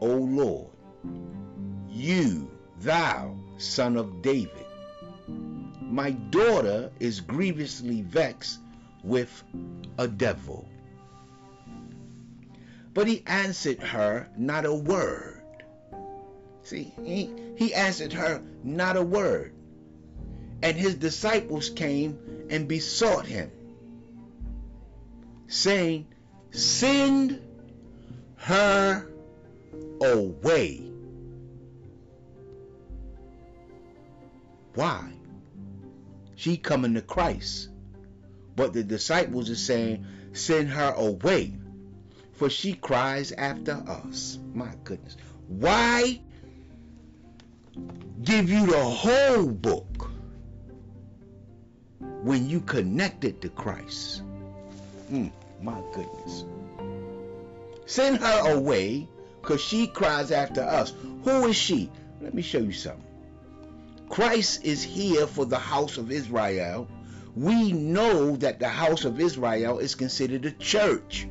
O 0.00 0.06
Lord, 0.06 0.70
you, 1.90 2.50
thou, 2.80 3.36
son 3.58 3.96
of 3.96 4.22
David. 4.22 4.66
My 5.80 6.12
daughter 6.12 6.90
is 7.00 7.20
grievously 7.20 8.02
vexed 8.02 8.60
with 9.04 9.42
a 9.98 10.08
devil. 10.08 10.66
But 12.94 13.08
he 13.08 13.22
answered 13.26 13.80
her 13.80 14.28
not 14.36 14.64
a 14.66 14.74
word. 14.74 15.42
See, 16.62 16.92
he, 17.02 17.30
he 17.56 17.74
answered 17.74 18.12
her 18.12 18.42
not 18.62 18.96
a 18.96 19.02
word. 19.02 19.52
And 20.62 20.76
his 20.76 20.94
disciples 20.94 21.70
came 21.70 22.46
and 22.50 22.68
besought 22.68 23.26
him, 23.26 23.50
saying, 25.48 26.06
Send 26.50 27.40
her 28.36 29.06
away 30.00 30.92
Why? 34.74 35.12
She 36.34 36.56
coming 36.56 36.94
to 36.94 37.02
Christ. 37.02 37.68
But 38.56 38.72
the 38.72 38.82
disciples 38.82 39.50
are 39.50 39.54
saying, 39.54 40.04
send 40.32 40.70
her 40.70 40.92
away, 40.92 41.54
for 42.42 42.50
she 42.50 42.72
cries 42.72 43.30
after 43.30 43.84
us. 43.86 44.40
My 44.52 44.70
goodness. 44.82 45.16
Why 45.46 46.20
give 48.24 48.50
you 48.50 48.66
the 48.66 48.82
whole 48.82 49.46
book 49.46 50.10
when 52.00 52.50
you 52.50 52.58
connected 52.58 53.40
to 53.42 53.48
Christ? 53.48 54.22
Mm, 55.12 55.30
my 55.62 55.80
goodness. 55.92 56.44
Send 57.86 58.18
her 58.18 58.54
away 58.56 59.06
because 59.40 59.60
she 59.60 59.86
cries 59.86 60.32
after 60.32 60.62
us. 60.62 60.94
Who 61.22 61.46
is 61.46 61.54
she? 61.54 61.92
Let 62.20 62.34
me 62.34 62.42
show 62.42 62.58
you 62.58 62.72
something. 62.72 63.06
Christ 64.08 64.64
is 64.64 64.82
here 64.82 65.28
for 65.28 65.44
the 65.44 65.60
house 65.60 65.96
of 65.96 66.10
Israel. 66.10 66.88
We 67.36 67.70
know 67.70 68.34
that 68.38 68.58
the 68.58 68.68
house 68.68 69.04
of 69.04 69.20
Israel 69.20 69.78
is 69.78 69.94
considered 69.94 70.44
a 70.44 70.50
church. 70.50 71.28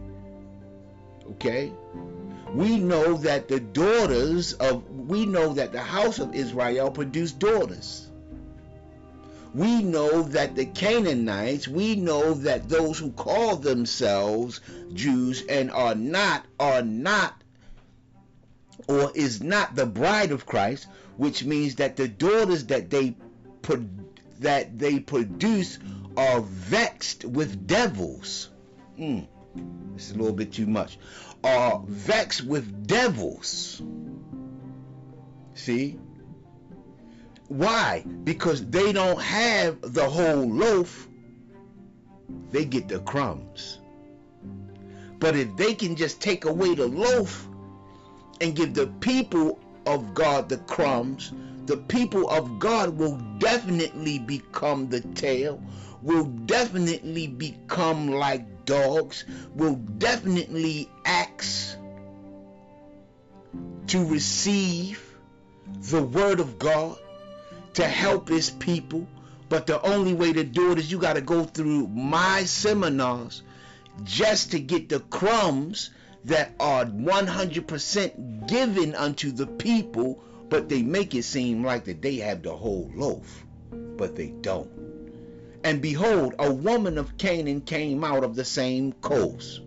Okay? 1.31 1.71
We 2.53 2.77
know 2.77 3.15
that 3.17 3.47
the 3.47 3.59
daughters 3.59 4.53
of, 4.53 4.89
we 4.89 5.25
know 5.25 5.53
that 5.53 5.71
the 5.71 5.81
house 5.81 6.19
of 6.19 6.35
Israel 6.35 6.91
produced 6.91 7.39
daughters. 7.39 8.09
We 9.53 9.83
know 9.83 10.23
that 10.23 10.55
the 10.55 10.65
Canaanites, 10.65 11.67
we 11.67 11.95
know 11.95 12.33
that 12.35 12.69
those 12.69 12.97
who 12.97 13.11
call 13.11 13.57
themselves 13.57 14.61
Jews 14.93 15.43
and 15.47 15.71
are 15.71 15.95
not, 15.95 16.45
are 16.59 16.81
not, 16.81 17.41
or 18.87 19.11
is 19.13 19.41
not 19.41 19.75
the 19.75 19.85
bride 19.85 20.31
of 20.31 20.45
Christ, 20.45 20.87
which 21.17 21.43
means 21.43 21.75
that 21.75 21.97
the 21.97 22.07
daughters 22.07 22.65
that 22.65 22.89
they 22.89 23.15
that 24.39 24.79
they 24.79 24.99
produce 24.99 25.77
are 26.17 26.41
vexed 26.41 27.23
with 27.23 27.67
devils. 27.67 28.49
Mm, 28.99 29.27
is 29.95 30.11
a 30.11 30.15
little 30.15 30.33
bit 30.33 30.51
too 30.51 30.67
much. 30.67 30.97
Are 31.43 31.81
vexed 31.87 32.45
with 32.45 32.87
devils. 32.87 33.81
See? 35.53 35.99
Why? 37.47 38.03
Because 38.23 38.65
they 38.67 38.93
don't 38.93 39.21
have 39.21 39.81
the 39.81 40.09
whole 40.09 40.49
loaf. 40.49 41.07
They 42.51 42.65
get 42.65 42.87
the 42.87 42.99
crumbs. 42.99 43.79
But 45.19 45.35
if 45.35 45.55
they 45.55 45.73
can 45.73 45.95
just 45.95 46.21
take 46.21 46.45
away 46.45 46.75
the 46.75 46.87
loaf 46.87 47.47
and 48.39 48.55
give 48.55 48.73
the 48.73 48.87
people 48.87 49.59
of 49.85 50.13
God 50.13 50.49
the 50.49 50.57
crumbs, 50.57 51.33
the 51.65 51.77
people 51.77 52.29
of 52.29 52.59
God 52.59 52.97
will 52.97 53.17
definitely 53.37 54.19
become 54.19 54.89
the 54.89 55.01
tail, 55.01 55.61
will 56.01 56.25
definitely 56.25 57.27
become 57.27 58.09
like 58.09 58.65
dogs, 58.65 59.25
will 59.55 59.75
definitely 59.75 60.89
ask 61.05 61.77
to 63.87 64.05
receive 64.05 65.17
the 65.89 66.01
word 66.01 66.39
of 66.39 66.57
God 66.57 66.97
to 67.73 67.83
help 67.85 68.29
his 68.29 68.49
people. 68.49 69.07
But 69.49 69.67
the 69.67 69.81
only 69.81 70.13
way 70.13 70.31
to 70.31 70.43
do 70.43 70.71
it 70.71 70.79
is 70.79 70.91
you 70.91 70.97
got 70.97 71.13
to 71.13 71.21
go 71.21 71.43
through 71.43 71.87
my 71.87 72.45
seminars 72.45 73.43
just 74.03 74.51
to 74.51 74.59
get 74.59 74.87
the 74.87 75.01
crumbs 75.01 75.89
that 76.25 76.53
are 76.59 76.85
100% 76.85 78.47
given 78.47 78.95
unto 78.95 79.31
the 79.31 79.47
people, 79.47 80.23
but 80.49 80.69
they 80.69 80.81
make 80.81 81.15
it 81.15 81.23
seem 81.23 81.63
like 81.63 81.85
that 81.85 82.01
they 82.01 82.15
have 82.17 82.43
the 82.43 82.55
whole 82.55 82.89
loaf, 82.95 83.45
but 83.71 84.15
they 84.15 84.29
don't. 84.29 84.80
And 85.63 85.81
behold, 85.81 86.35
a 86.39 86.51
woman 86.51 86.97
of 86.97 87.17
Canaan 87.17 87.61
came 87.61 88.03
out 88.03 88.23
of 88.23 88.35
the 88.35 88.45
same 88.45 88.93
coast. 88.93 89.61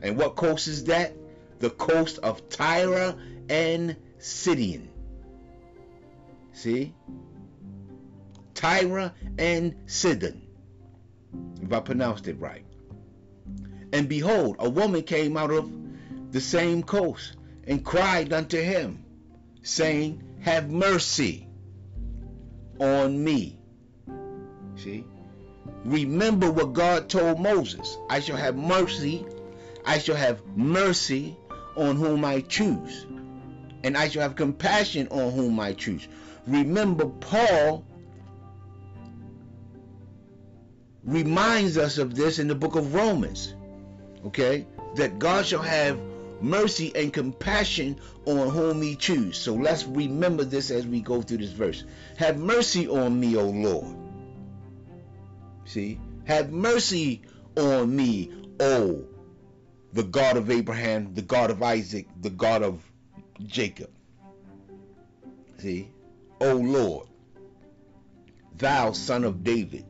And 0.00 0.16
what 0.16 0.36
coast 0.36 0.68
is 0.68 0.84
that? 0.84 1.14
The 1.58 1.70
coast 1.70 2.18
of 2.22 2.48
Tyre 2.48 3.16
and 3.48 3.96
Sidon. 4.18 4.88
See? 6.52 6.94
Tyre 8.54 9.12
and 9.38 9.74
Sidon. 9.86 10.46
If 11.62 11.72
I 11.72 11.80
pronounced 11.80 12.28
it 12.28 12.38
right. 12.38 12.64
And 13.92 14.08
behold, 14.08 14.56
a 14.58 14.68
woman 14.68 15.02
came 15.02 15.36
out 15.36 15.50
of 15.50 15.70
the 16.30 16.40
same 16.40 16.82
coast 16.82 17.36
and 17.66 17.84
cried 17.84 18.32
unto 18.32 18.60
him, 18.60 19.04
saying, 19.62 20.22
Have 20.40 20.70
mercy 20.70 21.48
on 22.78 23.22
me. 23.22 23.57
See? 24.78 25.04
Remember 25.84 26.50
what 26.50 26.72
God 26.72 27.08
told 27.08 27.40
Moses 27.40 27.98
I 28.08 28.20
shall 28.20 28.36
have 28.36 28.56
mercy, 28.56 29.24
I 29.84 29.98
shall 29.98 30.16
have 30.16 30.42
mercy 30.56 31.36
on 31.76 31.96
whom 31.96 32.24
I 32.24 32.40
choose, 32.40 33.06
and 33.84 33.96
I 33.96 34.08
shall 34.08 34.22
have 34.22 34.36
compassion 34.36 35.08
on 35.10 35.32
whom 35.32 35.60
I 35.60 35.72
choose. 35.72 36.08
Remember, 36.46 37.06
Paul 37.06 37.84
reminds 41.04 41.78
us 41.78 41.98
of 41.98 42.14
this 42.14 42.38
in 42.38 42.48
the 42.48 42.54
book 42.54 42.76
of 42.76 42.94
Romans. 42.94 43.54
Okay? 44.26 44.66
That 44.96 45.18
God 45.18 45.46
shall 45.46 45.62
have 45.62 45.98
mercy 46.40 46.92
and 46.94 47.12
compassion 47.12 47.98
on 48.26 48.50
whom 48.50 48.82
he 48.82 48.94
choose. 48.94 49.36
So 49.36 49.54
let's 49.54 49.84
remember 49.84 50.44
this 50.44 50.70
as 50.70 50.86
we 50.86 51.00
go 51.00 51.22
through 51.22 51.38
this 51.38 51.50
verse. 51.50 51.84
Have 52.16 52.38
mercy 52.38 52.88
on 52.88 53.18
me, 53.18 53.36
O 53.36 53.44
Lord. 53.44 54.07
See? 55.68 56.00
Have 56.24 56.50
mercy 56.50 57.22
on 57.56 57.94
me, 57.94 58.32
O 58.58 59.06
the 59.92 60.02
God 60.02 60.36
of 60.36 60.50
Abraham, 60.50 61.14
the 61.14 61.22
God 61.22 61.50
of 61.50 61.62
Isaac, 61.62 62.06
the 62.20 62.30
God 62.30 62.62
of 62.62 62.82
Jacob. 63.46 63.90
See? 65.58 65.90
O 66.40 66.54
Lord, 66.54 67.08
thou 68.56 68.92
son 68.92 69.24
of 69.24 69.42
David. 69.42 69.86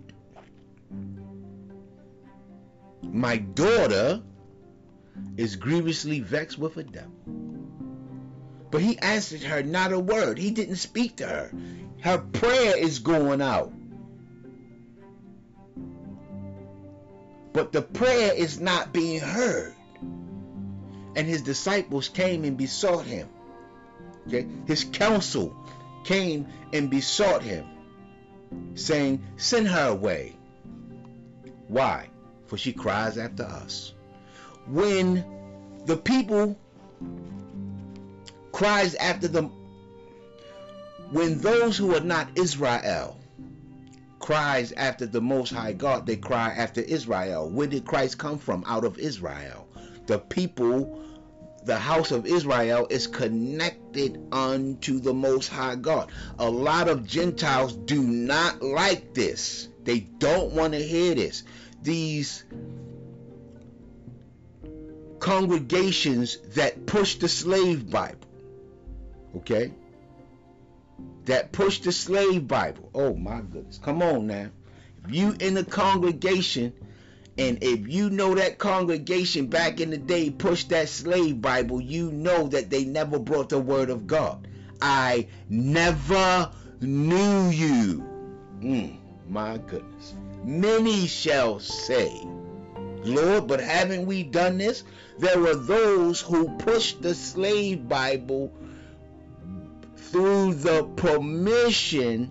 My 3.03 3.37
daughter 3.37 4.22
is 5.37 5.57
grievously 5.57 6.20
vexed 6.20 6.59
with 6.59 6.76
a 6.76 6.85
devil. 6.85 7.12
But 8.70 8.83
he 8.83 8.99
answered 8.99 9.43
her 9.43 9.62
not 9.62 9.93
a 9.93 9.99
word. 9.99 10.39
He 10.39 10.51
didn't 10.51 10.76
speak 10.76 11.16
to 11.16 11.26
her. 11.26 11.53
Her 12.01 12.18
prayer 12.18 12.76
is 12.76 12.99
going 12.99 13.41
out. 13.41 13.72
But 17.59 17.73
the 17.73 17.83
prayer 17.83 18.33
is 18.33 18.61
not 18.61 18.93
being 18.93 19.19
heard. 19.19 19.75
And 21.17 21.27
his 21.27 21.43
disciples 21.43 22.09
came 22.09 22.45
and 22.45 22.57
besought 22.57 23.05
him. 23.05 23.29
Okay? 24.29 24.47
His 24.69 24.85
council 24.85 25.57
came 26.05 26.47
and 26.73 26.89
besought 26.89 27.43
him, 27.43 27.67
saying, 28.77 29.25
Send 29.39 29.67
her 29.67 29.89
away. 29.89 30.37
Why? 31.67 32.11
For 32.47 32.57
she 32.57 32.73
cries 32.73 33.19
after 33.19 33.43
us. 33.43 33.93
When 34.69 35.25
the 35.85 35.97
people 35.97 36.57
cries 38.53 38.95
after 38.95 39.27
them, 39.27 39.51
when 41.11 41.41
those 41.41 41.77
who 41.77 41.97
are 41.97 42.07
not 42.15 42.29
Israel 42.39 43.19
cries 44.29 44.72
after 44.72 45.07
the 45.07 45.22
Most 45.22 45.55
High 45.55 45.72
God, 45.72 46.05
they 46.05 46.16
cry 46.16 46.51
after 46.51 46.83
Israel. 46.83 47.49
Where 47.49 47.66
did 47.66 47.87
Christ 47.87 48.18
come 48.18 48.37
from? 48.37 48.62
Out 48.66 48.85
of 48.85 48.99
Israel. 48.99 49.66
The 50.05 50.18
people, 50.18 51.03
the 51.64 51.79
house 51.79 52.11
of 52.11 52.26
Israel, 52.26 52.87
is 52.91 53.07
connected 53.07 54.20
unto 54.31 55.01
the 55.01 55.14
Most 55.14 55.49
High 55.49 55.76
God. 55.76 56.12
A 56.39 56.51
lot 56.51 56.89
of 56.89 57.07
Gentiles 57.07 57.72
do 57.72 58.03
not 58.03 58.61
like 58.61 59.14
this. 59.14 59.70
They 59.85 60.01
don't 60.01 60.53
want 60.53 60.74
to 60.74 60.79
hear 60.79 61.14
this. 61.14 61.43
These 61.83 62.45
congregations 65.20 66.37
that 66.55 66.85
push 66.85 67.14
the 67.14 67.29
slave 67.29 67.91
Bible. 67.91 68.29
Okay? 69.37 69.72
That 71.29 71.53
push 71.53 71.81
the 71.81 71.93
slave 71.93 72.49
Bible. 72.49 72.91
Oh 72.95 73.14
my 73.14 73.41
goodness. 73.41 73.79
Come 73.83 74.03
on 74.03 74.26
now. 74.26 74.49
If 75.05 75.14
you 75.14 75.35
in 75.39 75.55
the 75.55 75.64
congregation 75.64 76.72
and 77.37 77.62
if 77.62 77.87
you 77.87 78.09
know 78.09 78.35
that 78.35 78.57
congregation 78.57 79.47
back 79.47 79.79
in 79.79 79.91
the 79.91 79.99
day 79.99 80.31
pushed 80.31 80.70
that 80.70 80.89
slave 80.89 81.43
Bible, 81.43 81.81
you 81.83 82.11
know 82.11 82.49
that 82.49 82.70
they 82.70 82.85
never 82.85 83.18
brought 83.18 83.51
the 83.51 83.59
word 83.59 83.91
of 83.91 84.07
God. 84.07 84.49
I 84.81 85.29
never 85.51 86.51
knew 86.81 87.51
you. 87.51 88.05
Mm, 88.61 88.97
my 89.29 89.59
goodness. 89.59 90.14
Many 90.45 91.07
shall 91.07 91.61
say, 91.61 92.26
Lord, 93.05 93.47
but 93.47 93.61
haven't 93.61 94.07
we 94.07 94.22
done 94.22 94.57
this? 94.57 94.83
There 95.18 95.39
were 95.39 95.57
those 95.57 96.20
who 96.20 96.57
pushed 96.57 97.03
the 97.03 97.14
slave 97.14 97.87
Bible 97.87 98.51
through 100.11 100.55
the 100.55 100.85
permission 100.97 102.31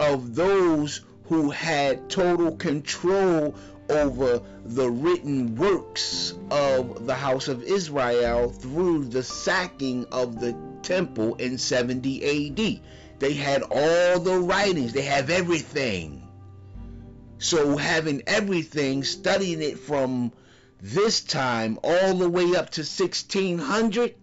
of 0.00 0.34
those 0.34 1.02
who 1.24 1.50
had 1.50 2.08
total 2.08 2.56
control 2.56 3.54
over 3.88 4.42
the 4.64 4.90
written 4.90 5.54
works 5.56 6.34
of 6.50 7.06
the 7.06 7.14
house 7.14 7.48
of 7.48 7.62
Israel 7.62 8.50
through 8.50 9.04
the 9.04 9.22
sacking 9.22 10.04
of 10.12 10.40
the 10.40 10.56
temple 10.82 11.34
in 11.36 11.56
70 11.58 12.50
AD. 12.50 12.80
They 13.18 13.34
had 13.34 13.62
all 13.62 14.20
the 14.20 14.38
writings, 14.38 14.92
they 14.92 15.02
have 15.02 15.30
everything. 15.30 16.26
So, 17.38 17.76
having 17.76 18.22
everything, 18.26 19.04
studying 19.04 19.62
it 19.62 19.78
from 19.78 20.32
this 20.80 21.20
time 21.20 21.78
all 21.82 22.14
the 22.14 22.28
way 22.28 22.56
up 22.56 22.70
to 22.70 22.80
1600, 22.80 24.14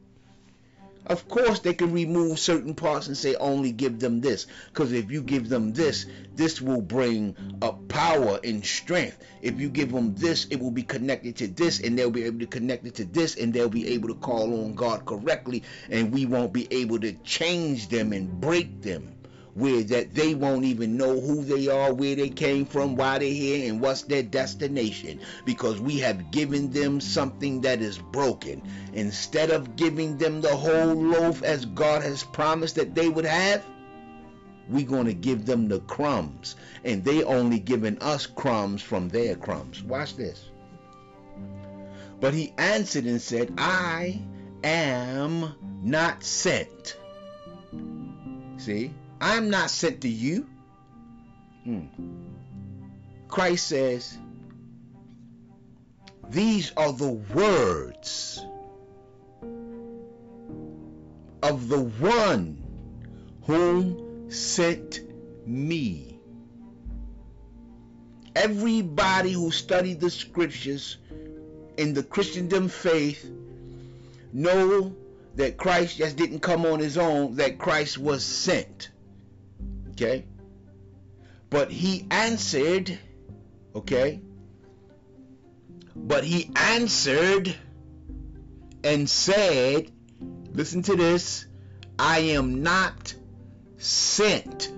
of 1.07 1.27
course, 1.27 1.59
they 1.59 1.73
can 1.73 1.91
remove 1.93 2.39
certain 2.39 2.73
parts 2.73 3.07
and 3.07 3.17
say 3.17 3.35
only 3.35 3.71
give 3.71 3.99
them 3.99 4.21
this. 4.21 4.47
Because 4.67 4.91
if 4.91 5.11
you 5.11 5.21
give 5.21 5.49
them 5.49 5.73
this, 5.73 6.05
this 6.35 6.61
will 6.61 6.81
bring 6.81 7.35
up 7.61 7.87
power 7.87 8.39
and 8.43 8.65
strength. 8.65 9.17
If 9.41 9.59
you 9.59 9.69
give 9.69 9.91
them 9.91 10.15
this, 10.15 10.47
it 10.49 10.59
will 10.59 10.71
be 10.71 10.83
connected 10.83 11.35
to 11.37 11.47
this, 11.47 11.79
and 11.79 11.97
they'll 11.97 12.09
be 12.09 12.23
able 12.23 12.39
to 12.39 12.47
connect 12.47 12.85
it 12.85 12.95
to 12.95 13.05
this, 13.05 13.35
and 13.35 13.53
they'll 13.53 13.69
be 13.69 13.87
able 13.89 14.09
to 14.09 14.15
call 14.15 14.65
on 14.65 14.73
God 14.73 15.05
correctly, 15.05 15.63
and 15.89 16.11
we 16.11 16.25
won't 16.25 16.53
be 16.53 16.67
able 16.71 16.99
to 16.99 17.13
change 17.23 17.89
them 17.89 18.11
and 18.11 18.41
break 18.41 18.81
them 18.81 19.14
where 19.55 19.83
that 19.83 20.13
they 20.13 20.35
won't 20.35 20.65
even 20.65 20.97
know 20.97 21.19
who 21.19 21.43
they 21.43 21.69
are, 21.69 21.93
where 21.93 22.15
they 22.15 22.29
came 22.29 22.65
from, 22.65 22.95
why 22.95 23.17
they're 23.17 23.29
here, 23.29 23.69
and 23.69 23.79
what's 23.79 24.01
their 24.03 24.21
destination. 24.21 25.19
Because 25.45 25.79
we 25.79 25.97
have 25.99 26.29
given 26.29 26.71
them 26.71 26.99
something 26.99 27.61
that 27.61 27.81
is 27.81 27.97
broken. 27.97 28.61
Instead 28.93 29.51
of 29.51 29.77
giving 29.77 30.17
them 30.17 30.41
the 30.41 30.55
whole 30.55 30.93
loaf 30.93 31.41
as 31.41 31.65
God 31.65 32.03
has 32.03 32.23
promised 32.23 32.75
that 32.75 32.95
they 32.95 33.07
would 33.07 33.25
have, 33.25 33.65
we're 34.67 34.85
going 34.85 35.05
to 35.05 35.13
give 35.13 35.45
them 35.45 35.69
the 35.69 35.79
crumbs. 35.81 36.57
And 36.83 37.03
they 37.03 37.23
only 37.23 37.59
giving 37.59 37.97
us 37.99 38.25
crumbs 38.25 38.81
from 38.81 39.07
their 39.07 39.35
crumbs. 39.35 39.81
Watch 39.81 40.17
this. 40.17 40.49
But 42.19 42.33
he 42.33 42.53
answered 42.57 43.05
and 43.05 43.21
said, 43.21 43.53
I 43.57 44.21
am 44.65 45.55
not 45.81 46.23
sent. 46.23 46.97
See? 48.57 48.91
I'm 49.22 49.49
not 49.49 49.70
sent 49.70 50.01
to 50.01 50.09
you. 50.09 50.47
Hmm. 51.63 51.86
Christ 53.28 53.68
says, 53.68 54.18
These 56.30 56.72
are 56.78 56.93
the 56.93 57.11
words 57.11 58.45
of 61.41 61.70
the 61.70 61.82
one 61.82 62.63
whom 63.43 64.32
sent 64.32 65.01
me. 65.47 66.20
Everybody 68.36 69.32
who 69.32 69.51
studied 69.51 69.99
the 69.99 70.09
scriptures 70.09 70.97
in 71.78 71.93
the 71.93 72.03
Christendom 72.03 72.68
faith 72.68 73.30
know 74.34 74.95
that 75.36 75.57
Christ 75.57 75.97
just 75.97 76.18
didn't 76.18 76.39
come 76.39 76.66
on 76.66 76.80
his 76.80 76.97
own, 76.97 77.36
that 77.36 77.59
Christ 77.59 77.97
was 77.97 78.24
sent. 78.24 78.89
Okay? 79.95 80.25
But 81.49 81.71
he 81.71 82.05
answered, 82.11 82.99
okay? 83.73 84.19
But 85.95 86.25
he 86.25 86.51
answered 86.53 87.55
and 88.83 89.09
said, 89.09 89.89
listen 90.51 90.81
to 90.83 90.97
this, 90.97 91.45
I 91.97 92.19
am 92.19 92.61
not 92.61 93.15
sent, 93.77 94.69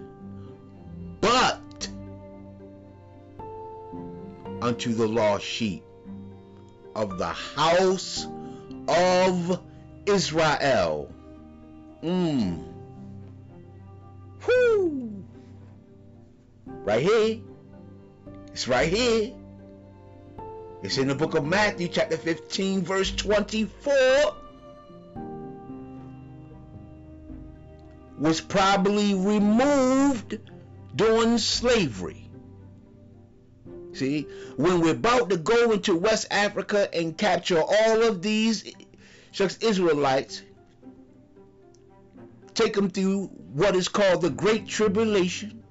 but 1.19 1.89
unto 4.61 4.93
the 4.93 5.07
lost 5.07 5.45
sheep 5.45 5.83
of 6.95 7.17
the 7.17 7.29
house 7.29 8.27
of 8.87 9.63
Israel. 10.05 11.11
Mm. 12.03 12.76
Right 16.87 17.03
here. 17.03 17.41
It's 18.53 18.65
right 18.69 18.87
here. 18.87 19.33
It's 20.83 20.97
in 20.97 21.09
the 21.09 21.15
book 21.15 21.35
of 21.35 21.43
Matthew, 21.43 21.89
chapter 21.89 22.15
15, 22.15 22.85
verse 22.85 23.11
24. 23.11 23.93
Was 28.19 28.39
probably 28.39 29.15
removed 29.15 30.39
during 30.95 31.37
slavery. 31.39 32.29
See, 33.91 34.21
when 34.55 34.79
we're 34.79 34.91
about 34.91 35.29
to 35.31 35.37
go 35.37 35.71
into 35.71 35.93
West 35.93 36.27
Africa 36.31 36.87
and 36.95 37.17
capture 37.17 37.61
all 37.61 38.03
of 38.03 38.21
these 38.21 38.63
Israelites, 39.37 40.41
take 42.53 42.75
them 42.75 42.89
through 42.89 43.25
what 43.51 43.75
is 43.75 43.89
called 43.89 44.21
the 44.21 44.29
Great 44.29 44.67
Tribulation, 44.67 45.65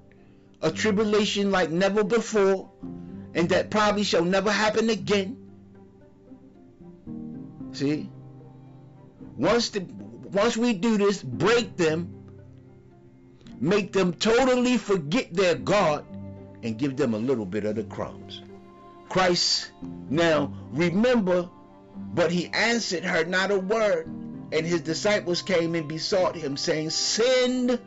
a 0.61 0.69
mm. 0.69 0.75
tribulation 0.75 1.51
like 1.51 1.69
never 1.69 2.03
before, 2.03 2.71
and 3.33 3.49
that 3.49 3.69
probably 3.69 4.03
shall 4.03 4.25
never 4.25 4.51
happen 4.51 4.89
again. 4.89 5.37
See, 7.73 8.09
once 9.35 9.69
the 9.69 9.81
once 10.31 10.57
we 10.57 10.73
do 10.73 10.97
this, 10.97 11.21
break 11.23 11.77
them, 11.77 12.13
make 13.59 13.93
them 13.93 14.13
totally 14.13 14.77
forget 14.77 15.33
their 15.33 15.55
God, 15.55 16.05
and 16.63 16.77
give 16.77 16.97
them 16.97 17.13
a 17.13 17.17
little 17.17 17.45
bit 17.45 17.65
of 17.65 17.75
the 17.75 17.83
crumbs. 17.83 18.41
Christ, 19.09 19.71
now 20.09 20.53
remember, 20.71 21.49
but 22.13 22.31
he 22.31 22.47
answered 22.47 23.03
her 23.03 23.25
not 23.25 23.51
a 23.51 23.59
word. 23.59 24.07
And 24.49 24.65
his 24.65 24.81
disciples 24.81 25.41
came 25.41 25.75
and 25.75 25.89
besought 25.89 26.35
him, 26.35 26.55
saying, 26.55 26.91
Send 26.91 27.79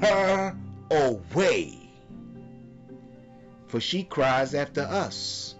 her 0.00 0.56
away. 0.90 1.81
For 3.72 3.80
she 3.80 4.02
cries 4.04 4.54
after 4.54 4.82
us, 4.82 5.54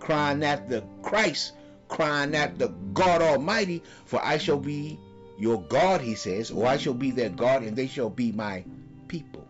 crying 0.00 0.42
after 0.42 0.82
Christ, 1.02 1.52
crying 1.86 2.34
after 2.34 2.66
God 2.92 3.22
Almighty. 3.22 3.80
For 4.06 4.20
I 4.20 4.38
shall 4.38 4.58
be 4.58 4.98
your 5.38 5.62
God, 5.62 6.00
he 6.00 6.16
says, 6.16 6.50
or 6.50 6.66
I 6.66 6.78
shall 6.78 6.94
be 6.94 7.12
their 7.12 7.28
God, 7.28 7.62
and 7.62 7.76
they 7.76 7.86
shall 7.86 8.10
be 8.10 8.32
my 8.32 8.64
people. 9.06 9.46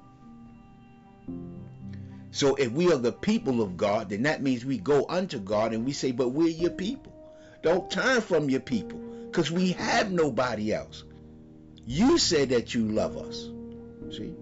So 2.31 2.57
if 2.57 2.71
we 2.73 2.93
are 2.93 2.99
the 2.99 3.11
people 3.11 3.63
of 3.63 3.79
God, 3.79 4.11
then 4.11 4.25
that 4.25 4.43
means 4.43 4.67
we 4.67 4.77
go 4.77 5.07
unto 5.09 5.39
God 5.39 5.73
and 5.73 5.87
we 5.87 5.93
say, 5.93 6.13
But 6.13 6.29
we're 6.29 6.49
your 6.49 6.73
people. 6.73 7.15
Don't 7.63 7.91
turn 7.91 8.21
from 8.21 8.51
your 8.51 8.61
people 8.61 8.99
because 9.31 9.51
we 9.51 9.73
have 9.73 10.13
nobody 10.13 10.75
else. 10.75 11.05
You 11.87 12.19
said 12.19 12.51
that 12.51 12.75
you 12.75 12.87
love 12.87 13.17
us. 13.17 13.49
See? 14.15 14.35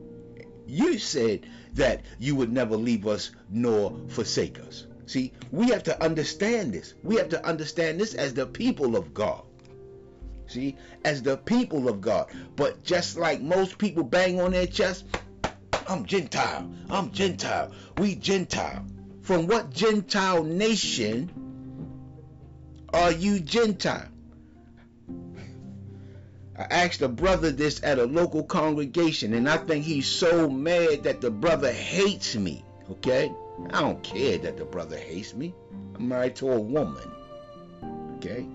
You 0.66 0.98
said 0.98 1.46
that 1.74 2.02
you 2.18 2.34
would 2.36 2.52
never 2.52 2.76
leave 2.76 3.06
us 3.06 3.30
nor 3.50 3.98
forsake 4.08 4.58
us. 4.60 4.86
See, 5.06 5.32
we 5.50 5.68
have 5.68 5.82
to 5.84 6.02
understand 6.02 6.72
this. 6.72 6.94
We 7.02 7.16
have 7.16 7.28
to 7.30 7.44
understand 7.44 8.00
this 8.00 8.14
as 8.14 8.34
the 8.34 8.46
people 8.46 8.96
of 8.96 9.12
God. 9.12 9.42
See, 10.46 10.76
as 11.04 11.22
the 11.22 11.36
people 11.36 11.88
of 11.88 12.00
God. 12.00 12.28
But 12.56 12.84
just 12.84 13.16
like 13.16 13.40
most 13.40 13.78
people 13.78 14.04
bang 14.04 14.40
on 14.40 14.52
their 14.52 14.66
chest, 14.66 15.04
I'm 15.88 16.04
Gentile. 16.06 16.70
I'm 16.90 17.10
Gentile. 17.10 17.72
We 17.98 18.14
Gentile. 18.14 18.84
From 19.22 19.46
what 19.46 19.70
Gentile 19.70 20.44
nation 20.44 21.30
are 22.92 23.12
you 23.12 23.40
Gentile? 23.40 24.08
I 26.62 26.84
asked 26.84 27.02
a 27.02 27.08
brother 27.08 27.50
this 27.50 27.82
at 27.82 27.98
a 27.98 28.04
local 28.04 28.44
congregation, 28.44 29.34
and 29.34 29.48
I 29.48 29.56
think 29.56 29.84
he's 29.84 30.06
so 30.06 30.48
mad 30.48 31.02
that 31.02 31.20
the 31.20 31.30
brother 31.30 31.72
hates 31.72 32.36
me. 32.36 32.64
Okay? 32.88 33.32
I 33.70 33.80
don't 33.80 34.00
care 34.04 34.38
that 34.38 34.56
the 34.58 34.64
brother 34.64 34.96
hates 34.96 35.34
me. 35.34 35.54
I'm 35.96 36.08
married 36.08 36.36
to 36.36 36.52
a 36.52 36.60
woman. 36.60 37.10
Okay? 38.16 38.46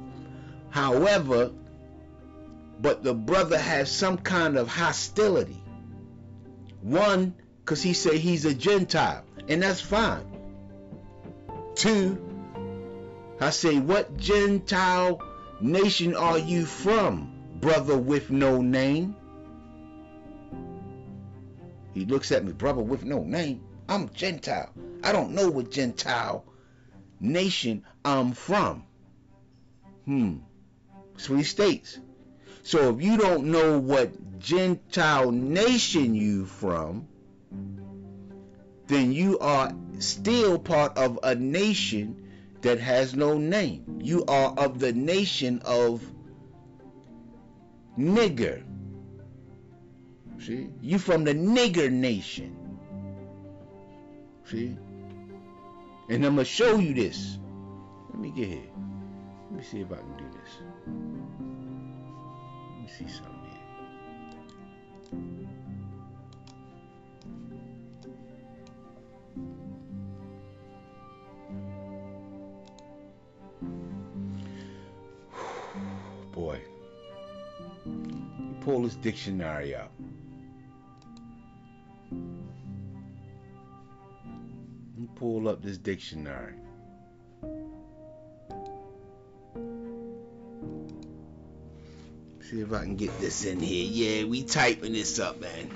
However, 0.69 1.51
but 2.79 3.03
the 3.03 3.13
brother 3.13 3.57
has 3.57 3.91
some 3.91 4.17
kind 4.17 4.57
of 4.57 4.69
hostility. 4.69 5.61
One, 6.81 7.35
because 7.59 7.81
he 7.81 7.91
say 7.91 8.17
he's 8.17 8.45
a 8.45 8.53
Gentile, 8.53 9.25
and 9.49 9.63
that's 9.63 9.81
fine. 9.81 10.25
Two, 11.75 12.17
I 13.41 13.49
say, 13.49 13.79
what 13.79 14.15
Gentile 14.15 15.21
nation 15.59 16.15
are 16.15 16.37
you 16.37 16.65
from, 16.65 17.36
brother 17.59 17.97
with 17.97 18.29
no 18.29 18.61
name? 18.61 19.15
He 21.93 22.05
looks 22.05 22.31
at 22.31 22.45
me, 22.45 22.53
brother 22.53 22.81
with 22.81 23.05
no 23.05 23.23
name. 23.23 23.63
I'm 23.89 24.09
Gentile. 24.09 24.71
I 25.03 25.11
don't 25.11 25.31
know 25.31 25.49
what 25.49 25.71
Gentile 25.71 26.45
nation 27.19 27.83
I'm 28.05 28.33
from. 28.33 28.83
Hmm. 30.05 30.37
What 31.13 31.37
he 31.37 31.43
states. 31.43 31.99
So 32.63 32.93
if 32.95 33.01
you 33.01 33.17
don't 33.17 33.45
know 33.45 33.79
what 33.79 34.39
Gentile 34.39 35.31
nation 35.31 36.13
you 36.13 36.45
from, 36.45 37.07
then 38.87 39.11
you 39.11 39.39
are 39.39 39.73
still 39.99 40.59
part 40.59 40.97
of 40.97 41.19
a 41.23 41.33
nation 41.33 42.27
that 42.61 42.79
has 42.79 43.15
no 43.15 43.37
name. 43.37 43.99
You 44.03 44.25
are 44.25 44.53
of 44.57 44.79
the 44.79 44.93
nation 44.93 45.61
of 45.65 46.01
nigger. 47.97 48.63
See? 50.39 50.69
You 50.81 50.99
from 50.99 51.23
the 51.23 51.33
nigger 51.33 51.91
nation. 51.91 52.55
See? 54.45 54.77
And 56.09 56.25
I'm 56.25 56.35
going 56.35 56.37
to 56.37 56.45
show 56.45 56.77
you 56.77 56.93
this. 56.93 57.37
Let 58.09 58.19
me 58.19 58.31
get 58.31 58.47
here. 58.47 58.69
Let 59.49 59.57
me 59.57 59.63
see 59.63 59.81
if 59.81 59.91
I 59.91 59.95
can 59.95 60.17
do 60.17 60.23
this. 60.31 60.49
Let 62.69 62.81
me 62.81 62.87
see 62.87 63.07
something 63.07 63.33
here. 63.33 63.57
Boy, 76.31 76.61
pull 78.67 78.81
this 78.81 78.95
dictionary. 78.95 79.73
You 84.97 85.09
pull 85.15 85.47
up 85.47 85.63
this 85.63 85.77
dictionary. 85.77 86.55
See 92.41 92.59
if 92.59 92.73
I 92.73 92.81
can 92.81 92.97
get 92.97 93.17
this 93.21 93.45
in 93.45 93.61
here. 93.61 93.85
Yeah, 93.89 94.25
we 94.27 94.43
typing 94.43 94.91
this 94.91 95.17
up, 95.17 95.39
man. 95.39 95.71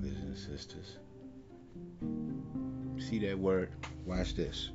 Brothers 0.00 0.18
and 0.22 0.36
sisters. 0.36 0.96
See 2.98 3.18
that 3.20 3.38
word? 3.38 3.70
Watch 4.06 4.34
this. 4.34 4.70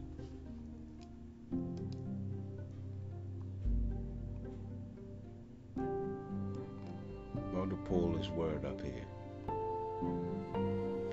I'm 5.77 7.51
going 7.53 7.69
to 7.69 7.75
pull 7.75 8.13
this 8.13 8.27
word 8.29 8.65
up 8.65 8.81
here. 8.81 9.05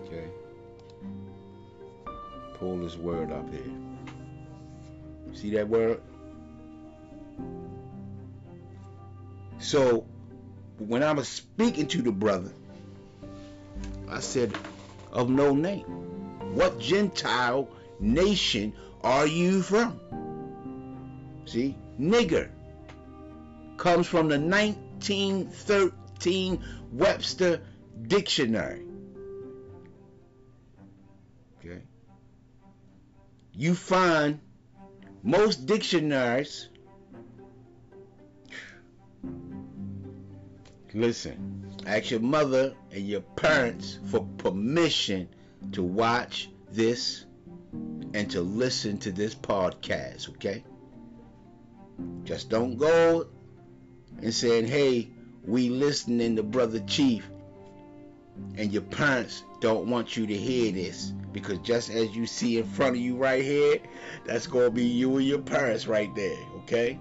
Okay? 0.03 0.27
Pull 2.55 2.79
this 2.79 2.97
word 2.97 3.33
up 3.33 3.51
here. 3.51 3.73
See 5.33 5.51
that 5.51 5.69
word? 5.69 6.01
So, 9.59 10.07
when 10.79 11.03
I 11.03 11.13
was 11.13 11.29
speaking 11.29 11.87
to 11.89 12.03
the 12.03 12.13
brother, 12.13 12.53
I 14.13 14.21
said, 14.21 14.57
of 15.11 15.31
no 15.31 15.55
name. 15.55 15.87
What 16.55 16.79
Gentile 16.79 17.67
nation 17.99 18.75
are 19.03 19.27
you 19.27 19.63
from? 19.63 19.99
See, 21.47 21.75
nigger 21.99 22.51
comes 23.79 24.07
from 24.07 24.29
the 24.29 24.39
1913 24.39 26.63
Webster 26.93 27.63
Dictionary. 28.07 28.83
Okay. 31.59 31.81
You 33.55 33.75
find 33.75 34.41
most 35.23 35.65
dictionaries. 35.65 36.69
Listen, 40.93 41.72
ask 41.87 42.11
your 42.11 42.21
mother 42.21 42.75
and 42.91 43.07
your 43.07 43.21
parents 43.21 43.99
for 44.07 44.27
permission 44.39 45.29
to 45.73 45.83
watch 45.83 46.51
this 46.71 47.25
and 48.15 48.31
to 48.31 48.41
listen 48.41 48.99
to 48.99 49.13
this 49.13 49.35
podcast, 49.35 50.29
okay? 50.31 50.65
Just 52.25 52.51
don't 52.51 52.77
go 52.77 53.27
and 54.21 54.35
saying, 54.35 54.67
hey, 54.67 55.11
we 55.45 55.71
listening 55.71 56.37
to 56.37 56.43
Brother 56.43 56.81
Chief, 56.81 57.29
and 58.57 58.73
your 58.73 58.83
parents 58.83 59.45
don't 59.61 59.89
want 59.89 60.17
you 60.17 60.27
to 60.27 60.37
hear 60.37 60.73
this. 60.73 61.13
Because 61.33 61.59
just 61.59 61.91
as 61.91 62.15
you 62.15 62.27
see 62.27 62.59
in 62.59 62.65
front 62.65 62.97
of 62.97 63.03
you 63.03 63.17
right 63.17 63.43
here, 63.43 63.79
that's 64.27 64.47
going 64.47 64.67
to 64.67 64.71
be 64.71 64.85
you 64.85 65.17
and 65.17 65.27
your 65.27 65.39
parents 65.39 65.87
right 65.87 66.15
there, 66.15 66.39
okay? 66.59 66.99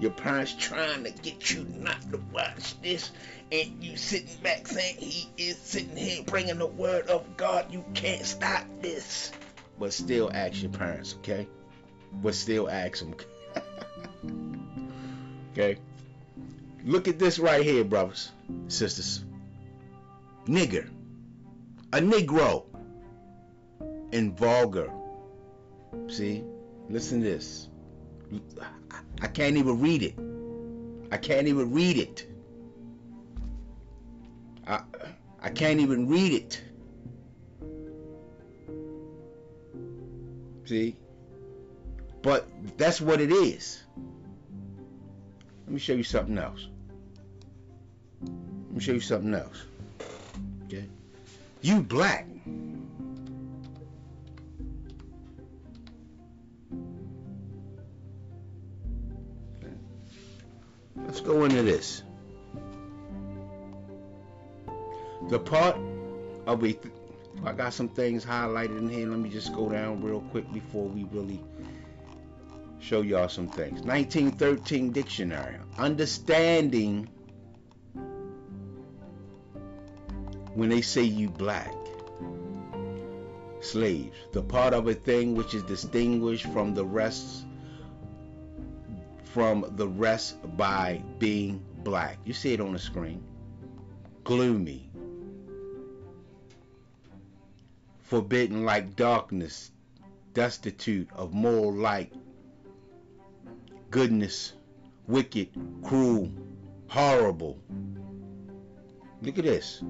Your 0.00 0.10
parents 0.10 0.54
trying 0.58 1.04
to 1.04 1.10
get 1.10 1.52
you 1.52 1.66
not 1.78 2.00
to 2.10 2.20
watch 2.32 2.80
this, 2.80 3.12
and 3.52 3.82
you 3.82 3.96
sitting 3.96 4.36
back 4.42 4.66
saying 4.66 4.96
he 4.98 5.28
is 5.36 5.56
sitting 5.56 5.96
here 5.96 6.22
bringing 6.24 6.58
the 6.58 6.66
word 6.66 7.08
of 7.08 7.36
God. 7.36 7.66
You 7.70 7.84
can't 7.94 8.24
stop 8.24 8.64
this. 8.80 9.32
But 9.78 9.92
still 9.92 10.30
ask 10.32 10.62
your 10.62 10.70
parents, 10.70 11.16
okay? 11.18 11.46
But 12.22 12.34
still 12.34 12.70
ask 12.70 12.98
them. 12.98 13.14
okay? 15.52 15.78
Look 16.84 17.08
at 17.08 17.18
this 17.18 17.38
right 17.38 17.62
here, 17.62 17.84
brothers, 17.84 18.30
sisters. 18.68 19.24
Nigger. 20.46 20.88
A 21.92 21.98
Negro. 21.98 22.64
In 24.12 24.34
vulgar. 24.34 24.90
See? 26.08 26.44
Listen 26.88 27.22
to 27.22 27.24
this. 27.26 27.68
I 29.22 29.26
can't 29.28 29.56
even 29.56 29.80
read 29.80 30.02
it. 30.02 30.18
I 31.10 31.16
can't 31.16 31.48
even 31.48 31.72
read 31.72 31.96
it. 31.96 32.26
I 34.66 34.82
I 35.40 35.50
can't 35.50 35.80
even 35.80 36.08
read 36.08 36.32
it. 36.32 36.62
See? 40.64 40.96
But 42.22 42.48
that's 42.78 43.00
what 43.00 43.20
it 43.20 43.30
is. 43.30 43.82
Let 45.66 45.72
me 45.72 45.78
show 45.78 45.92
you 45.92 46.02
something 46.02 46.38
else. 46.38 46.68
Let 48.22 48.72
me 48.72 48.80
show 48.80 48.92
you 48.92 49.00
something 49.00 49.34
else. 49.34 49.64
Okay? 50.64 50.86
You 51.60 51.82
black. 51.82 52.26
Let's 60.96 61.20
go 61.20 61.44
into 61.44 61.62
this. 61.62 62.02
The 65.28 65.38
part 65.38 65.76
of 66.46 66.64
a, 66.64 66.76
I 67.44 67.52
got 67.52 67.72
some 67.72 67.88
things 67.88 68.24
highlighted 68.24 68.78
in 68.78 68.88
here. 68.88 69.08
Let 69.08 69.18
me 69.18 69.30
just 69.30 69.54
go 69.54 69.68
down 69.68 70.02
real 70.02 70.20
quick 70.20 70.52
before 70.52 70.86
we 70.86 71.04
really 71.04 71.40
show 72.80 73.00
y'all 73.00 73.28
some 73.28 73.48
things. 73.48 73.80
1913 73.80 74.92
dictionary. 74.92 75.56
Understanding 75.78 77.08
when 80.54 80.68
they 80.68 80.82
say 80.82 81.02
you 81.02 81.30
black. 81.30 81.74
Slaves. 83.60 84.16
The 84.32 84.42
part 84.42 84.74
of 84.74 84.88
a 84.88 84.94
thing 84.94 85.34
which 85.34 85.54
is 85.54 85.62
distinguished 85.62 86.46
from 86.46 86.74
the 86.74 86.84
rest 86.84 87.46
from 89.34 89.72
the 89.74 89.88
rest 89.88 90.36
by 90.56 91.02
being 91.18 91.60
black. 91.78 92.18
You 92.24 92.32
see 92.32 92.52
it 92.52 92.60
on 92.60 92.72
the 92.72 92.78
screen. 92.78 93.20
Gloomy. 94.22 94.88
Forbidden 98.04 98.64
like 98.64 98.96
darkness, 98.96 99.70
destitute 100.34 101.08
of 101.14 101.32
moral 101.32 101.72
light, 101.72 102.12
goodness, 103.90 104.52
wicked, 105.06 105.48
cruel, 105.82 106.30
horrible. 106.86 107.58
Look 109.22 109.38
at 109.38 109.44
this. 109.44 109.80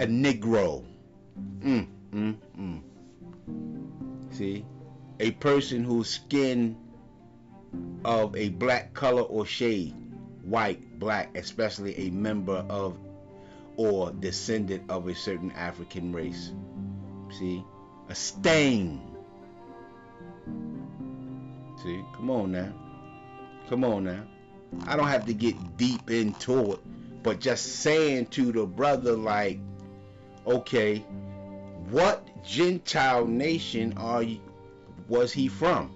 A 0.00 0.06
Negro. 0.06 0.84
Mm, 1.60 1.86
mm, 2.12 2.36
mm. 2.58 2.80
See? 4.34 4.64
A 5.20 5.30
person 5.30 5.84
whose 5.84 6.10
skin 6.10 6.76
of 8.04 8.34
a 8.34 8.48
black 8.48 8.92
color 8.92 9.22
or 9.22 9.46
shade, 9.46 9.94
white, 10.42 10.98
black, 10.98 11.36
especially 11.36 11.96
a 11.96 12.10
member 12.10 12.64
of 12.68 12.98
or 13.76 14.10
descendant 14.10 14.90
of 14.90 15.06
a 15.06 15.14
certain 15.14 15.52
African 15.52 16.12
race. 16.12 16.52
See? 17.30 17.64
A 18.08 18.14
stain. 18.14 19.00
See? 21.82 22.02
Come 22.14 22.30
on 22.30 22.52
now. 22.52 22.72
Come 23.68 23.84
on 23.84 24.04
now. 24.04 24.22
I 24.86 24.96
don't 24.96 25.08
have 25.08 25.26
to 25.26 25.34
get 25.34 25.76
deep 25.76 26.10
into 26.10 26.72
it, 26.72 26.80
but 27.22 27.40
just 27.40 27.80
saying 27.80 28.26
to 28.26 28.52
the 28.52 28.66
brother, 28.66 29.12
like, 29.12 29.58
okay, 30.46 30.98
what 31.90 32.26
Gentile 32.44 33.26
nation 33.26 33.94
are 33.96 34.22
you, 34.22 34.40
was 35.08 35.32
he 35.32 35.48
from? 35.48 35.92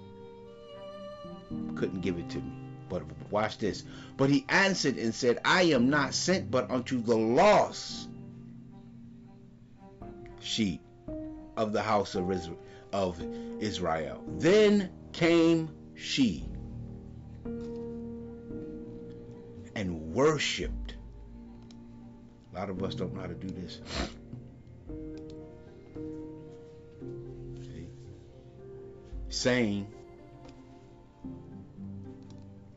couldn't 1.75 2.01
give 2.01 2.17
it 2.17 2.29
to 2.29 2.37
me. 2.37 2.51
But 2.89 3.03
watch 3.29 3.57
this. 3.57 3.83
But 4.17 4.29
he 4.29 4.45
answered 4.49 4.97
and 4.97 5.13
said, 5.13 5.39
I 5.43 5.63
am 5.63 5.89
not 5.89 6.13
sent 6.13 6.51
but 6.51 6.69
unto 6.69 7.01
the 7.01 7.15
lost 7.15 8.09
sheep 10.39 10.81
of 11.57 11.73
the 11.73 11.81
house 11.81 12.15
of 12.15 12.29
Israel. 13.59 14.23
Then 14.37 14.89
came 15.13 15.69
she 15.95 16.47
and 19.75 20.13
worshipped. 20.13 20.95
A 22.53 22.59
lot 22.59 22.69
of 22.69 22.83
us 22.83 22.95
don't 22.95 23.13
know 23.13 23.21
how 23.21 23.27
to 23.27 23.33
do 23.33 23.47
this. 23.47 23.79
See? 27.63 27.87
Saying, 29.29 29.87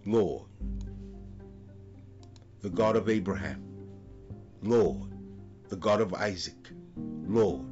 Lord, 0.06 0.46
the 2.60 2.70
God 2.70 2.96
of 2.96 3.08
Abraham, 3.08 3.62
Lord, 4.62 5.10
the 5.68 5.76
God 5.76 6.00
of 6.00 6.14
Isaac, 6.14 6.70
Lord, 6.96 7.66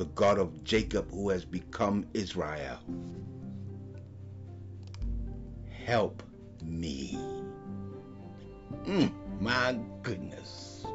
the 0.00 0.06
God 0.06 0.38
of 0.38 0.64
Jacob 0.64 1.10
who 1.10 1.28
has 1.28 1.44
become 1.44 2.06
Israel. 2.14 2.78
Help 5.84 6.22
me. 6.64 7.18
Mm, 8.86 9.12
my 9.42 9.78
goodness. 10.02 10.86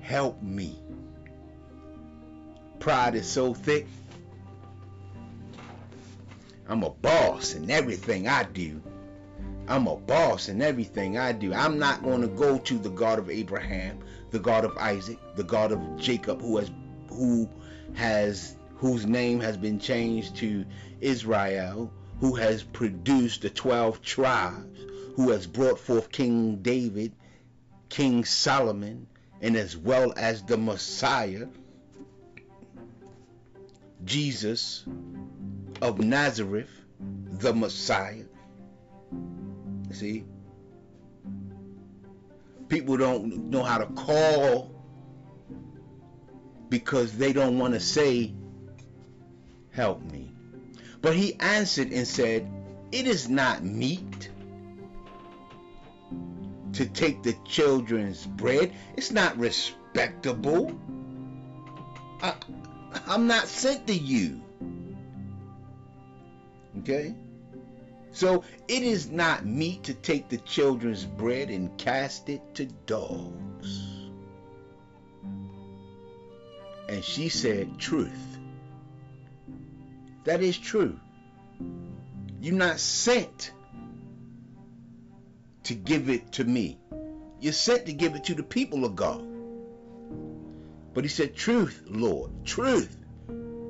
Help 0.00 0.42
me. 0.42 0.76
Pride 2.80 3.14
is 3.14 3.30
so 3.30 3.54
thick 3.54 3.86
I'm 6.68 6.82
a 6.82 6.90
boss 6.90 7.54
in 7.54 7.70
everything 7.70 8.26
I 8.26 8.42
do. 8.42 8.82
I'm 9.66 9.86
a 9.86 9.96
boss 9.96 10.48
in 10.48 10.60
everything 10.60 11.16
I 11.16 11.32
do. 11.32 11.54
I'm 11.54 11.78
not 11.78 12.02
going 12.02 12.20
to 12.20 12.28
go 12.28 12.58
to 12.58 12.78
the 12.78 12.90
God 12.90 13.18
of 13.18 13.30
Abraham, 13.30 13.98
the 14.30 14.38
God 14.38 14.64
of 14.64 14.76
Isaac, 14.76 15.18
the 15.36 15.44
God 15.44 15.72
of 15.72 15.96
Jacob, 15.96 16.42
who 16.42 16.58
has 16.58 16.70
who 17.08 17.48
has 17.94 18.56
whose 18.76 19.06
name 19.06 19.40
has 19.40 19.56
been 19.56 19.78
changed 19.78 20.36
to 20.36 20.66
Israel, 21.00 21.90
who 22.20 22.34
has 22.34 22.62
produced 22.62 23.42
the 23.42 23.50
12 23.50 24.02
tribes, 24.02 24.80
who 25.16 25.30
has 25.30 25.46
brought 25.46 25.78
forth 25.78 26.12
King 26.12 26.56
David, 26.56 27.12
King 27.88 28.24
Solomon, 28.24 29.06
and 29.40 29.56
as 29.56 29.76
well 29.76 30.12
as 30.16 30.42
the 30.42 30.58
Messiah, 30.58 31.46
Jesus, 34.04 34.84
of 35.80 36.00
Nazareth, 36.00 36.70
the 37.00 37.54
Messiah. 37.54 38.23
See? 39.94 40.24
People 42.68 42.96
don't 42.96 43.50
know 43.50 43.62
how 43.62 43.78
to 43.78 43.86
call 43.86 44.74
because 46.68 47.16
they 47.16 47.32
don't 47.32 47.58
want 47.58 47.74
to 47.74 47.80
say, 47.80 48.34
Help 49.70 50.02
me. 50.02 50.30
But 51.00 51.14
he 51.14 51.34
answered 51.40 51.92
and 51.92 52.06
said, 52.06 52.50
It 52.90 53.06
is 53.06 53.28
not 53.28 53.62
meet 53.62 54.30
to 56.72 56.86
take 56.86 57.22
the 57.22 57.36
children's 57.44 58.26
bread. 58.26 58.72
It's 58.96 59.12
not 59.12 59.36
respectable. 59.38 60.76
I, 62.20 62.34
I'm 63.06 63.26
not 63.26 63.46
sent 63.46 63.86
to 63.86 63.94
you. 63.94 64.40
Okay? 66.80 67.14
So 68.14 68.44
it 68.68 68.84
is 68.84 69.10
not 69.10 69.44
meet 69.44 69.82
to 69.84 69.92
take 69.92 70.28
the 70.28 70.38
children's 70.38 71.04
bread 71.04 71.50
and 71.50 71.76
cast 71.76 72.28
it 72.28 72.40
to 72.54 72.66
dogs. 72.86 73.82
And 76.88 77.02
she 77.02 77.28
said, 77.28 77.76
Truth. 77.76 78.38
That 80.22 80.42
is 80.42 80.56
true. 80.56 80.98
You're 82.40 82.54
not 82.54 82.78
sent 82.78 83.50
to 85.64 85.74
give 85.74 86.08
it 86.08 86.30
to 86.34 86.44
me. 86.44 86.78
You're 87.40 87.52
sent 87.52 87.86
to 87.86 87.92
give 87.92 88.14
it 88.14 88.24
to 88.24 88.34
the 88.34 88.44
people 88.44 88.84
of 88.84 88.94
God. 88.94 89.26
But 90.94 91.02
he 91.02 91.08
said, 91.08 91.34
Truth, 91.34 91.82
Lord, 91.88 92.30
truth, 92.44 92.96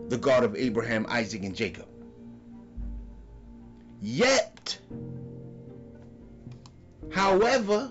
the 0.08 0.18
God 0.18 0.44
of 0.44 0.54
Abraham, 0.54 1.06
Isaac, 1.08 1.44
and 1.44 1.56
Jacob. 1.56 1.88
Yet, 4.06 4.78
however, 7.10 7.90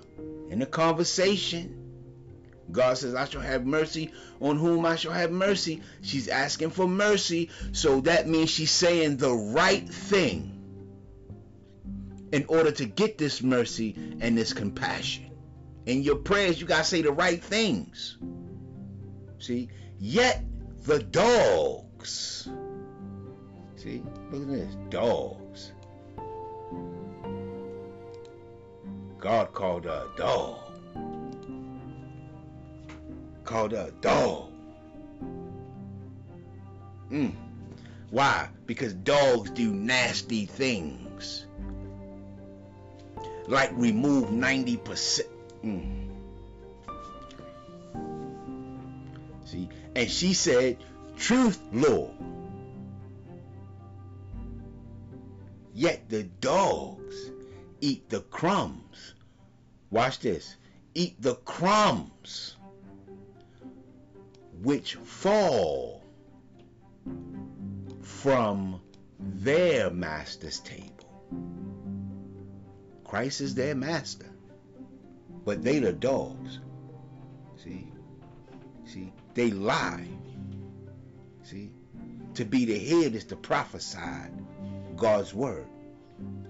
in 0.51 0.59
the 0.59 0.67
conversation, 0.67 1.83
God 2.71 2.99
says, 2.99 3.15
I 3.15 3.25
shall 3.25 3.41
have 3.41 3.65
mercy 3.65 4.11
on 4.39 4.59
whom 4.59 4.85
I 4.85 4.95
shall 4.95 5.11
have 5.11 5.31
mercy. 5.31 5.81
She's 6.03 6.27
asking 6.27 6.69
for 6.69 6.87
mercy. 6.87 7.49
So 7.71 8.01
that 8.01 8.27
means 8.27 8.51
she's 8.51 8.69
saying 8.69 9.17
the 9.17 9.33
right 9.33 9.89
thing 9.89 10.51
in 12.31 12.45
order 12.47 12.69
to 12.69 12.85
get 12.85 13.17
this 13.17 13.41
mercy 13.41 13.95
and 14.21 14.37
this 14.37 14.53
compassion. 14.53 15.31
In 15.87 16.03
your 16.03 16.17
prayers, 16.17 16.61
you 16.61 16.67
got 16.67 16.77
to 16.79 16.83
say 16.83 17.01
the 17.01 17.11
right 17.11 17.43
things. 17.43 18.19
See? 19.39 19.69
Yet 19.97 20.43
the 20.83 20.99
dogs. 20.99 22.47
See? 23.77 24.03
Look 24.31 24.43
at 24.43 24.47
this. 24.47 24.75
Dogs. 24.91 25.42
God 29.19 29.53
called 29.53 29.85
her 29.85 30.07
a 30.13 30.17
dog. 30.17 30.59
Called 33.45 33.71
her 33.71 33.87
a 33.87 33.91
dog. 34.01 34.51
Mm. 37.09 37.33
Why? 38.09 38.49
Because 38.65 38.93
dogs 38.93 39.49
do 39.51 39.71
nasty 39.73 40.45
things. 40.45 41.45
Like 43.47 43.71
remove 43.73 44.29
90%. 44.29 45.21
Mm. 45.63 46.09
See? 49.45 49.69
And 49.95 50.09
she 50.09 50.33
said, 50.33 50.77
Truth, 51.17 51.61
Lord. 51.71 52.11
Yet 55.73 56.07
the 56.07 56.23
dogs 56.23 57.31
eat 57.81 58.09
the 58.09 58.21
crumbs. 58.21 59.15
Watch 59.89 60.19
this. 60.19 60.55
Eat 60.93 61.19
the 61.19 61.35
crumbs 61.35 62.55
which 64.61 64.95
fall 64.95 66.03
from 68.01 68.79
their 69.19 69.89
master's 69.89 70.59
table. 70.59 70.89
Christ 73.03 73.41
is 73.41 73.55
their 73.55 73.75
master, 73.75 74.29
but 75.43 75.63
they 75.63 75.79
the 75.79 75.91
dogs. 75.91 76.59
See? 77.63 77.91
See? 78.85 79.11
They 79.33 79.49
lie. 79.49 80.07
See? 81.43 81.71
To 82.35 82.45
be 82.45 82.65
the 82.65 82.79
head 82.79 83.15
is 83.15 83.25
to 83.25 83.35
prophesy 83.35 83.99
God's 85.03 85.33
word. 85.33 85.65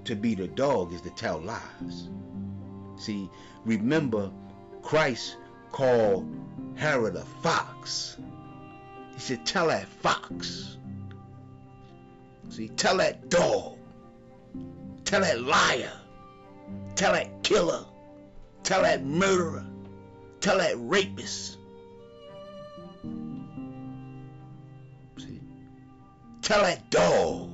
To 0.05 0.15
be 0.15 0.35
the 0.35 0.47
dog 0.47 0.93
is 0.93 1.01
to 1.01 1.09
tell 1.09 1.39
lies. 1.39 2.09
See, 2.97 3.27
remember, 3.65 4.29
Christ 4.83 5.37
called 5.71 6.31
Herod 6.75 7.15
a 7.15 7.25
fox. 7.41 8.15
He 9.15 9.19
said, 9.19 9.43
Tell 9.43 9.69
that 9.69 9.87
fox. 9.87 10.77
See, 12.49 12.67
tell 12.67 12.97
that 12.97 13.27
dog. 13.31 13.79
Tell 15.03 15.21
that 15.21 15.41
liar. 15.41 15.99
Tell 16.93 17.13
that 17.13 17.41
killer. 17.41 17.83
Tell 18.61 18.83
that 18.83 19.03
murderer. 19.03 19.65
Tell 20.41 20.59
that 20.59 20.75
rapist. 20.77 21.57
See? 25.17 25.41
Tell 26.43 26.61
that 26.61 26.91
dog. 26.91 27.52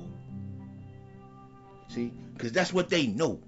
See? 1.90 2.12
Because 2.34 2.52
that's 2.52 2.72
what 2.72 2.88
they 2.88 3.08
know. 3.08 3.40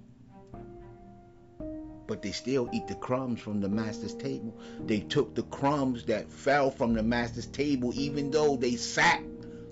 But 2.08 2.22
they 2.22 2.32
still 2.32 2.68
eat 2.72 2.88
the 2.88 2.96
crumbs 2.96 3.40
from 3.40 3.60
the 3.60 3.68
master's 3.68 4.14
table. 4.14 4.58
They 4.84 5.00
took 5.00 5.34
the 5.34 5.44
crumbs 5.44 6.04
that 6.06 6.30
fell 6.30 6.70
from 6.70 6.94
the 6.94 7.04
master's 7.04 7.46
table, 7.46 7.92
even 7.94 8.32
though 8.32 8.56
they 8.56 8.74
sacked 8.74 9.24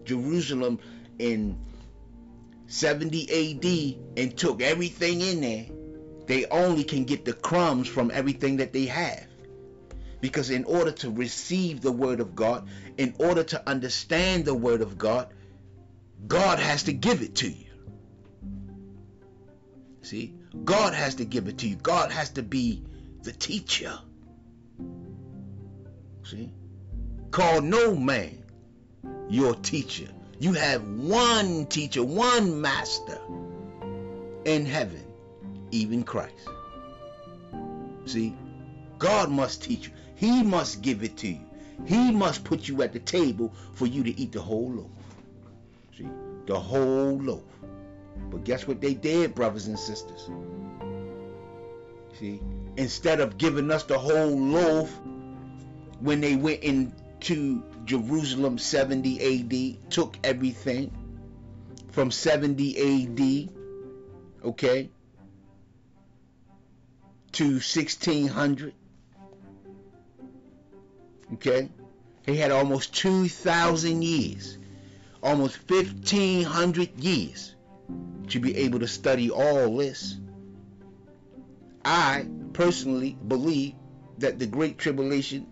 Jerusalem 0.05 0.79
in 1.19 1.59
70 2.69 3.25
AD 3.29 4.21
and 4.23 4.37
took 4.39 4.63
everything 4.63 5.21
in 5.21 5.41
there. 5.41 5.67
They 6.27 6.47
only 6.47 6.85
can 6.85 7.05
get 7.05 7.25
the 7.25 7.33
crumbs 7.33 7.89
from 7.89 8.13
everything 8.13 8.59
that 8.59 8.73
they 8.73 8.87
have. 8.87 9.27
Because 10.21 10.51
in 10.51 10.63
order 10.65 10.93
to 10.93 11.11
receive 11.11 11.81
the 11.81 11.91
word 11.91 12.21
of 12.21 12.37
God, 12.37 12.69
in 12.97 13.17
order 13.19 13.43
to 13.43 13.69
understand 13.69 14.45
the 14.45 14.55
word 14.55 14.81
of 14.81 14.97
God, 14.97 15.35
God 16.29 16.61
has 16.61 16.85
to 16.85 16.93
give 16.93 17.23
it 17.23 17.35
to 17.37 17.51
you. 17.51 17.70
See, 20.11 20.35
God 20.65 20.93
has 20.93 21.15
to 21.15 21.25
give 21.25 21.47
it 21.47 21.59
to 21.59 21.69
you. 21.69 21.77
God 21.77 22.11
has 22.11 22.31
to 22.31 22.43
be 22.43 22.83
the 23.23 23.31
teacher. 23.31 23.97
See, 26.25 26.51
call 27.31 27.61
no 27.61 27.95
man 27.95 28.43
your 29.29 29.55
teacher. 29.55 30.09
You 30.41 30.55
have 30.55 30.83
one 30.83 31.67
teacher, 31.67 32.03
one 32.03 32.61
master 32.61 33.21
in 34.45 34.67
heaven, 34.67 35.05
even 35.71 36.03
Christ. 36.03 36.49
See, 38.07 38.35
God 38.99 39.31
must 39.31 39.63
teach 39.63 39.87
you. 39.87 39.93
He 40.17 40.43
must 40.43 40.83
give 40.83 41.05
it 41.05 41.19
to 41.19 41.29
you. 41.29 41.47
He 41.87 42.11
must 42.11 42.43
put 42.43 42.67
you 42.67 42.83
at 42.83 42.93
the 42.93 42.99
table 42.99 43.55
for 43.75 43.87
you 43.87 44.03
to 44.03 44.21
eat 44.21 44.33
the 44.33 44.43
whole 44.43 44.73
loaf. 44.73 44.91
See, 45.97 46.09
the 46.47 46.59
whole 46.59 47.17
loaf. 47.17 47.50
But 48.31 48.45
guess 48.45 48.67
what 48.67 48.81
they 48.81 48.95
did, 48.95 49.35
brothers 49.35 49.67
and 49.67 49.79
sisters? 49.79 50.29
See, 52.19 52.41
instead 52.77 53.21
of 53.21 53.39
giving 53.39 53.71
us 53.71 53.85
the 53.85 53.99
whole 53.99 54.39
loaf 54.39 54.91
when 56.01 56.21
they 56.21 56.37
went 56.37 56.63
into 56.63 57.63
Jerusalem 57.85 58.59
70 58.59 59.79
AD, 59.81 59.91
took 59.91 60.17
everything 60.23 60.93
from 61.91 62.11
70 62.11 62.77
AD, 62.79 63.49
okay, 64.45 64.91
to 67.33 67.45
1600. 67.45 68.75
Okay? 71.35 71.69
He 72.27 72.37
had 72.37 72.51
almost 72.51 72.95
2,000 72.95 74.03
years, 74.03 74.59
almost 75.23 75.59
1,500 75.71 76.99
years 76.99 77.55
to 78.31 78.41
be 78.41 78.57
able 78.57 78.81
to 78.81 78.89
study 78.89 79.31
all 79.31 79.77
this. 79.77 80.17
I 81.85 82.27
personally 82.53 83.17
believe 83.27 83.75
that 84.19 84.39
the 84.39 84.47
Great 84.47 84.79
Tribulation, 84.79 85.47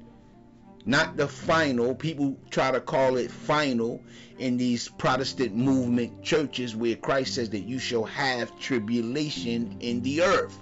not 0.84 1.16
the 1.16 1.26
final, 1.26 1.94
people 1.94 2.38
try 2.50 2.70
to 2.70 2.80
call 2.80 3.16
it 3.16 3.30
final 3.30 4.02
in 4.38 4.56
these 4.56 4.88
Protestant 4.88 5.54
movement 5.54 6.22
churches 6.22 6.76
where 6.76 6.96
Christ 6.96 7.34
says 7.34 7.50
that 7.50 7.60
you 7.60 7.78
shall 7.78 8.04
have 8.04 8.58
tribulation 8.58 9.78
in 9.80 10.02
the 10.02 10.22
earth. 10.22 10.56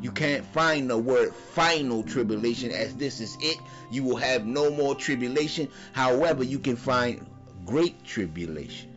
You 0.00 0.10
can't 0.10 0.44
find 0.46 0.88
the 0.88 0.96
word 0.96 1.34
final 1.34 2.02
tribulation 2.02 2.72
as 2.72 2.94
this 2.96 3.20
is 3.20 3.36
it. 3.40 3.58
You 3.90 4.04
will 4.04 4.16
have 4.16 4.46
no 4.46 4.70
more 4.70 4.94
tribulation. 4.94 5.68
However, 5.92 6.42
you 6.42 6.58
can 6.58 6.76
find 6.76 7.26
great 7.66 8.02
tribulation. 8.04 8.91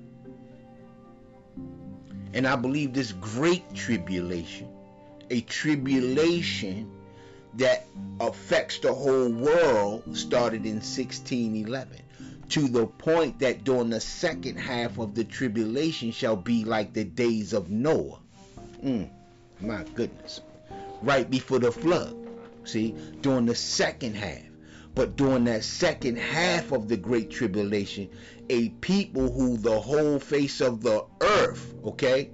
And 2.35 2.47
I 2.47 2.55
believe 2.55 2.93
this 2.93 3.13
great 3.13 3.73
tribulation, 3.73 4.67
a 5.31 5.41
tribulation 5.41 6.91
that 7.55 7.87
affects 8.19 8.77
the 8.79 8.93
whole 8.93 9.29
world, 9.29 10.03
started 10.15 10.65
in 10.65 10.75
1611 10.75 12.01
to 12.49 12.67
the 12.67 12.85
point 12.85 13.39
that 13.39 13.63
during 13.63 13.89
the 13.89 13.99
second 13.99 14.57
half 14.57 14.99
of 14.99 15.15
the 15.15 15.23
tribulation 15.23 16.11
shall 16.11 16.35
be 16.35 16.63
like 16.63 16.93
the 16.93 17.03
days 17.03 17.53
of 17.53 17.71
Noah. 17.71 18.19
Mm, 18.83 19.09
my 19.61 19.83
goodness 19.95 20.41
right 21.01 21.29
before 21.29 21.59
the 21.59 21.71
flood. 21.71 22.15
See, 22.65 22.95
during 23.21 23.45
the 23.45 23.55
second 23.55 24.15
half. 24.15 24.41
But 24.95 25.17
during 25.17 25.43
that 25.43 25.63
second 25.63 26.17
half 26.17 26.71
of 26.71 26.87
the 26.87 26.97
Great 26.97 27.29
Tribulation, 27.29 28.09
a 28.49 28.69
people 28.69 29.31
who 29.31 29.57
the 29.57 29.79
whole 29.79 30.19
face 30.19 30.61
of 30.61 30.81
the 30.81 31.05
earth, 31.21 31.75
okay? 31.83 32.31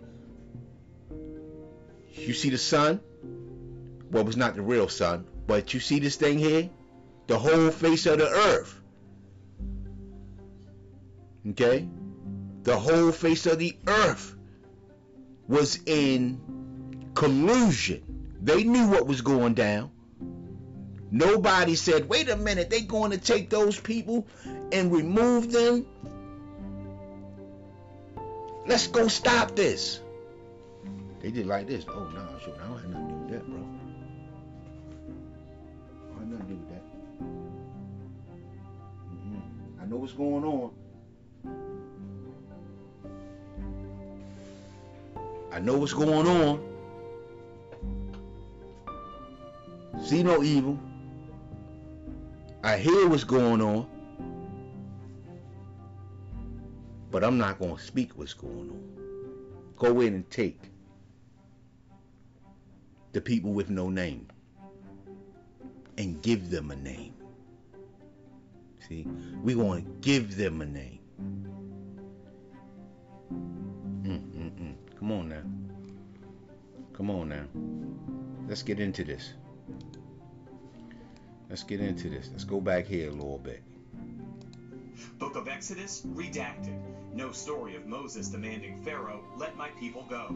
You 2.13 2.33
see 2.33 2.49
the 2.49 2.57
sun? 2.57 3.01
Well, 4.11 4.27
it's 4.27 4.37
not 4.37 4.55
the 4.55 4.61
real 4.61 4.87
sun, 4.87 5.25
but 5.47 5.73
you 5.73 5.79
see 5.79 5.99
this 5.99 6.15
thing 6.15 6.37
here? 6.37 6.69
The 7.27 7.39
whole 7.39 7.71
face 7.71 8.05
of 8.05 8.19
the 8.19 8.29
earth 8.29 8.81
Okay? 11.49 11.87
The 12.63 12.77
whole 12.77 13.11
face 13.11 13.45
of 13.45 13.59
the 13.59 13.75
earth 13.87 14.35
was 15.47 15.79
in 15.85 17.11
collusion. 17.15 18.03
They 18.41 18.63
knew 18.63 18.87
what 18.87 19.07
was 19.07 19.21
going 19.21 19.55
down. 19.55 19.91
Nobody 21.11 21.75
said, 21.75 22.07
wait 22.07 22.29
a 22.29 22.37
minute, 22.37 22.69
they 22.69 22.79
going 22.81 23.11
to 23.11 23.17
take 23.17 23.49
those 23.49 23.77
people 23.77 24.25
and 24.71 24.91
remove 24.93 25.51
them? 25.51 25.85
Let's 28.65 28.87
go 28.87 29.09
stop 29.09 29.53
this. 29.53 29.99
They 31.19 31.29
did 31.31 31.47
like 31.47 31.67
this. 31.67 31.85
Oh, 31.89 32.09
no, 32.13 32.39
sure. 32.43 32.55
I 32.63 32.67
don't 32.67 32.79
have 32.79 32.89
nothing 32.89 33.07
to 33.07 33.13
do 33.13 33.19
with 33.19 33.29
that, 33.31 33.45
bro. 33.45 33.59
I 36.09 36.19
don't 36.19 36.19
have 36.19 36.29
nothing 36.29 36.47
to 36.47 36.53
do 36.53 36.55
with 36.55 36.69
that. 36.69 36.83
Mm-hmm. 39.11 39.81
I 39.81 39.85
know 39.85 39.97
what's 39.97 40.13
going 40.13 40.45
on. 40.45 40.71
I 45.51 45.59
know 45.59 45.77
what's 45.77 45.93
going 45.93 46.27
on. 46.27 46.61
See 50.01 50.23
no 50.23 50.41
evil. 50.41 50.79
I 52.63 52.77
hear 52.77 53.07
what's 53.07 53.23
going 53.23 53.61
on. 53.61 53.87
But 57.09 57.23
I'm 57.23 57.37
not 57.37 57.59
going 57.59 57.75
to 57.75 57.81
speak 57.81 58.17
what's 58.17 58.33
going 58.33 58.69
on. 58.69 58.81
Go 59.75 60.01
in 60.01 60.13
and 60.13 60.29
take 60.29 60.61
the 63.13 63.19
people 63.19 63.51
with 63.51 63.69
no 63.69 63.89
name 63.89 64.27
and 65.97 66.21
give 66.21 66.49
them 66.49 66.71
a 66.71 66.75
name. 66.75 67.13
See, 68.87 69.07
we 69.43 69.55
want 69.55 69.83
to 69.83 69.91
give 70.01 70.37
them 70.37 70.61
a 70.61 70.65
name. 70.65 70.99
Mm-mm-mm. 74.03 74.75
Come 74.97 75.11
on 75.11 75.29
now. 75.29 75.43
Come 76.93 77.09
on 77.09 77.29
now. 77.29 77.45
Let's 78.47 78.63
get 78.63 78.79
into 78.79 79.03
this. 79.03 79.33
Let's 81.51 81.63
get 81.63 81.81
into 81.81 82.09
this. 82.09 82.29
Let's 82.31 82.45
go 82.45 82.61
back 82.61 82.85
here 82.85 83.09
a 83.09 83.11
little 83.11 83.37
bit. 83.37 83.61
Book 85.19 85.35
of 85.35 85.49
Exodus, 85.49 86.01
redacted. 86.07 86.79
No 87.13 87.33
story 87.33 87.75
of 87.75 87.85
Moses 87.85 88.29
demanding 88.29 88.81
Pharaoh, 88.85 89.21
let 89.35 89.57
my 89.57 89.67
people 89.71 90.05
go. 90.09 90.33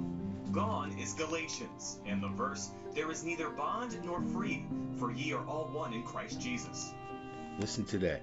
Gone 0.52 0.92
is 1.00 1.14
Galatians, 1.14 2.00
and 2.06 2.22
the 2.22 2.28
verse, 2.28 2.72
there 2.94 3.10
is 3.12 3.24
neither 3.24 3.50
bond 3.50 3.98
nor 4.04 4.22
free, 4.22 4.66
for 5.00 5.10
ye 5.10 5.32
are 5.32 5.48
all 5.48 5.70
one 5.72 5.94
in 5.94 6.04
Christ 6.04 6.42
Jesus. 6.42 6.94
Listen 7.60 7.86
to 7.86 7.98
that. 8.00 8.22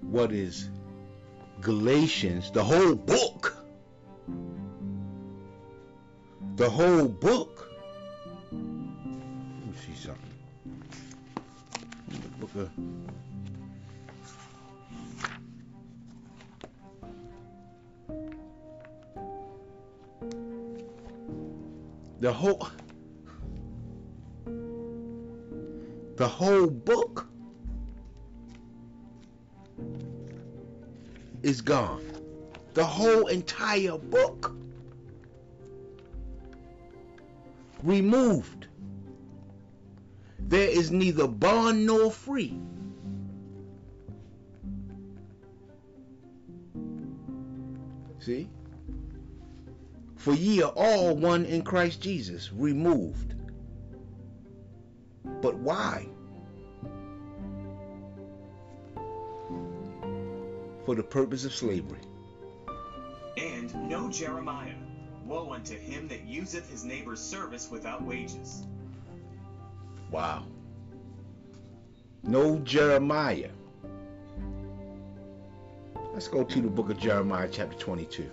What 0.00 0.32
is 0.32 0.70
Galatians? 1.60 2.50
The 2.50 2.64
whole 2.64 2.96
book. 2.96 3.56
The 6.56 6.68
whole 6.68 7.06
book. 7.06 7.69
The 22.20 22.32
whole 22.32 22.68
the 26.16 26.28
whole 26.28 26.66
book 26.66 27.26
is 31.42 31.60
gone. 31.60 32.02
The 32.74 32.84
whole 32.84 33.26
entire 33.28 33.96
book 33.96 34.54
removed 37.82 38.66
there 40.50 40.68
is 40.68 40.90
neither 40.90 41.26
bond 41.26 41.86
nor 41.86 42.10
free 42.10 42.60
see 48.18 48.46
for 50.20 50.34
ye 50.34 50.60
are 50.60 50.72
all 50.76 51.16
one 51.16 51.46
in 51.46 51.62
Christ 51.62 52.02
Jesus, 52.02 52.52
removed. 52.52 53.34
But 55.40 55.54
why? 55.54 56.06
For 60.84 60.94
the 60.94 61.02
purpose 61.02 61.46
of 61.46 61.54
slavery. 61.54 62.00
And 63.38 63.74
no 63.88 64.10
Jeremiah. 64.10 64.74
Woe 65.24 65.54
unto 65.54 65.78
him 65.78 66.06
that 66.08 66.26
useth 66.26 66.68
his 66.68 66.84
neighbor's 66.84 67.20
service 67.20 67.70
without 67.70 68.02
wages. 68.02 68.66
Wow. 70.10 70.44
No 72.24 72.58
Jeremiah. 72.58 73.50
Let's 76.12 76.26
go 76.26 76.42
to 76.42 76.60
the 76.60 76.68
book 76.68 76.90
of 76.90 76.98
Jeremiah, 76.98 77.48
chapter 77.50 77.78
22. 77.78 78.28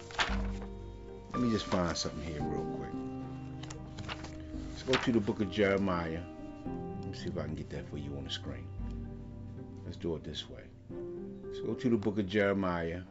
Let 1.34 1.42
me 1.42 1.52
just 1.52 1.66
find 1.66 1.96
something 1.96 2.24
here 2.24 2.42
real 2.42 2.66
quick. 2.78 2.90
Let's 4.72 4.84
go 4.84 4.94
to 4.94 5.12
the 5.12 5.20
book 5.20 5.40
of 5.40 5.52
Jeremiah. 5.52 6.22
Let 7.02 7.12
me 7.12 7.18
see 7.18 7.28
if 7.28 7.38
I 7.38 7.44
can 7.44 7.54
get 7.54 7.70
that 7.70 7.88
for 7.90 7.98
you 7.98 8.10
on 8.18 8.24
the 8.24 8.32
screen. 8.32 8.66
Let's 9.86 9.98
do 9.98 10.16
it 10.16 10.24
this 10.24 10.50
way. 10.50 10.64
Let's 11.46 11.60
go 11.60 11.76
to 11.76 11.90
the 11.90 11.98
book 11.98 12.18
of 12.18 12.28
Jeremiah. 12.28 13.02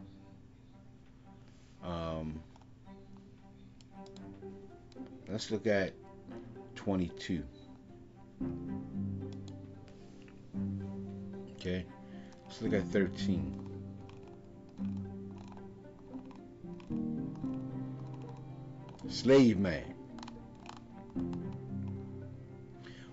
Um, 1.85 2.41
let's 5.29 5.53
look 5.53 5.69
at 5.69 5.93
22. 6.75 7.45
Okay. 11.55 11.85
Let's 12.47 12.63
look 12.63 12.75
at 12.75 12.87
13. 12.89 13.67
slave 19.17 19.59
man. 19.59 19.95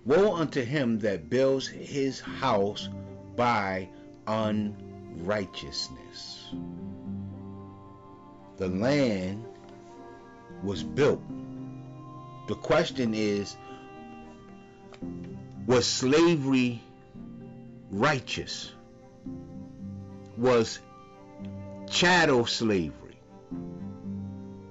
Woe 0.06 0.36
unto 0.36 0.62
him 0.62 1.00
that 1.00 1.30
builds 1.30 1.66
his 1.68 2.20
house 2.20 2.90
by 3.36 3.90
unrighteousness. 4.28 6.54
The 8.58 8.68
land 8.68 9.46
was 10.62 10.84
built. 10.84 11.24
The 12.48 12.56
question 12.56 13.14
is 13.14 13.56
was 15.66 15.88
slavery 15.88 16.82
righteous? 17.90 18.72
Was 20.38 20.80
chattel 21.90 22.46
slavery? 22.46 23.18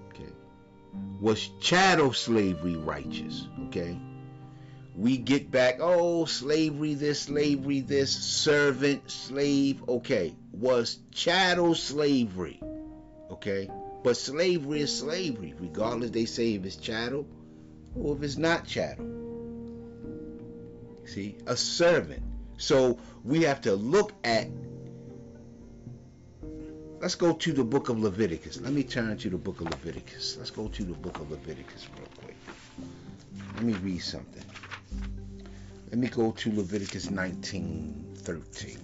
Okay. 0.09 0.32
Was 1.20 1.48
chattel 1.60 2.12
slavery 2.12 2.77
righteous? 2.77 3.47
Okay. 3.66 3.98
We 4.94 5.16
get 5.16 5.51
back, 5.51 5.78
oh, 5.81 6.27
slavery 6.27 6.94
this, 6.94 7.23
slavery 7.23 7.81
this, 7.81 8.10
servant, 8.12 9.10
slave. 9.10 9.82
Okay. 9.89 10.35
Was 10.52 10.98
chattel 11.12 11.74
slavery. 11.74 12.60
Okay. 13.31 13.70
But 14.05 14.16
slavery 14.16 14.81
is 14.82 14.98
slavery, 14.98 15.55
regardless 15.59 16.10
they 16.10 16.27
say 16.27 16.55
if 16.55 16.66
it's 16.66 16.77
chattel 16.77 17.27
or 17.94 18.16
if 18.16 18.23
it's 18.23 18.36
not 18.36 18.66
chattel. 18.66 19.22
See, 21.05 21.37
a 21.47 21.57
servant. 21.57 22.23
So 22.59 22.99
we 23.24 23.43
have 23.43 23.61
to 23.62 23.74
look 23.74 24.12
at 24.24 24.49
Let's 27.01 27.16
go 27.16 27.33
to 27.33 27.53
the 27.53 27.65
book 27.65 27.89
of 27.89 27.99
Leviticus. 27.99 28.61
Let 28.61 28.73
me 28.73 28.85
turn 28.85 29.19
to 29.19 29.29
the 29.29 29.37
book 29.37 29.61
of 29.61 29.69
Leviticus. 29.69 30.37
Let's 30.39 30.53
go 30.53 30.69
to 30.69 30.85
the 30.85 30.93
book 30.93 31.19
of 31.19 31.33
Leviticus 31.33 31.89
real 31.99 32.07
quick. 32.23 32.37
Let 33.57 33.65
me 33.65 33.73
read 33.73 33.99
something. 33.99 34.45
Let 35.91 35.99
me 35.99 36.07
go 36.07 36.31
to 36.31 36.53
Leviticus 36.55 37.11
19 37.11 38.12
13. 38.19 38.79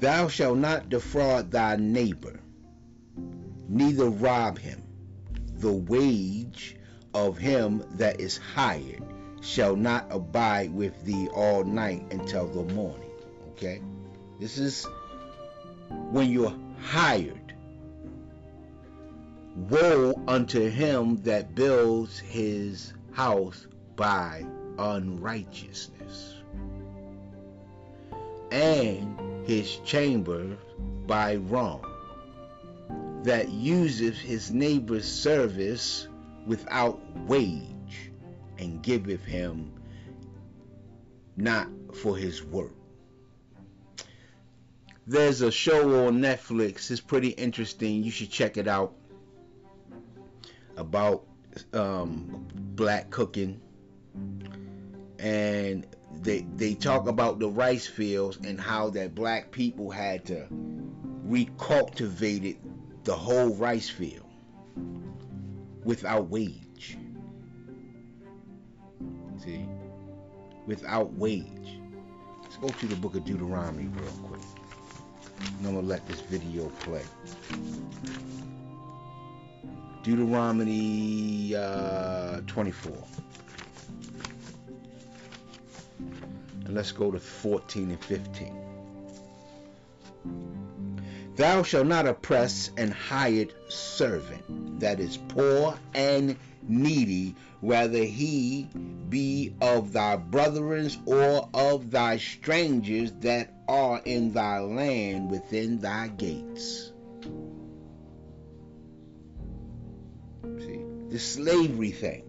Thou 0.00 0.26
shalt 0.26 0.58
not 0.58 0.88
defraud 0.88 1.52
thy 1.52 1.76
neighbor, 1.76 2.40
neither 3.68 4.10
rob 4.10 4.58
him. 4.58 4.82
The 5.58 5.72
wage 5.72 6.76
of 7.16 7.38
him 7.38 7.82
that 7.92 8.20
is 8.20 8.36
hired 8.36 9.02
shall 9.40 9.74
not 9.74 10.06
abide 10.10 10.72
with 10.74 11.02
thee 11.04 11.28
all 11.34 11.64
night 11.64 12.04
until 12.10 12.46
the 12.46 12.74
morning. 12.74 13.10
Okay? 13.52 13.80
This 14.38 14.58
is 14.58 14.86
when 16.10 16.30
you're 16.30 16.54
hired. 16.82 17.54
Woe 19.56 20.12
unto 20.28 20.68
him 20.68 21.16
that 21.22 21.54
builds 21.54 22.18
his 22.18 22.92
house 23.12 23.66
by 23.96 24.44
unrighteousness. 24.78 26.34
and 28.52 29.46
his 29.46 29.76
chamber 29.78 30.56
by 31.06 31.36
wrong, 31.36 31.84
that 33.22 33.48
useth 33.50 34.16
his 34.16 34.52
neighbor's 34.52 35.04
service 35.10 36.08
without 36.46 37.00
wage, 37.26 38.10
and 38.58 38.82
giveth 38.82 39.24
him 39.24 39.72
not 41.36 41.68
for 41.94 42.16
his 42.16 42.42
work. 42.42 42.72
There's 45.06 45.40
a 45.40 45.52
show 45.52 46.06
on 46.06 46.20
Netflix. 46.20 46.90
It's 46.90 47.00
pretty 47.00 47.28
interesting. 47.28 48.02
You 48.02 48.10
should 48.10 48.30
check 48.30 48.56
it 48.56 48.66
out. 48.66 48.94
About 50.76 51.24
um, 51.72 52.46
black 52.54 53.10
cooking, 53.10 53.60
and 55.18 55.86
they 56.12 56.46
they 56.56 56.74
talk 56.74 57.08
about 57.08 57.38
the 57.38 57.48
rice 57.48 57.86
fields 57.86 58.36
and 58.44 58.60
how 58.60 58.90
that 58.90 59.14
black 59.14 59.52
people 59.52 59.90
had 59.90 60.26
to 60.26 60.46
recultivate 61.26 62.58
the 63.04 63.14
whole 63.14 63.54
rice 63.54 63.88
field 63.88 64.26
without 65.86 66.28
wage. 66.28 66.98
See, 69.42 69.64
without 70.66 71.12
wage. 71.14 71.80
Let's 72.42 72.56
go 72.56 72.68
to 72.68 72.86
the 72.86 72.96
book 72.96 73.14
of 73.14 73.24
Deuteronomy 73.24 73.86
real 73.86 74.10
quick. 74.24 74.40
And 75.38 75.66
I'm 75.66 75.74
gonna 75.74 75.86
let 75.86 76.06
this 76.08 76.20
video 76.22 76.66
play. 76.80 77.04
Deuteronomy 80.02 81.54
uh, 81.54 82.40
24. 82.48 82.92
And 86.64 86.74
let's 86.74 86.90
go 86.90 87.12
to 87.12 87.20
14 87.20 87.90
and 87.90 88.04
15. 88.04 88.66
Thou 91.36 91.62
shalt 91.62 91.86
not 91.86 92.06
oppress 92.06 92.70
an 92.78 92.90
hired 92.90 93.52
servant 93.68 94.80
that 94.80 95.00
is 95.00 95.18
poor 95.18 95.78
and 95.92 96.34
needy, 96.66 97.34
whether 97.60 98.02
he 98.02 98.68
be 99.10 99.54
of 99.60 99.92
thy 99.92 100.16
brethren 100.16 100.90
or 101.04 101.46
of 101.52 101.90
thy 101.90 102.16
strangers 102.16 103.12
that 103.20 103.52
are 103.68 104.00
in 104.06 104.32
thy 104.32 104.60
land 104.60 105.30
within 105.30 105.78
thy 105.78 106.08
gates. 106.08 106.92
See, 110.58 110.80
the 111.10 111.18
slavery 111.18 111.90
thing. 111.90 112.24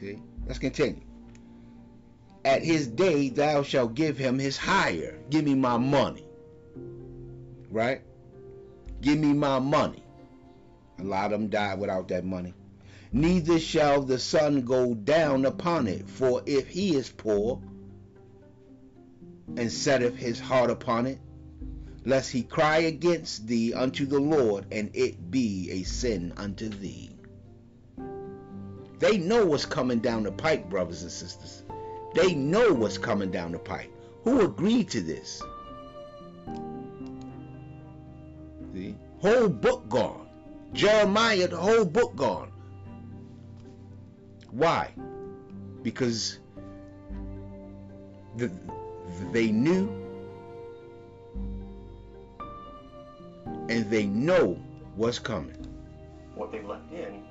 See, 0.00 0.18
let's 0.46 0.58
continue. 0.58 1.00
At 2.44 2.62
his 2.62 2.88
day 2.88 3.30
thou 3.30 3.62
shalt 3.62 3.94
give 3.94 4.18
him 4.18 4.38
his 4.38 4.58
hire. 4.58 5.18
Give 5.30 5.46
me 5.46 5.54
my 5.54 5.78
money. 5.78 6.26
Right? 7.72 8.02
Give 9.00 9.18
me 9.18 9.32
my 9.32 9.58
money. 9.58 10.04
A 10.98 11.02
lot 11.02 11.32
of 11.32 11.40
them 11.40 11.48
die 11.48 11.74
without 11.74 12.08
that 12.08 12.24
money. 12.24 12.54
Neither 13.12 13.58
shall 13.58 14.02
the 14.02 14.18
sun 14.18 14.62
go 14.62 14.94
down 14.94 15.44
upon 15.46 15.88
it, 15.88 16.08
for 16.08 16.42
if 16.46 16.68
he 16.68 16.94
is 16.94 17.08
poor, 17.10 17.60
and 19.56 19.72
setteth 19.72 20.16
his 20.16 20.38
heart 20.38 20.70
upon 20.70 21.06
it, 21.06 21.18
lest 22.04 22.30
he 22.30 22.42
cry 22.42 22.78
against 22.78 23.46
thee 23.46 23.74
unto 23.74 24.06
the 24.06 24.20
Lord, 24.20 24.66
and 24.70 24.90
it 24.94 25.30
be 25.30 25.70
a 25.72 25.82
sin 25.82 26.32
unto 26.36 26.68
thee. 26.68 27.16
They 28.98 29.18
know 29.18 29.46
what's 29.46 29.66
coming 29.66 29.98
down 29.98 30.22
the 30.22 30.32
pike, 30.32 30.70
brothers 30.70 31.02
and 31.02 31.10
sisters. 31.10 31.64
They 32.14 32.34
know 32.34 32.72
what's 32.72 32.98
coming 32.98 33.30
down 33.30 33.52
the 33.52 33.58
pike. 33.58 33.90
Who 34.24 34.42
agreed 34.42 34.90
to 34.90 35.00
this? 35.00 35.42
Whole 39.22 39.48
book 39.48 39.88
gone. 39.88 40.26
Jeremiah, 40.72 41.48
the 41.48 41.56
whole 41.56 41.84
book 41.84 42.16
gone. 42.16 42.50
Why? 44.50 44.90
Because 45.82 46.40
the, 48.36 48.50
they 49.30 49.50
knew 49.50 49.88
and 53.68 53.88
they 53.90 54.06
know 54.06 54.58
what's 54.96 55.18
coming. 55.18 55.56
What 56.34 56.50
they 56.50 56.60
left 56.62 56.92
in 56.92 57.22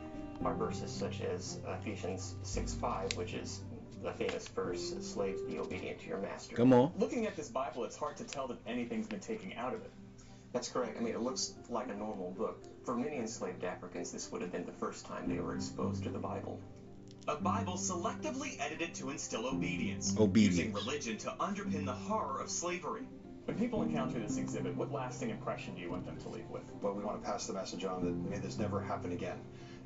are 0.43 0.55
verses 0.55 0.91
such 0.91 1.21
as 1.21 1.59
Ephesians 1.67 2.35
6 2.43 2.73
5, 2.75 3.13
which 3.17 3.33
is 3.33 3.61
the 4.01 4.11
famous 4.13 4.47
verse, 4.47 4.95
slaves 5.01 5.41
be 5.41 5.59
obedient 5.59 5.99
to 5.99 6.07
your 6.07 6.17
master. 6.17 6.55
Come 6.55 6.73
on. 6.73 6.91
Looking 6.97 7.27
at 7.27 7.35
this 7.35 7.49
Bible, 7.49 7.83
it's 7.83 7.97
hard 7.97 8.17
to 8.17 8.23
tell 8.23 8.47
that 8.47 8.57
anything's 8.65 9.07
been 9.07 9.19
taken 9.19 9.53
out 9.53 9.73
of 9.73 9.81
it. 9.81 9.91
That's 10.53 10.67
correct. 10.69 10.97
I 10.97 11.01
mean, 11.01 11.13
it 11.13 11.21
looks 11.21 11.53
like 11.69 11.89
a 11.89 11.93
normal 11.93 12.31
book. 12.31 12.63
For 12.85 12.95
many 12.95 13.17
enslaved 13.17 13.63
Africans, 13.63 14.11
this 14.11 14.31
would 14.31 14.41
have 14.41 14.51
been 14.51 14.65
the 14.65 14.71
first 14.71 15.05
time 15.05 15.29
they 15.29 15.39
were 15.39 15.55
exposed 15.55 16.03
to 16.03 16.09
the 16.09 16.19
Bible. 16.19 16.59
A 17.27 17.35
Bible 17.35 17.73
selectively 17.75 18.59
edited 18.59 18.93
to 18.95 19.11
instill 19.11 19.47
obedience, 19.47 20.15
Obedience. 20.19 20.57
using 20.57 20.73
religion 20.73 21.17
to 21.17 21.29
underpin 21.39 21.85
the 21.85 21.93
horror 21.93 22.41
of 22.41 22.49
slavery. 22.49 23.07
When 23.45 23.57
people 23.57 23.81
encounter 23.83 24.19
this 24.19 24.37
exhibit, 24.37 24.75
what 24.75 24.91
lasting 24.91 25.29
impression 25.29 25.75
do 25.75 25.81
you 25.81 25.91
want 25.91 26.05
them 26.05 26.17
to 26.17 26.29
leave 26.29 26.49
with? 26.49 26.63
but 26.81 26.95
we 26.95 27.03
want 27.03 27.21
to 27.21 27.27
pass 27.29 27.45
the 27.47 27.53
message 27.53 27.85
on 27.85 28.03
that 28.03 28.29
may 28.29 28.37
this 28.39 28.57
never 28.57 28.81
happen 28.81 29.11
again. 29.11 29.39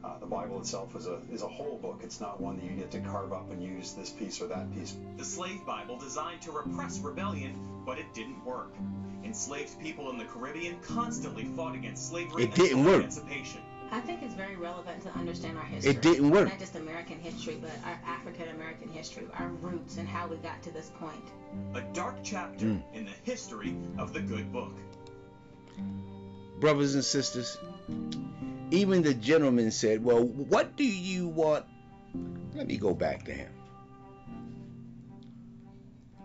Uh, 0.05 0.19
the 0.19 0.25
Bible 0.27 0.59
itself 0.59 0.95
is 0.95 1.07
a 1.07 1.19
is 1.33 1.41
a 1.41 1.47
whole 1.47 1.79
book. 1.81 2.01
It's 2.03 2.21
not 2.21 2.39
one 2.39 2.57
that 2.57 2.63
you 2.65 2.71
get 2.77 2.91
to 2.91 2.99
carve 2.99 3.33
up 3.33 3.49
and 3.51 3.63
use 3.63 3.93
this 3.93 4.11
piece 4.11 4.39
or 4.39 4.45
that 4.47 4.71
piece. 4.75 4.95
The 5.17 5.25
slave 5.25 5.65
Bible 5.65 5.97
designed 5.97 6.43
to 6.43 6.51
repress 6.51 6.99
rebellion, 6.99 7.57
but 7.87 7.97
it 7.97 8.13
didn't 8.13 8.45
work. 8.45 8.71
Enslaved 9.23 9.79
people 9.81 10.11
in 10.11 10.19
the 10.19 10.25
Caribbean 10.25 10.77
constantly 10.81 11.45
fought 11.45 11.73
against 11.73 12.09
slavery 12.09 12.43
It 12.43 12.45
and 12.49 12.53
didn't 12.53 12.77
sought 12.83 12.85
work. 12.85 12.99
emancipation. 12.99 13.61
I 13.91 13.99
think 13.99 14.21
it's 14.21 14.35
very 14.35 14.55
relevant 14.55 15.01
to 15.03 15.09
understand 15.17 15.57
our 15.57 15.63
history. 15.63 15.91
It 15.91 16.01
didn't 16.03 16.29
work. 16.29 16.49
Not 16.49 16.59
just 16.59 16.75
American 16.75 17.19
history, 17.19 17.57
but 17.59 17.71
our 17.83 17.99
African 18.05 18.49
American 18.49 18.89
history, 18.89 19.25
our 19.39 19.47
roots, 19.47 19.97
and 19.97 20.07
how 20.07 20.27
we 20.27 20.35
got 20.37 20.61
to 20.63 20.71
this 20.71 20.91
point. 20.99 21.23
A 21.73 21.81
dark 21.93 22.17
chapter 22.23 22.65
Mm. 22.65 22.83
in 22.93 23.05
the 23.05 23.11
history 23.23 23.75
of 23.97 24.13
the 24.13 24.19
good 24.21 24.51
book. 24.53 24.73
Brothers 26.59 26.93
and 26.93 27.03
sisters, 27.03 27.57
even 28.71 29.01
the 29.01 29.13
gentleman 29.13 29.71
said, 29.71 30.03
Well, 30.03 30.23
what 30.23 30.75
do 30.75 30.85
you 30.85 31.27
want? 31.27 31.65
Let 32.53 32.67
me 32.67 32.77
go 32.77 32.93
back 32.93 33.23
to 33.25 33.33
him. 33.33 33.51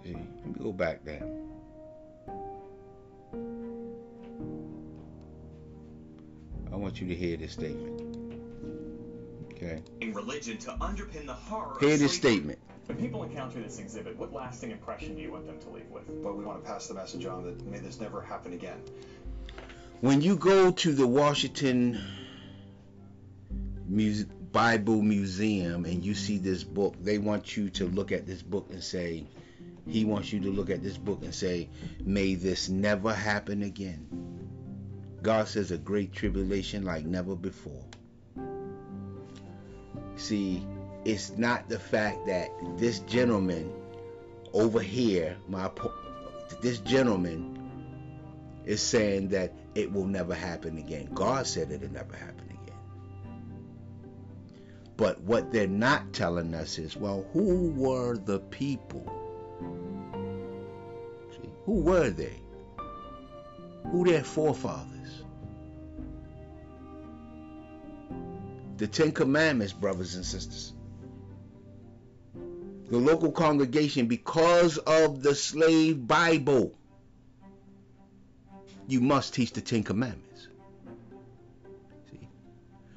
See, 0.04 0.14
let 0.14 0.46
me 0.46 0.54
go 0.58 0.72
back 0.72 1.04
to 1.04 1.12
him. 1.12 1.40
I 6.72 6.76
want 6.76 7.00
you 7.00 7.08
to 7.08 7.14
hear 7.14 7.36
this 7.36 7.52
statement. 7.52 8.00
Okay? 9.52 9.82
In 10.00 10.14
religion 10.14 10.56
to 10.58 10.70
underpin 10.80 11.26
the 11.26 11.34
horror 11.34 11.76
Hear 11.80 11.98
this 11.98 12.14
statement. 12.14 12.58
When 12.86 12.96
people 12.96 13.22
encounter 13.22 13.60
this 13.60 13.78
exhibit, 13.78 14.16
what 14.16 14.32
lasting 14.32 14.70
impression 14.70 15.14
do 15.14 15.22
you 15.22 15.30
want 15.30 15.46
them 15.46 15.58
to 15.60 15.70
leave 15.70 15.88
with? 15.90 16.06
But 16.22 16.36
we 16.36 16.44
want 16.44 16.64
to 16.64 16.68
pass 16.68 16.88
the 16.88 16.94
message 16.94 17.24
on 17.26 17.44
that 17.44 17.64
may 17.66 17.78
this 17.78 18.00
never 18.00 18.20
happen 18.20 18.52
again. 18.52 18.80
When 20.00 20.22
you 20.22 20.34
go 20.34 20.70
to 20.72 20.92
the 20.92 21.06
Washington 21.06 22.00
Muse- 23.90 24.26
Bible 24.52 25.02
Museum 25.02 25.84
and 25.84 26.04
you 26.04 26.14
see 26.14 26.38
this 26.38 26.64
book, 26.64 26.94
they 27.02 27.18
want 27.18 27.56
you 27.56 27.68
to 27.70 27.86
look 27.86 28.12
at 28.12 28.26
this 28.26 28.40
book 28.40 28.68
and 28.70 28.82
say, 28.82 29.26
He 29.86 30.04
wants 30.04 30.32
you 30.32 30.40
to 30.40 30.50
look 30.50 30.70
at 30.70 30.82
this 30.82 30.96
book 30.96 31.22
and 31.22 31.34
say, 31.34 31.68
May 32.04 32.34
this 32.36 32.68
never 32.68 33.12
happen 33.12 33.62
again. 33.62 34.06
God 35.22 35.48
says 35.48 35.70
a 35.70 35.78
great 35.78 36.12
tribulation 36.12 36.84
like 36.84 37.04
never 37.04 37.34
before. 37.34 37.84
See, 40.16 40.66
it's 41.04 41.36
not 41.36 41.68
the 41.68 41.78
fact 41.78 42.26
that 42.26 42.50
this 42.76 43.00
gentleman 43.00 43.72
over 44.52 44.80
here, 44.80 45.36
my 45.48 45.70
this 46.62 46.78
gentleman 46.78 47.56
is 48.64 48.82
saying 48.82 49.28
that 49.28 49.52
it 49.74 49.92
will 49.92 50.06
never 50.06 50.34
happen 50.34 50.78
again. 50.78 51.08
God 51.14 51.46
said 51.46 51.70
it'll 51.70 51.90
never 51.90 52.16
happen. 52.16 52.49
But 55.00 55.18
what 55.22 55.50
they're 55.50 55.66
not 55.66 56.12
telling 56.12 56.54
us 56.54 56.76
is, 56.76 56.94
well, 56.94 57.24
who 57.32 57.70
were 57.70 58.18
the 58.18 58.38
people? 58.38 59.02
See, 61.32 61.48
who 61.64 61.80
were 61.80 62.10
they? 62.10 62.42
Who 63.90 64.04
their 64.04 64.22
forefathers? 64.22 65.22
The 68.76 68.86
Ten 68.86 69.12
Commandments, 69.12 69.72
brothers 69.72 70.16
and 70.16 70.24
sisters. 70.24 70.74
The 72.90 72.98
local 72.98 73.32
congregation, 73.32 74.06
because 74.06 74.76
of 74.76 75.22
the 75.22 75.34
slave 75.34 76.06
Bible, 76.06 76.76
you 78.86 79.00
must 79.00 79.32
teach 79.32 79.54
the 79.54 79.62
Ten 79.62 79.82
Commandments. 79.82 80.48
See? 82.10 82.28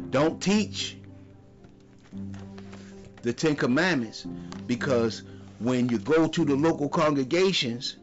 Don't 0.09 0.41
teach 0.41 0.97
the 3.21 3.33
Ten 3.33 3.55
Commandments 3.55 4.25
because 4.67 5.23
when 5.59 5.89
you 5.89 5.97
go 5.97 6.27
to 6.27 6.45
the 6.45 6.55
local 6.55 6.89
congregations, 6.89 7.97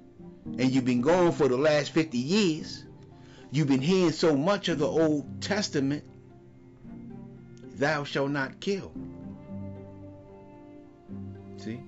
and 0.59 0.71
you've 0.71 0.85
been 0.85 1.01
gone 1.01 1.33
for 1.33 1.49
the 1.49 1.57
last 1.57 1.93
50 1.93 2.19
years, 2.19 2.85
you've 3.51 3.69
been 3.69 3.83
hearing 3.83 4.13
so 4.13 4.37
much 4.37 4.69
of 4.69 4.79
the 4.79 4.87
Old 4.87 5.43
Testament, 5.43 6.05
thou 7.77 8.05
shalt 8.05 8.31
not 8.31 8.61
kill. 8.61 8.93
See? 11.59 11.81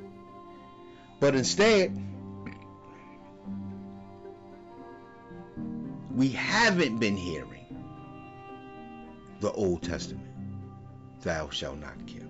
But 1.21 1.35
instead, 1.35 1.97
we 6.15 6.29
haven't 6.29 6.99
been 6.99 7.17
hearing 7.17 7.49
the 9.41 9.51
Old 9.53 9.83
Testament. 9.83 10.32
Thou 11.23 11.51
shalt 11.51 11.79
not 11.79 11.95
kill. 12.07 12.27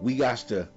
We 0.00 0.16
got 0.16 0.38
to 0.48 0.68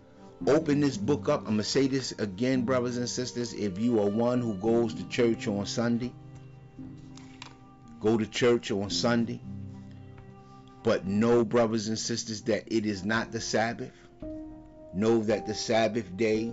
open 0.47 0.81
this 0.81 0.97
book 0.97 1.29
up. 1.29 1.41
I'm 1.41 1.45
going 1.45 1.57
to 1.57 1.63
say 1.63 1.87
this 1.87 2.11
again, 2.13 2.63
brothers 2.63 2.97
and 2.97 3.07
sisters. 3.07 3.53
If 3.53 3.79
you 3.79 4.01
are 4.01 4.09
one 4.09 4.41
who 4.41 4.55
goes 4.55 4.93
to 4.95 5.07
church 5.07 5.47
on 5.47 5.65
Sunday, 5.65 6.11
go 8.01 8.17
to 8.17 8.25
church 8.25 8.71
on 8.71 8.89
Sunday, 8.89 9.39
but 10.83 11.05
know, 11.05 11.45
brothers 11.45 11.87
and 11.87 11.97
sisters, 11.97 12.41
that 12.43 12.63
it 12.67 12.85
is 12.85 13.05
not 13.05 13.31
the 13.31 13.39
Sabbath. 13.39 13.91
Know 14.93 15.23
that 15.23 15.45
the 15.47 15.53
Sabbath 15.53 16.17
day 16.17 16.51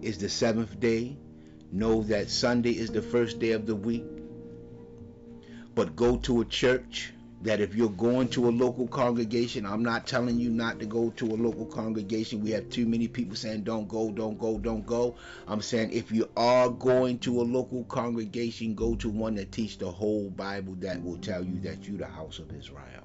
is 0.00 0.18
the 0.18 0.28
seventh 0.28 0.80
day. 0.80 1.18
Know 1.70 2.02
that 2.04 2.30
Sunday 2.30 2.72
is 2.72 2.90
the 2.90 3.02
first 3.02 3.40
day 3.40 3.52
of 3.52 3.66
the 3.66 3.76
week. 3.76 4.19
But 5.74 5.96
go 5.96 6.16
to 6.18 6.40
a 6.40 6.44
church 6.44 7.12
that 7.42 7.60
if 7.60 7.74
you're 7.74 7.88
going 7.88 8.28
to 8.28 8.48
a 8.48 8.50
local 8.50 8.86
congregation, 8.86 9.64
I'm 9.64 9.82
not 9.82 10.06
telling 10.06 10.38
you 10.38 10.50
not 10.50 10.78
to 10.80 10.86
go 10.86 11.10
to 11.10 11.26
a 11.26 11.36
local 11.36 11.64
congregation. 11.64 12.42
We 12.42 12.50
have 12.50 12.68
too 12.68 12.86
many 12.86 13.08
people 13.08 13.34
saying 13.34 13.62
don't 13.64 13.88
go, 13.88 14.10
don't 14.10 14.38
go, 14.38 14.58
don't 14.58 14.84
go. 14.84 15.16
I'm 15.46 15.62
saying 15.62 15.92
if 15.92 16.12
you 16.12 16.28
are 16.36 16.68
going 16.68 17.18
to 17.20 17.40
a 17.40 17.44
local 17.44 17.84
congregation, 17.84 18.74
go 18.74 18.94
to 18.96 19.08
one 19.08 19.36
that 19.36 19.52
teach 19.52 19.78
the 19.78 19.90
whole 19.90 20.28
Bible 20.30 20.74
that 20.80 21.02
will 21.02 21.18
tell 21.18 21.42
you 21.42 21.58
that 21.60 21.86
you're 21.86 21.98
the 21.98 22.06
house 22.06 22.38
of 22.38 22.52
Israel. 22.52 23.04